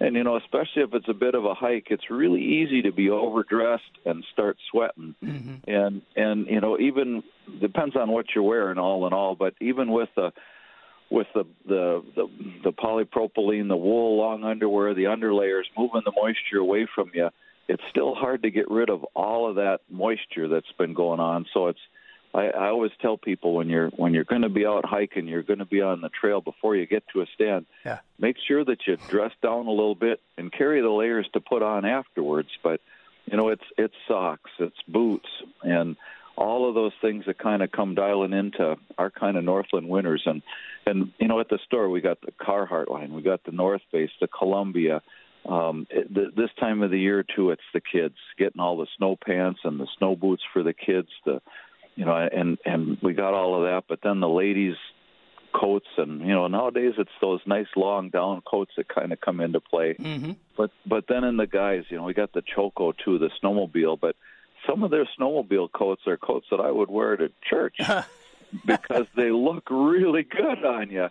And 0.00 0.14
you 0.14 0.22
know, 0.22 0.36
especially 0.36 0.82
if 0.82 0.94
it's 0.94 1.08
a 1.08 1.14
bit 1.14 1.34
of 1.34 1.44
a 1.44 1.54
hike, 1.54 1.88
it's 1.90 2.08
really 2.08 2.40
easy 2.40 2.82
to 2.82 2.92
be 2.92 3.10
overdressed 3.10 3.82
and 4.04 4.24
start 4.32 4.56
sweating. 4.70 5.16
Mm-hmm. 5.24 5.68
And 5.68 6.02
and 6.14 6.46
you 6.46 6.60
know, 6.60 6.78
even 6.78 7.24
depends 7.60 7.96
on 7.96 8.10
what 8.10 8.26
you're 8.34 8.44
wearing, 8.44 8.78
all 8.78 9.06
in 9.08 9.12
all. 9.12 9.34
But 9.34 9.54
even 9.60 9.90
with 9.90 10.08
the 10.14 10.32
with 11.10 11.26
the 11.34 11.44
the 11.66 12.04
the, 12.14 12.28
the 12.64 12.72
polypropylene, 12.72 13.68
the 13.68 13.76
wool 13.76 14.18
long 14.18 14.44
underwear, 14.44 14.94
the 14.94 15.04
underlayers, 15.04 15.64
moving 15.76 16.02
the 16.04 16.12
moisture 16.12 16.58
away 16.58 16.86
from 16.94 17.10
you, 17.14 17.30
it's 17.68 17.82
still 17.90 18.14
hard 18.14 18.42
to 18.42 18.50
get 18.50 18.70
rid 18.70 18.90
of 18.90 19.04
all 19.14 19.48
of 19.48 19.56
that 19.56 19.80
moisture 19.90 20.48
that's 20.48 20.72
been 20.78 20.94
going 20.94 21.20
on. 21.20 21.46
So 21.52 21.68
it's 21.68 21.80
I, 22.34 22.48
I 22.48 22.68
always 22.68 22.92
tell 23.00 23.16
people 23.16 23.54
when 23.54 23.68
you're 23.68 23.88
when 23.90 24.14
you're 24.14 24.24
going 24.24 24.42
to 24.42 24.48
be 24.48 24.66
out 24.66 24.84
hiking, 24.84 25.26
you're 25.26 25.42
going 25.42 25.60
to 25.60 25.64
be 25.64 25.80
on 25.80 26.00
the 26.00 26.10
trail 26.10 26.40
before 26.40 26.76
you 26.76 26.86
get 26.86 27.04
to 27.12 27.22
a 27.22 27.26
stand. 27.34 27.66
Yeah. 27.84 28.00
Make 28.18 28.36
sure 28.46 28.64
that 28.64 28.86
you 28.86 28.96
dress 29.08 29.32
down 29.42 29.66
a 29.66 29.70
little 29.70 29.94
bit 29.94 30.20
and 30.36 30.52
carry 30.52 30.80
the 30.80 30.90
layers 30.90 31.28
to 31.32 31.40
put 31.40 31.62
on 31.62 31.84
afterwards. 31.84 32.50
But 32.62 32.80
you 33.26 33.36
know, 33.36 33.48
it's 33.48 33.64
it's 33.76 33.94
socks, 34.06 34.50
it's 34.58 34.76
boots, 34.86 35.28
and 35.62 35.96
all 36.38 36.68
of 36.68 36.74
those 36.76 36.92
things 37.02 37.24
that 37.26 37.36
kind 37.38 37.62
of 37.62 37.72
come 37.72 37.96
dialing 37.96 38.32
into 38.32 38.76
our 38.96 39.10
kind 39.10 39.36
of 39.36 39.42
Northland 39.44 39.88
winters. 39.88 40.22
And 40.24 40.42
and 40.86 41.12
you 41.18 41.26
know, 41.26 41.40
at 41.40 41.48
the 41.48 41.58
store 41.66 41.90
we 41.90 42.00
got 42.00 42.20
the 42.20 42.32
Carhartt 42.32 42.88
line, 42.88 43.12
we 43.12 43.22
got 43.22 43.44
the 43.44 43.52
North 43.52 43.82
Face, 43.90 44.10
the 44.20 44.28
Columbia. 44.28 45.02
Um, 45.48 45.86
th- 45.90 46.34
this 46.36 46.50
time 46.60 46.82
of 46.82 46.90
the 46.90 46.98
year 46.98 47.24
too, 47.24 47.50
it's 47.50 47.62
the 47.74 47.80
kids 47.80 48.14
getting 48.38 48.60
all 48.60 48.76
the 48.76 48.86
snow 48.96 49.16
pants 49.16 49.60
and 49.64 49.80
the 49.80 49.88
snow 49.98 50.14
boots 50.14 50.42
for 50.52 50.62
the 50.62 50.72
kids. 50.72 51.08
The 51.26 51.40
you 51.96 52.04
know, 52.04 52.14
and 52.14 52.58
and 52.64 52.98
we 53.02 53.14
got 53.14 53.34
all 53.34 53.56
of 53.56 53.62
that. 53.62 53.84
But 53.88 54.00
then 54.04 54.20
the 54.20 54.28
ladies' 54.28 54.76
coats, 55.52 55.88
and 55.96 56.20
you 56.20 56.34
know, 56.34 56.46
nowadays 56.46 56.94
it's 56.98 57.10
those 57.20 57.40
nice 57.46 57.66
long 57.74 58.10
down 58.10 58.42
coats 58.42 58.72
that 58.76 58.88
kind 58.88 59.12
of 59.12 59.20
come 59.20 59.40
into 59.40 59.60
play. 59.60 59.96
Mm-hmm. 59.98 60.32
But 60.56 60.70
but 60.86 61.06
then 61.08 61.24
in 61.24 61.36
the 61.36 61.48
guys, 61.48 61.82
you 61.88 61.96
know, 61.96 62.04
we 62.04 62.14
got 62.14 62.32
the 62.32 62.42
Choko 62.54 62.92
too, 62.92 63.18
the 63.18 63.30
snowmobile. 63.42 63.98
But 64.00 64.14
some 64.68 64.82
of 64.82 64.90
their 64.90 65.08
snowmobile 65.18 65.72
coats 65.72 66.02
are 66.06 66.16
coats 66.16 66.46
that 66.50 66.60
I 66.60 66.70
would 66.70 66.90
wear 66.90 67.16
to 67.16 67.30
church 67.48 67.78
because 68.66 69.06
they 69.16 69.30
look 69.30 69.64
really 69.70 70.22
good 70.22 70.64
on 70.64 70.90
you. 70.90 71.08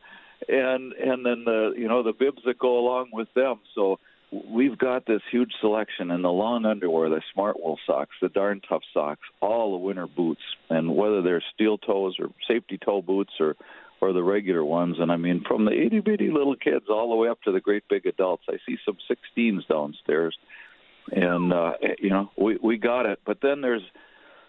And 0.47 0.93
and 0.93 1.25
then 1.25 1.45
the 1.45 1.73
you 1.75 1.87
know 1.87 2.03
the 2.03 2.13
bibs 2.13 2.43
that 2.45 2.59
go 2.59 2.77
along 2.77 3.09
with 3.11 3.33
them. 3.33 3.59
So 3.73 3.99
we've 4.31 4.77
got 4.77 5.05
this 5.05 5.21
huge 5.31 5.51
selection 5.59 6.11
in 6.11 6.21
the 6.21 6.31
long 6.31 6.65
underwear, 6.65 7.09
the 7.09 7.21
smart 7.33 7.57
wool 7.59 7.79
socks, 7.87 8.15
the 8.21 8.29
darn 8.29 8.61
tough 8.67 8.83
socks, 8.93 9.27
all 9.41 9.71
the 9.71 9.83
winter 9.85 10.05
boots, 10.05 10.41
and 10.69 10.95
whether 10.95 11.21
they're 11.21 11.43
steel 11.53 11.77
toes 11.77 12.17
or 12.19 12.29
safety 12.47 12.77
toe 12.77 13.01
boots 13.01 13.33
or 13.39 13.55
or 13.99 14.13
the 14.13 14.23
regular 14.23 14.63
ones. 14.63 14.97
And 14.99 15.11
I 15.11 15.17
mean, 15.17 15.43
from 15.47 15.65
the 15.65 15.71
itty 15.71 16.01
bitty 16.01 16.29
little 16.29 16.55
kids 16.55 16.85
all 16.89 17.09
the 17.09 17.15
way 17.15 17.29
up 17.29 17.41
to 17.43 17.51
the 17.51 17.61
great 17.61 17.83
big 17.89 18.05
adults. 18.05 18.43
I 18.47 18.57
see 18.65 18.77
some 18.85 18.97
16s 19.09 19.67
downstairs, 19.67 20.37
and 21.11 21.53
uh, 21.53 21.73
you 21.99 22.09
know, 22.09 22.31
we 22.37 22.57
we 22.61 22.77
got 22.77 23.05
it. 23.05 23.19
But 23.25 23.39
then 23.41 23.61
there's 23.61 23.83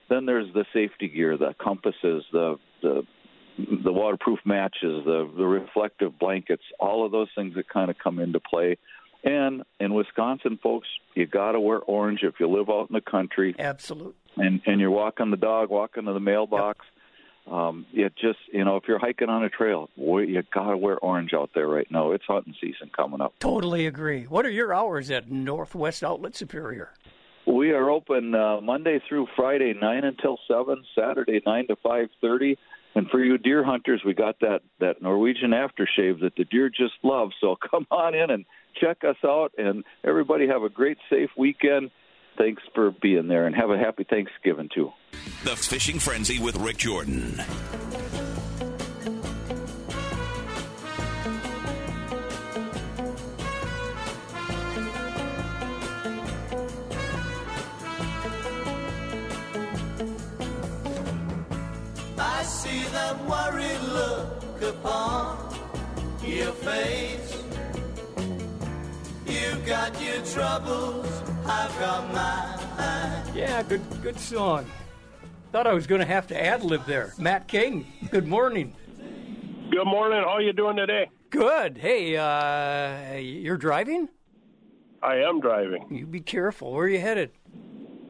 then 0.09 0.27
there's 0.27 0.53
the 0.55 0.64
safety 0.73 1.09
gear, 1.09 1.37
the 1.37 1.55
compasses, 1.59 2.25
the 2.33 2.57
the 2.83 3.03
the 3.85 3.92
waterproof 3.92 4.38
matches, 4.44 5.05
the 5.05 5.31
the 5.37 5.44
reflective 5.47 6.18
blankets, 6.18 6.62
all 6.79 7.05
of 7.05 7.12
those 7.12 7.29
things 7.35 7.55
that 7.55 7.68
kind 7.68 7.90
of 7.90 7.97
come 7.99 8.18
into 8.18 8.40
play. 8.40 8.79
And 9.25 9.62
in 9.81 9.94
Wisconsin, 9.94 10.59
folks, 10.62 10.87
you 11.14 11.27
got 11.27 11.53
to 11.53 11.61
wear 11.61 11.79
orange 11.79 12.21
if 12.23 12.35
you 12.38 12.49
live 12.49 12.71
out 12.71 12.88
in 12.88 12.94
the 12.94 13.01
country. 13.01 13.55
Absolute. 13.59 14.16
And 14.37 14.61
and 14.66 14.81
you're 14.81 14.90
walking 14.90 15.31
the 15.31 15.37
dog, 15.37 15.71
walking 15.71 16.05
to 16.05 16.12
the 16.12 16.21
mailbox. 16.21 16.87
Um, 17.50 17.87
it 17.92 18.14
just 18.16 18.38
you 18.52 18.64
know 18.64 18.76
if 18.76 18.84
you're 18.87 18.98
hiking 18.98 19.28
on 19.28 19.44
a 19.44 19.48
trail, 19.48 19.88
boy, 19.96 20.22
you 20.22 20.42
got 20.52 20.70
to 20.70 20.76
wear 20.76 20.98
orange 20.98 21.32
out 21.34 21.50
there 21.54 21.66
right 21.66 21.87
now. 21.90 22.12
It's 22.12 22.24
hunting 22.26 22.54
season 22.61 22.90
coming 22.94 23.20
up. 23.20 23.34
Totally 23.38 23.87
agree. 23.87 24.24
What 24.24 24.44
are 24.44 24.50
your 24.50 24.74
hours 24.74 25.11
at 25.11 25.30
Northwest 25.30 26.02
Outlet 26.02 26.37
Superior? 26.37 26.90
We 27.46 27.70
are 27.70 27.88
open 27.90 28.34
uh, 28.34 28.61
Monday 28.61 29.00
through 29.08 29.28
Friday, 29.34 29.72
nine 29.80 30.04
until 30.04 30.38
seven. 30.46 30.84
Saturday, 30.94 31.40
nine 31.46 31.66
to 31.68 31.76
five 31.76 32.08
thirty. 32.20 32.58
And 32.94 33.08
for 33.11 33.22
you 33.22 33.38
deer 33.38 33.64
hunters, 33.64 34.02
we 34.04 34.12
got 34.12 34.40
that 34.40 34.61
that 34.80 35.00
Norwegian 35.00 35.52
aftershave 35.52 36.20
that 36.20 36.34
the 36.37 36.44
deer 36.44 36.68
just 36.68 36.94
love. 37.02 37.30
So 37.40 37.56
come 37.70 37.87
on 37.90 38.14
in 38.14 38.30
and 38.30 38.44
check 38.80 38.98
us 39.04 39.16
out. 39.24 39.52
And 39.56 39.84
everybody 40.04 40.46
have 40.48 40.62
a 40.62 40.68
great, 40.68 40.98
safe 41.08 41.30
weekend. 41.37 41.90
Thanks 42.38 42.62
for 42.72 42.92
being 42.92 43.27
there, 43.27 43.46
and 43.46 43.55
have 43.57 43.68
a 43.70 43.77
happy 43.77 44.05
Thanksgiving 44.05 44.70
too. 44.72 44.92
The 45.42 45.57
Fishing 45.57 45.98
Frenzy 45.98 46.38
with 46.38 46.57
Rik 46.57 46.77
Jordan. 46.77 47.43
I 62.16 62.43
see 62.45 62.84
that 62.93 63.20
worried 63.24 63.80
look 63.93 64.62
upon 64.62 65.55
your 66.24 66.53
face. 66.53 67.43
You've 69.26 69.66
got 69.66 70.01
your 70.01 70.24
troubles, 70.24 71.18
I've 71.49 71.78
got 71.78 72.12
mine. 72.12 73.34
Yeah, 73.34 73.62
good 73.62 73.80
good 74.03 74.18
song. 74.18 74.66
Thought 75.51 75.66
I 75.66 75.72
was 75.72 75.86
going 75.86 76.01
to 76.01 76.07
have 76.07 76.26
to 76.26 76.40
ad 76.40 76.62
lib 76.62 76.84
there. 76.84 77.14
Matt 77.18 77.49
King, 77.49 77.86
good 78.11 78.26
morning. 78.26 78.74
Good 79.70 79.86
morning. 79.86 80.22
How 80.24 80.38
you 80.38 80.53
doing 80.53 80.76
today? 80.76 81.11
Good. 81.30 81.78
Hey, 81.78 82.16
uh, 82.16 83.16
you're 83.16 83.57
driving? 83.57 84.09
I 85.03 85.16
am 85.16 85.40
driving. 85.40 85.86
You 85.90 86.07
be 86.07 86.20
careful. 86.20 86.72
Where 86.72 86.84
are 86.84 86.88
you 86.88 87.01
headed? 87.01 87.30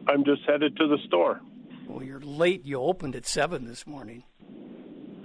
I'm 0.09 0.25
just 0.25 0.43
headed 0.47 0.77
to 0.77 0.89
the 0.89 0.99
store. 1.07 1.41
Well, 1.87 2.03
you're 2.03 2.21
late. 2.21 2.65
You 2.65 2.81
opened 2.81 3.15
at 3.15 3.27
seven 3.27 3.67
this 3.67 3.87
morning. 3.87 4.25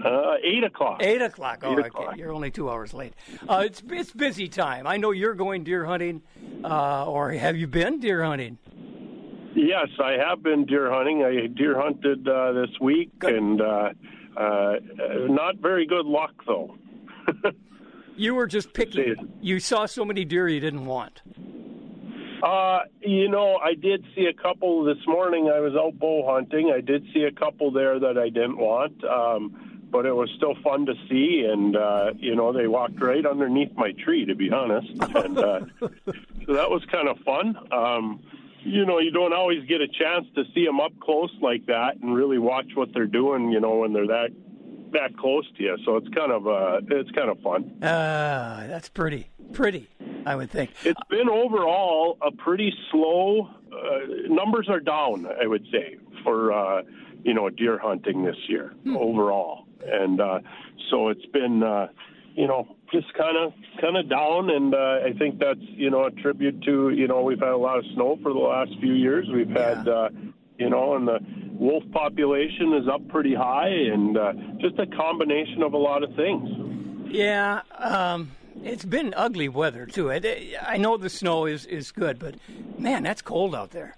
Uh, 0.04 0.36
eight 0.44 0.64
o'clock. 0.64 1.02
Eight 1.02 1.22
o'clock. 1.22 1.60
Oh, 1.64 1.72
Eight 1.72 1.80
okay. 1.80 1.88
o'clock. 1.88 2.18
You're 2.18 2.34
only 2.34 2.52
two 2.52 2.70
hours 2.70 2.94
late. 2.94 3.14
Uh, 3.48 3.64
it's 3.66 3.82
it's 3.90 4.12
busy 4.12 4.48
time. 4.48 4.86
I 4.86 4.98
know 4.98 5.12
you're 5.12 5.34
going 5.36 5.64
deer 5.64 5.86
hunting, 5.86 6.22
uh, 6.64 7.06
or 7.06 7.32
have 7.32 7.56
you 7.56 7.68
been 7.68 8.00
deer 8.00 8.24
hunting? 8.24 8.58
Yes, 9.56 9.88
I 10.04 10.14
have 10.14 10.42
been 10.44 10.66
deer 10.66 10.92
hunting. 10.92 11.24
I 11.24 11.48
deer 11.48 11.80
hunted 11.80 12.28
uh, 12.28 12.54
this 12.54 12.72
week, 12.82 13.12
and 13.22 13.62
uh, 13.62 13.90
uh, 14.36 14.74
not 15.30 15.58
very 15.58 15.86
good 15.86 16.06
luck 16.06 16.32
though. 16.46 16.76
You 18.16 18.36
were 18.36 18.48
just 18.48 18.74
picking. 18.74 19.16
You 19.42 19.60
saw 19.60 19.86
so 19.86 20.04
many 20.04 20.26
deer 20.26 20.48
you 20.48 20.60
didn't 20.60 20.86
want. 20.86 21.22
Uh, 22.44 22.80
you 23.00 23.30
know, 23.30 23.56
I 23.56 23.74
did 23.74 24.04
see 24.16 24.26
a 24.26 24.34
couple 24.34 24.84
this 24.84 24.98
morning. 25.08 25.50
I 25.54 25.62
was 25.62 25.74
out 25.76 25.98
bow 25.98 26.30
hunting. 26.30 26.74
I 26.76 26.82
did 26.82 27.06
see 27.14 27.24
a 27.24 27.32
couple 27.32 27.72
there 27.72 28.00
that 28.00 28.18
I 28.18 28.28
didn't 28.28 28.58
want, 28.58 29.02
um, 29.06 29.73
but 29.94 30.08
it 30.08 30.14
was 30.14 30.30
still 30.36 30.56
fun 30.64 30.88
to 30.88 30.96
see. 31.08 31.48
And 31.50 31.78
uh, 31.78 32.12
you 32.18 32.36
know, 32.36 32.52
they 32.52 32.68
walked 32.68 33.00
right 33.00 33.26
underneath 33.26 33.72
my 33.76 33.92
tree, 34.04 34.26
to 34.26 34.36
be 34.36 34.52
honest. 34.52 34.90
And 35.14 35.38
uh, 35.38 35.60
so 35.80 36.54
that 36.54 36.70
was 36.70 36.84
kind 36.92 37.08
of 37.08 37.20
fun. 37.20 37.56
Um, 37.72 38.20
you 38.64 38.86
know, 38.86 38.98
you 39.00 39.12
don't 39.12 39.32
always 39.32 39.64
get 39.68 39.80
a 39.80 39.88
chance 39.88 40.26
to 40.36 40.44
see 40.56 40.66
them 40.66 40.80
up 40.82 40.92
close 41.00 41.32
like 41.40 41.68
that 41.68 41.98
and 42.02 42.16
really 42.16 42.40
watch 42.40 42.72
what 42.74 42.90
they're 42.94 43.06
doing. 43.06 43.52
You 43.52 43.60
know, 43.60 43.76
when 43.78 43.94
they're 43.94 44.08
that 44.08 44.32
that 44.94 45.16
close 45.18 45.46
to 45.58 45.64
you. 45.64 45.78
So 45.86 45.98
it's 45.98 46.08
kind 46.10 46.32
of 46.32 46.48
uh, 46.48 46.82
it's 46.90 47.12
kind 47.12 47.30
of 47.30 47.40
fun. 47.42 47.84
Uh, 47.84 48.68
that's 48.68 48.90
pretty. 48.90 49.28
Pretty, 49.52 49.88
I 50.26 50.36
would 50.36 50.50
think. 50.50 50.72
It's 50.84 51.00
been 51.10 51.30
overall 51.30 52.18
a 52.22 52.32
pretty 52.32 52.74
slow. 52.92 53.50
Uh, 53.72 54.00
numbers 54.30 54.68
are 54.68 54.80
down, 54.80 55.28
I 55.28 55.46
would 55.46 55.66
say, 55.72 55.98
for 56.24 56.52
uh, 56.52 56.82
you 57.24 57.34
know 57.34 57.50
deer 57.50 57.78
hunting 57.78 58.24
this 58.24 58.38
year 58.48 58.74
overall, 58.88 59.68
and 59.86 60.22
uh, 60.22 60.40
so 60.90 61.10
it's 61.10 61.26
been 61.28 61.64
uh, 61.64 61.88
you 62.36 62.48
know 62.48 62.76
just 62.92 63.14
kind 63.14 63.38
of 63.38 63.54
kind 63.82 63.98
of 63.98 64.10
down, 64.10 64.50
and 64.50 64.74
uh, 64.74 65.00
I 65.06 65.14
think 65.18 65.40
that's 65.40 65.60
you 65.62 65.90
know 65.90 66.06
a 66.06 66.12
tribute 66.12 66.62
to 66.64 66.90
you 66.90 67.08
know 67.08 67.22
we've 67.22 67.40
had 67.40 67.50
a 67.50 67.58
lot 67.58 67.80
of 67.80 67.86
snow 67.94 68.18
for 68.22 68.34
the 68.34 68.40
last 68.40 68.72
few 68.80 68.94
years. 68.94 69.28
We've 69.34 69.50
had 69.50 69.88
uh, 69.88 70.10
you 70.58 70.70
know, 70.70 70.96
and 70.96 71.08
the 71.08 71.20
wolf 71.52 71.84
population 71.92 72.74
is 72.74 72.88
up 72.88 73.08
pretty 73.08 73.34
high, 73.34 73.70
and 73.70 74.18
uh, 74.18 74.34
just 74.60 74.78
a 74.80 74.86
combination 74.88 75.64
of 75.64 75.74
a 75.74 75.78
lot 75.78 76.04
of 76.04 76.16
things. 76.16 76.50
Yeah, 77.08 77.62
um, 77.78 78.32
it's 78.64 78.86
been 78.86 79.14
ugly 79.16 79.50
weather 79.50 79.86
too. 79.86 80.12
I, 80.12 80.56
I 80.62 80.78
know 80.78 80.98
the 80.98 81.10
snow 81.10 81.46
is 81.46 81.66
is 81.66 81.92
good, 81.92 82.20
but 82.20 82.36
man, 82.78 83.04
that's 83.04 83.22
cold 83.22 83.56
out 83.56 83.72
there. 83.72 83.96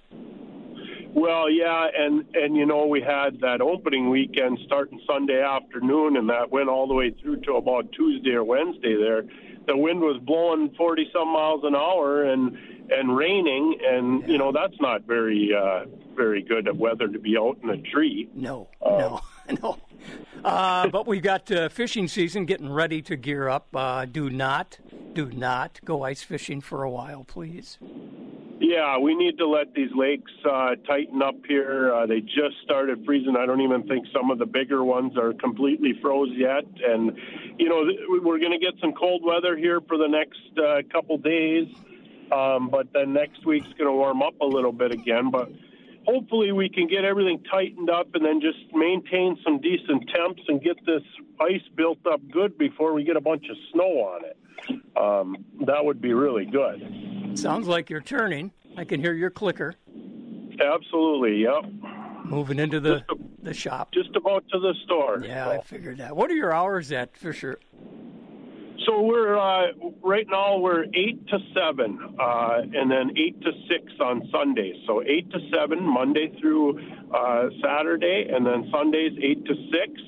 Well, 1.16 1.49
yeah, 1.49 1.88
and 1.97 2.26
and 2.36 2.57
you 2.57 2.66
know 2.66 2.88
we 2.88 3.01
had 3.01 3.39
that 3.39 3.61
opening 3.61 4.09
weekend 4.09 4.59
starting 4.66 4.99
Sunday 5.07 5.41
afternoon, 5.41 6.18
and 6.18 6.30
that 6.30 6.51
went 6.51 6.68
all 6.68 6.88
the 6.88 6.93
way 6.93 7.09
through 7.09 7.38
to 7.43 7.53
about 7.53 7.89
Tuesday 7.93 8.32
or 8.32 8.43
Wednesday. 8.43 8.97
There, 8.97 9.24
the 9.66 9.78
wind 9.78 10.01
was 10.01 10.22
blowing 10.22 10.76
forty 10.78 11.09
some 11.13 11.30
miles 11.30 11.61
an 11.63 11.74
hour, 11.74 12.26
and 12.26 12.57
and 12.91 13.16
raining, 13.16 13.80
and 13.82 14.28
you 14.28 14.38
know 14.38 14.51
that's 14.51 14.76
not 14.82 15.03
very 15.03 15.51
uh, 15.57 15.86
very 16.18 16.41
good 16.41 16.68
at 16.68 16.76
weather 16.76 17.07
to 17.07 17.18
be 17.18 17.38
out 17.38 17.59
in 17.63 17.70
a 17.70 17.78
tree. 17.78 18.28
No, 18.36 18.68
no, 18.82 19.22
no. 19.63 19.78
Uh, 20.43 20.89
but 20.89 21.07
we've 21.07 21.24
got 21.24 21.49
uh, 21.49 21.70
fishing 21.70 22.09
season 22.09 22.45
getting 22.45 22.70
ready 22.70 23.01
to 23.01 23.16
gear 23.16 23.47
up. 23.47 23.68
Uh, 23.74 24.03
do 24.03 24.30
not, 24.30 24.80
do 25.13 25.32
not 25.32 25.80
go 25.86 26.03
ice 26.03 26.24
fishing 26.24 26.59
for 26.59 26.84
a 26.84 26.89
while, 26.89 27.24
please. 27.24 27.80
Yeah, 28.60 28.97
we 28.97 29.16
need 29.16 29.38
to 29.39 29.47
let 29.47 29.74
these 29.74 29.89
lakes 29.93 30.32
uh, 30.49 30.76
tighten 30.88 31.22
up 31.22 31.36
here. 31.45 31.93
Uh, 31.93 32.06
they 32.06 32.22
just 32.22 32.56
started 32.64 33.03
freezing. 33.06 33.36
I 33.38 33.45
don't 33.45 33.62
even 33.62 33.84
think 33.84 34.08
some 34.14 34.32
of 34.32 34.39
the 34.39 34.45
bigger 34.45 34.84
ones 34.84 35.18
are 35.18 35.34
completely 35.34 35.93
froze 36.01 36.32
yet. 36.36 36.64
And, 36.82 37.12
you 37.60 37.68
know, 37.68 37.86
th- 37.86 37.99
we're 38.08 38.39
going 38.39 38.53
to 38.53 38.58
get 38.58 38.74
some 38.80 38.93
cold 38.93 39.24
weather 39.26 39.58
here 39.58 39.82
for 39.82 39.97
the 39.97 40.08
next 40.08 40.39
uh, 40.58 40.82
couple 40.89 41.18
days. 41.18 41.68
Um, 42.32 42.70
but 42.70 42.88
then 42.93 43.14
next 43.14 43.45
week's 43.45 43.68
going 43.78 43.89
to 43.89 43.91
warm 43.91 44.22
up 44.24 44.39
a 44.41 44.45
little 44.45 44.72
bit 44.72 44.91
again. 44.91 45.32
But 45.32 45.51
hopefully 46.06 46.53
we 46.53 46.70
can 46.70 46.88
get 46.88 47.03
everything 47.03 47.43
tightened 47.51 47.89
up 47.89 48.16
and 48.16 48.24
then 48.24 48.39
just 48.39 48.74
maintain 48.74 49.38
some 49.43 49.60
decent 49.60 50.10
temps 50.16 50.41
and 50.47 50.62
get 50.62 50.78
this 50.86 51.03
ice 51.41 51.62
built 51.76 51.99
up 52.08 52.22
good 52.32 52.58
before 52.58 52.93
we 52.93 53.03
get 53.03 53.18
a 53.18 53.22
bunch 53.22 53.45
of 53.49 53.58
snow 53.74 53.99
on 53.99 54.24
it. 54.24 54.38
Um, 54.95 55.45
that 55.66 55.84
would 55.84 56.01
be 56.01 56.14
really 56.14 56.45
good. 56.45 57.38
Sounds 57.38 57.68
like 57.68 57.89
you're 57.89 58.01
turning. 58.01 58.51
I 58.78 58.86
can 58.86 58.99
hear 58.99 59.14
your 59.14 59.30
clicker. 59.30 59.76
Absolutely, 60.60 61.43
yep. 61.43 61.64
Moving 62.24 62.60
into 62.60 62.80
the 62.80 63.03
the 63.41 63.53
shop. 63.53 63.91
Just 63.93 64.16
about 64.16 64.43
to 64.51 64.60
the 64.60 64.74
store. 64.86 65.22
Yeah, 65.24 65.49
I 65.49 65.62
figured 65.62 65.97
that. 65.99 66.16
What 66.16 66.32
are 66.32 66.36
your 66.36 66.53
hours 66.53 66.91
at 66.91 67.16
Fisher? 67.16 67.60
So 68.86 69.01
we're 69.01 69.38
uh, 69.38 69.72
right 70.03 70.28
now 70.30 70.58
we're 70.58 70.86
eight 70.93 71.28
to 71.28 71.39
seven, 71.56 72.16
uh, 72.20 72.62
and 72.74 72.89
then 72.91 73.12
eight 73.18 73.39
to 73.41 73.51
six 73.70 73.91
on 73.99 74.28
Sundays. 74.32 74.76
So 74.86 75.01
eight 75.03 75.30
to 75.32 75.39
seven 75.53 75.84
Monday 75.84 76.32
through 76.39 76.80
uh, 77.14 77.49
Saturday, 77.64 78.28
and 78.32 78.45
then 78.45 78.70
Sundays 78.72 79.14
eight 79.22 79.45
to 79.45 79.56
six. 79.72 80.01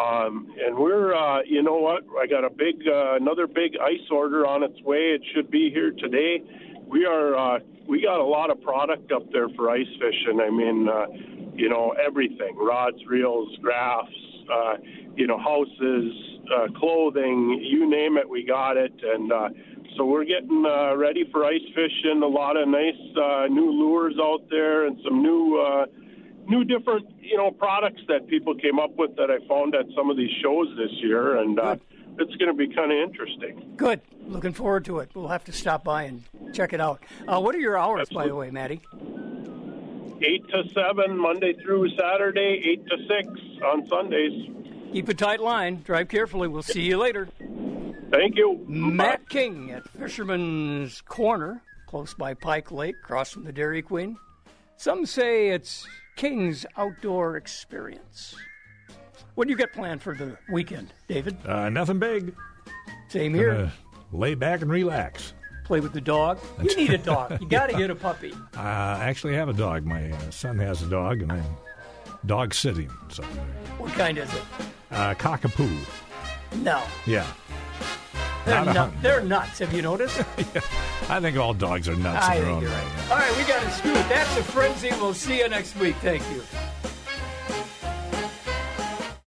Um, 0.00 0.54
and 0.64 0.78
we're, 0.78 1.14
uh, 1.14 1.42
you 1.46 1.62
know 1.62 1.76
what? 1.76 2.04
I 2.18 2.26
got 2.26 2.44
a 2.44 2.50
big, 2.50 2.76
uh, 2.86 3.16
another 3.16 3.46
big 3.46 3.72
ice 3.82 4.08
order 4.10 4.46
on 4.46 4.62
its 4.62 4.80
way. 4.82 5.14
It 5.14 5.22
should 5.34 5.50
be 5.50 5.70
here 5.70 5.90
today. 5.90 6.42
We 6.86 7.04
are, 7.04 7.36
uh, 7.36 7.58
we 7.86 8.00
got 8.00 8.20
a 8.20 8.24
lot 8.24 8.50
of 8.50 8.62
product 8.62 9.12
up 9.12 9.30
there 9.32 9.48
for 9.50 9.70
ice 9.70 9.92
fishing. 10.00 10.40
I 10.40 10.50
mean, 10.50 10.88
uh, 10.88 11.06
you 11.54 11.68
know, 11.68 11.94
everything: 12.04 12.56
rods, 12.56 12.98
reels, 13.06 13.54
graphs, 13.60 14.08
uh, 14.50 14.74
you 15.16 15.26
know, 15.26 15.38
houses, 15.38 16.12
uh, 16.54 16.66
clothing, 16.78 17.60
you 17.62 17.88
name 17.88 18.16
it, 18.16 18.28
we 18.28 18.44
got 18.44 18.76
it. 18.76 18.92
And 19.02 19.32
uh, 19.32 19.48
so 19.96 20.04
we're 20.04 20.24
getting 20.24 20.64
uh, 20.66 20.96
ready 20.96 21.24
for 21.30 21.44
ice 21.44 21.60
fishing. 21.74 22.22
A 22.22 22.26
lot 22.26 22.56
of 22.56 22.68
nice 22.68 22.94
uh, 23.16 23.46
new 23.48 23.70
lures 23.70 24.14
out 24.20 24.42
there, 24.50 24.86
and 24.86 24.98
some 25.04 25.22
new, 25.22 25.58
uh, 25.58 25.86
new 26.50 26.64
different, 26.64 27.06
you 27.20 27.36
know, 27.36 27.50
products 27.50 28.02
that 28.08 28.26
people 28.26 28.54
came 28.54 28.78
up 28.78 28.96
with 28.96 29.16
that 29.16 29.30
I 29.30 29.38
found 29.46 29.74
at 29.74 29.86
some 29.96 30.10
of 30.10 30.16
these 30.16 30.30
shows 30.42 30.68
this 30.76 30.90
year, 31.00 31.38
and 31.38 31.58
uh, 31.58 31.76
it's 32.18 32.34
going 32.36 32.50
to 32.50 32.54
be 32.54 32.68
kind 32.74 32.92
of 32.92 32.98
interesting. 32.98 33.74
Good. 33.76 34.00
Looking 34.26 34.52
forward 34.52 34.84
to 34.86 34.98
it. 34.98 35.10
We'll 35.14 35.28
have 35.28 35.44
to 35.44 35.52
stop 35.52 35.84
by 35.84 36.04
and 36.04 36.22
check 36.52 36.72
it 36.72 36.80
out. 36.80 37.02
Uh, 37.26 37.40
what 37.40 37.54
are 37.54 37.58
your 37.58 37.78
hours, 37.78 38.08
by 38.10 38.26
the 38.26 38.34
way, 38.34 38.50
Maddie? 38.50 38.80
Eight 40.22 40.46
to 40.48 40.68
seven 40.74 41.16
Monday 41.16 41.54
through 41.54 41.88
Saturday, 41.96 42.62
eight 42.64 42.86
to 42.86 42.96
six 43.08 43.28
on 43.64 43.88
Sundays. 43.88 44.50
Keep 44.92 45.08
a 45.08 45.14
tight 45.14 45.40
line. 45.40 45.82
Drive 45.82 46.08
carefully. 46.08 46.46
We'll 46.46 46.62
see 46.62 46.82
you 46.82 46.98
later. 46.98 47.28
Thank 48.10 48.36
you. 48.36 48.64
Matt 48.68 49.28
King 49.28 49.70
at 49.70 49.88
Fisherman's 49.88 51.00
Corner, 51.00 51.62
close 51.86 52.12
by 52.12 52.34
Pike 52.34 52.70
Lake, 52.70 52.96
across 53.02 53.30
from 53.30 53.44
the 53.44 53.52
Dairy 53.52 53.82
Queen. 53.82 54.16
Some 54.76 55.06
say 55.06 55.50
it's 55.50 55.86
King's 56.24 56.66
outdoor 56.76 57.38
experience. 57.38 58.36
What 59.36 59.46
do 59.46 59.50
you 59.52 59.56
get 59.56 59.72
planned 59.72 60.02
for 60.02 60.14
the 60.14 60.36
weekend, 60.52 60.92
David? 61.08 61.34
Uh, 61.46 61.70
nothing 61.70 61.98
big. 61.98 62.34
Same 63.08 63.32
here. 63.32 63.54
Gonna 63.54 63.72
lay 64.12 64.34
back 64.34 64.60
and 64.60 64.70
relax. 64.70 65.32
Play 65.64 65.80
with 65.80 65.94
the 65.94 66.00
dog. 66.02 66.38
You 66.60 66.76
need 66.76 66.92
a 66.92 66.98
dog. 67.14 67.40
You 67.40 67.48
got 67.48 67.70
to 67.70 67.76
get 67.78 67.88
a 67.88 67.94
puppy. 67.94 68.34
I 68.54 68.98
actually 69.02 69.32
have 69.36 69.48
a 69.48 69.54
dog. 69.54 69.86
My 69.86 70.10
uh, 70.10 70.30
son 70.30 70.58
has 70.58 70.82
a 70.82 70.90
dog, 70.90 71.22
and 71.22 71.32
I'm 71.32 71.44
dog 72.26 72.52
sitting. 72.52 72.90
So, 73.08 73.22
What 73.78 73.90
kind 73.94 74.18
is 74.18 74.28
it? 74.34 74.42
uh, 74.90 75.14
cockapoo. 75.14 75.74
No. 76.56 76.82
Yeah. 77.06 77.26
They're, 78.44 78.64
Not 78.64 78.76
a 78.76 78.92
they're 79.02 79.22
nuts. 79.22 79.58
Have 79.58 79.72
you 79.72 79.82
noticed? 79.82 80.18
I 81.08 81.20
think 81.20 81.36
all 81.36 81.54
dogs 81.54 81.88
are 81.88 81.96
nuts 81.96 82.26
I 82.26 82.36
in 82.36 82.42
their 82.42 82.44
think 82.44 82.56
own 82.56 82.62
you're 82.62 82.70
right. 82.70 83.10
All 83.10 83.16
right, 83.18 83.36
we 83.36 83.44
got 83.44 83.62
to 83.62 83.70
scoot. 83.70 83.94
That's 84.08 84.38
a 84.38 84.42
frenzy. 84.42 84.90
We'll 84.92 85.14
see 85.14 85.38
you 85.38 85.48
next 85.48 85.76
week. 85.76 85.96
Thank 85.96 86.22
you. 86.30 86.42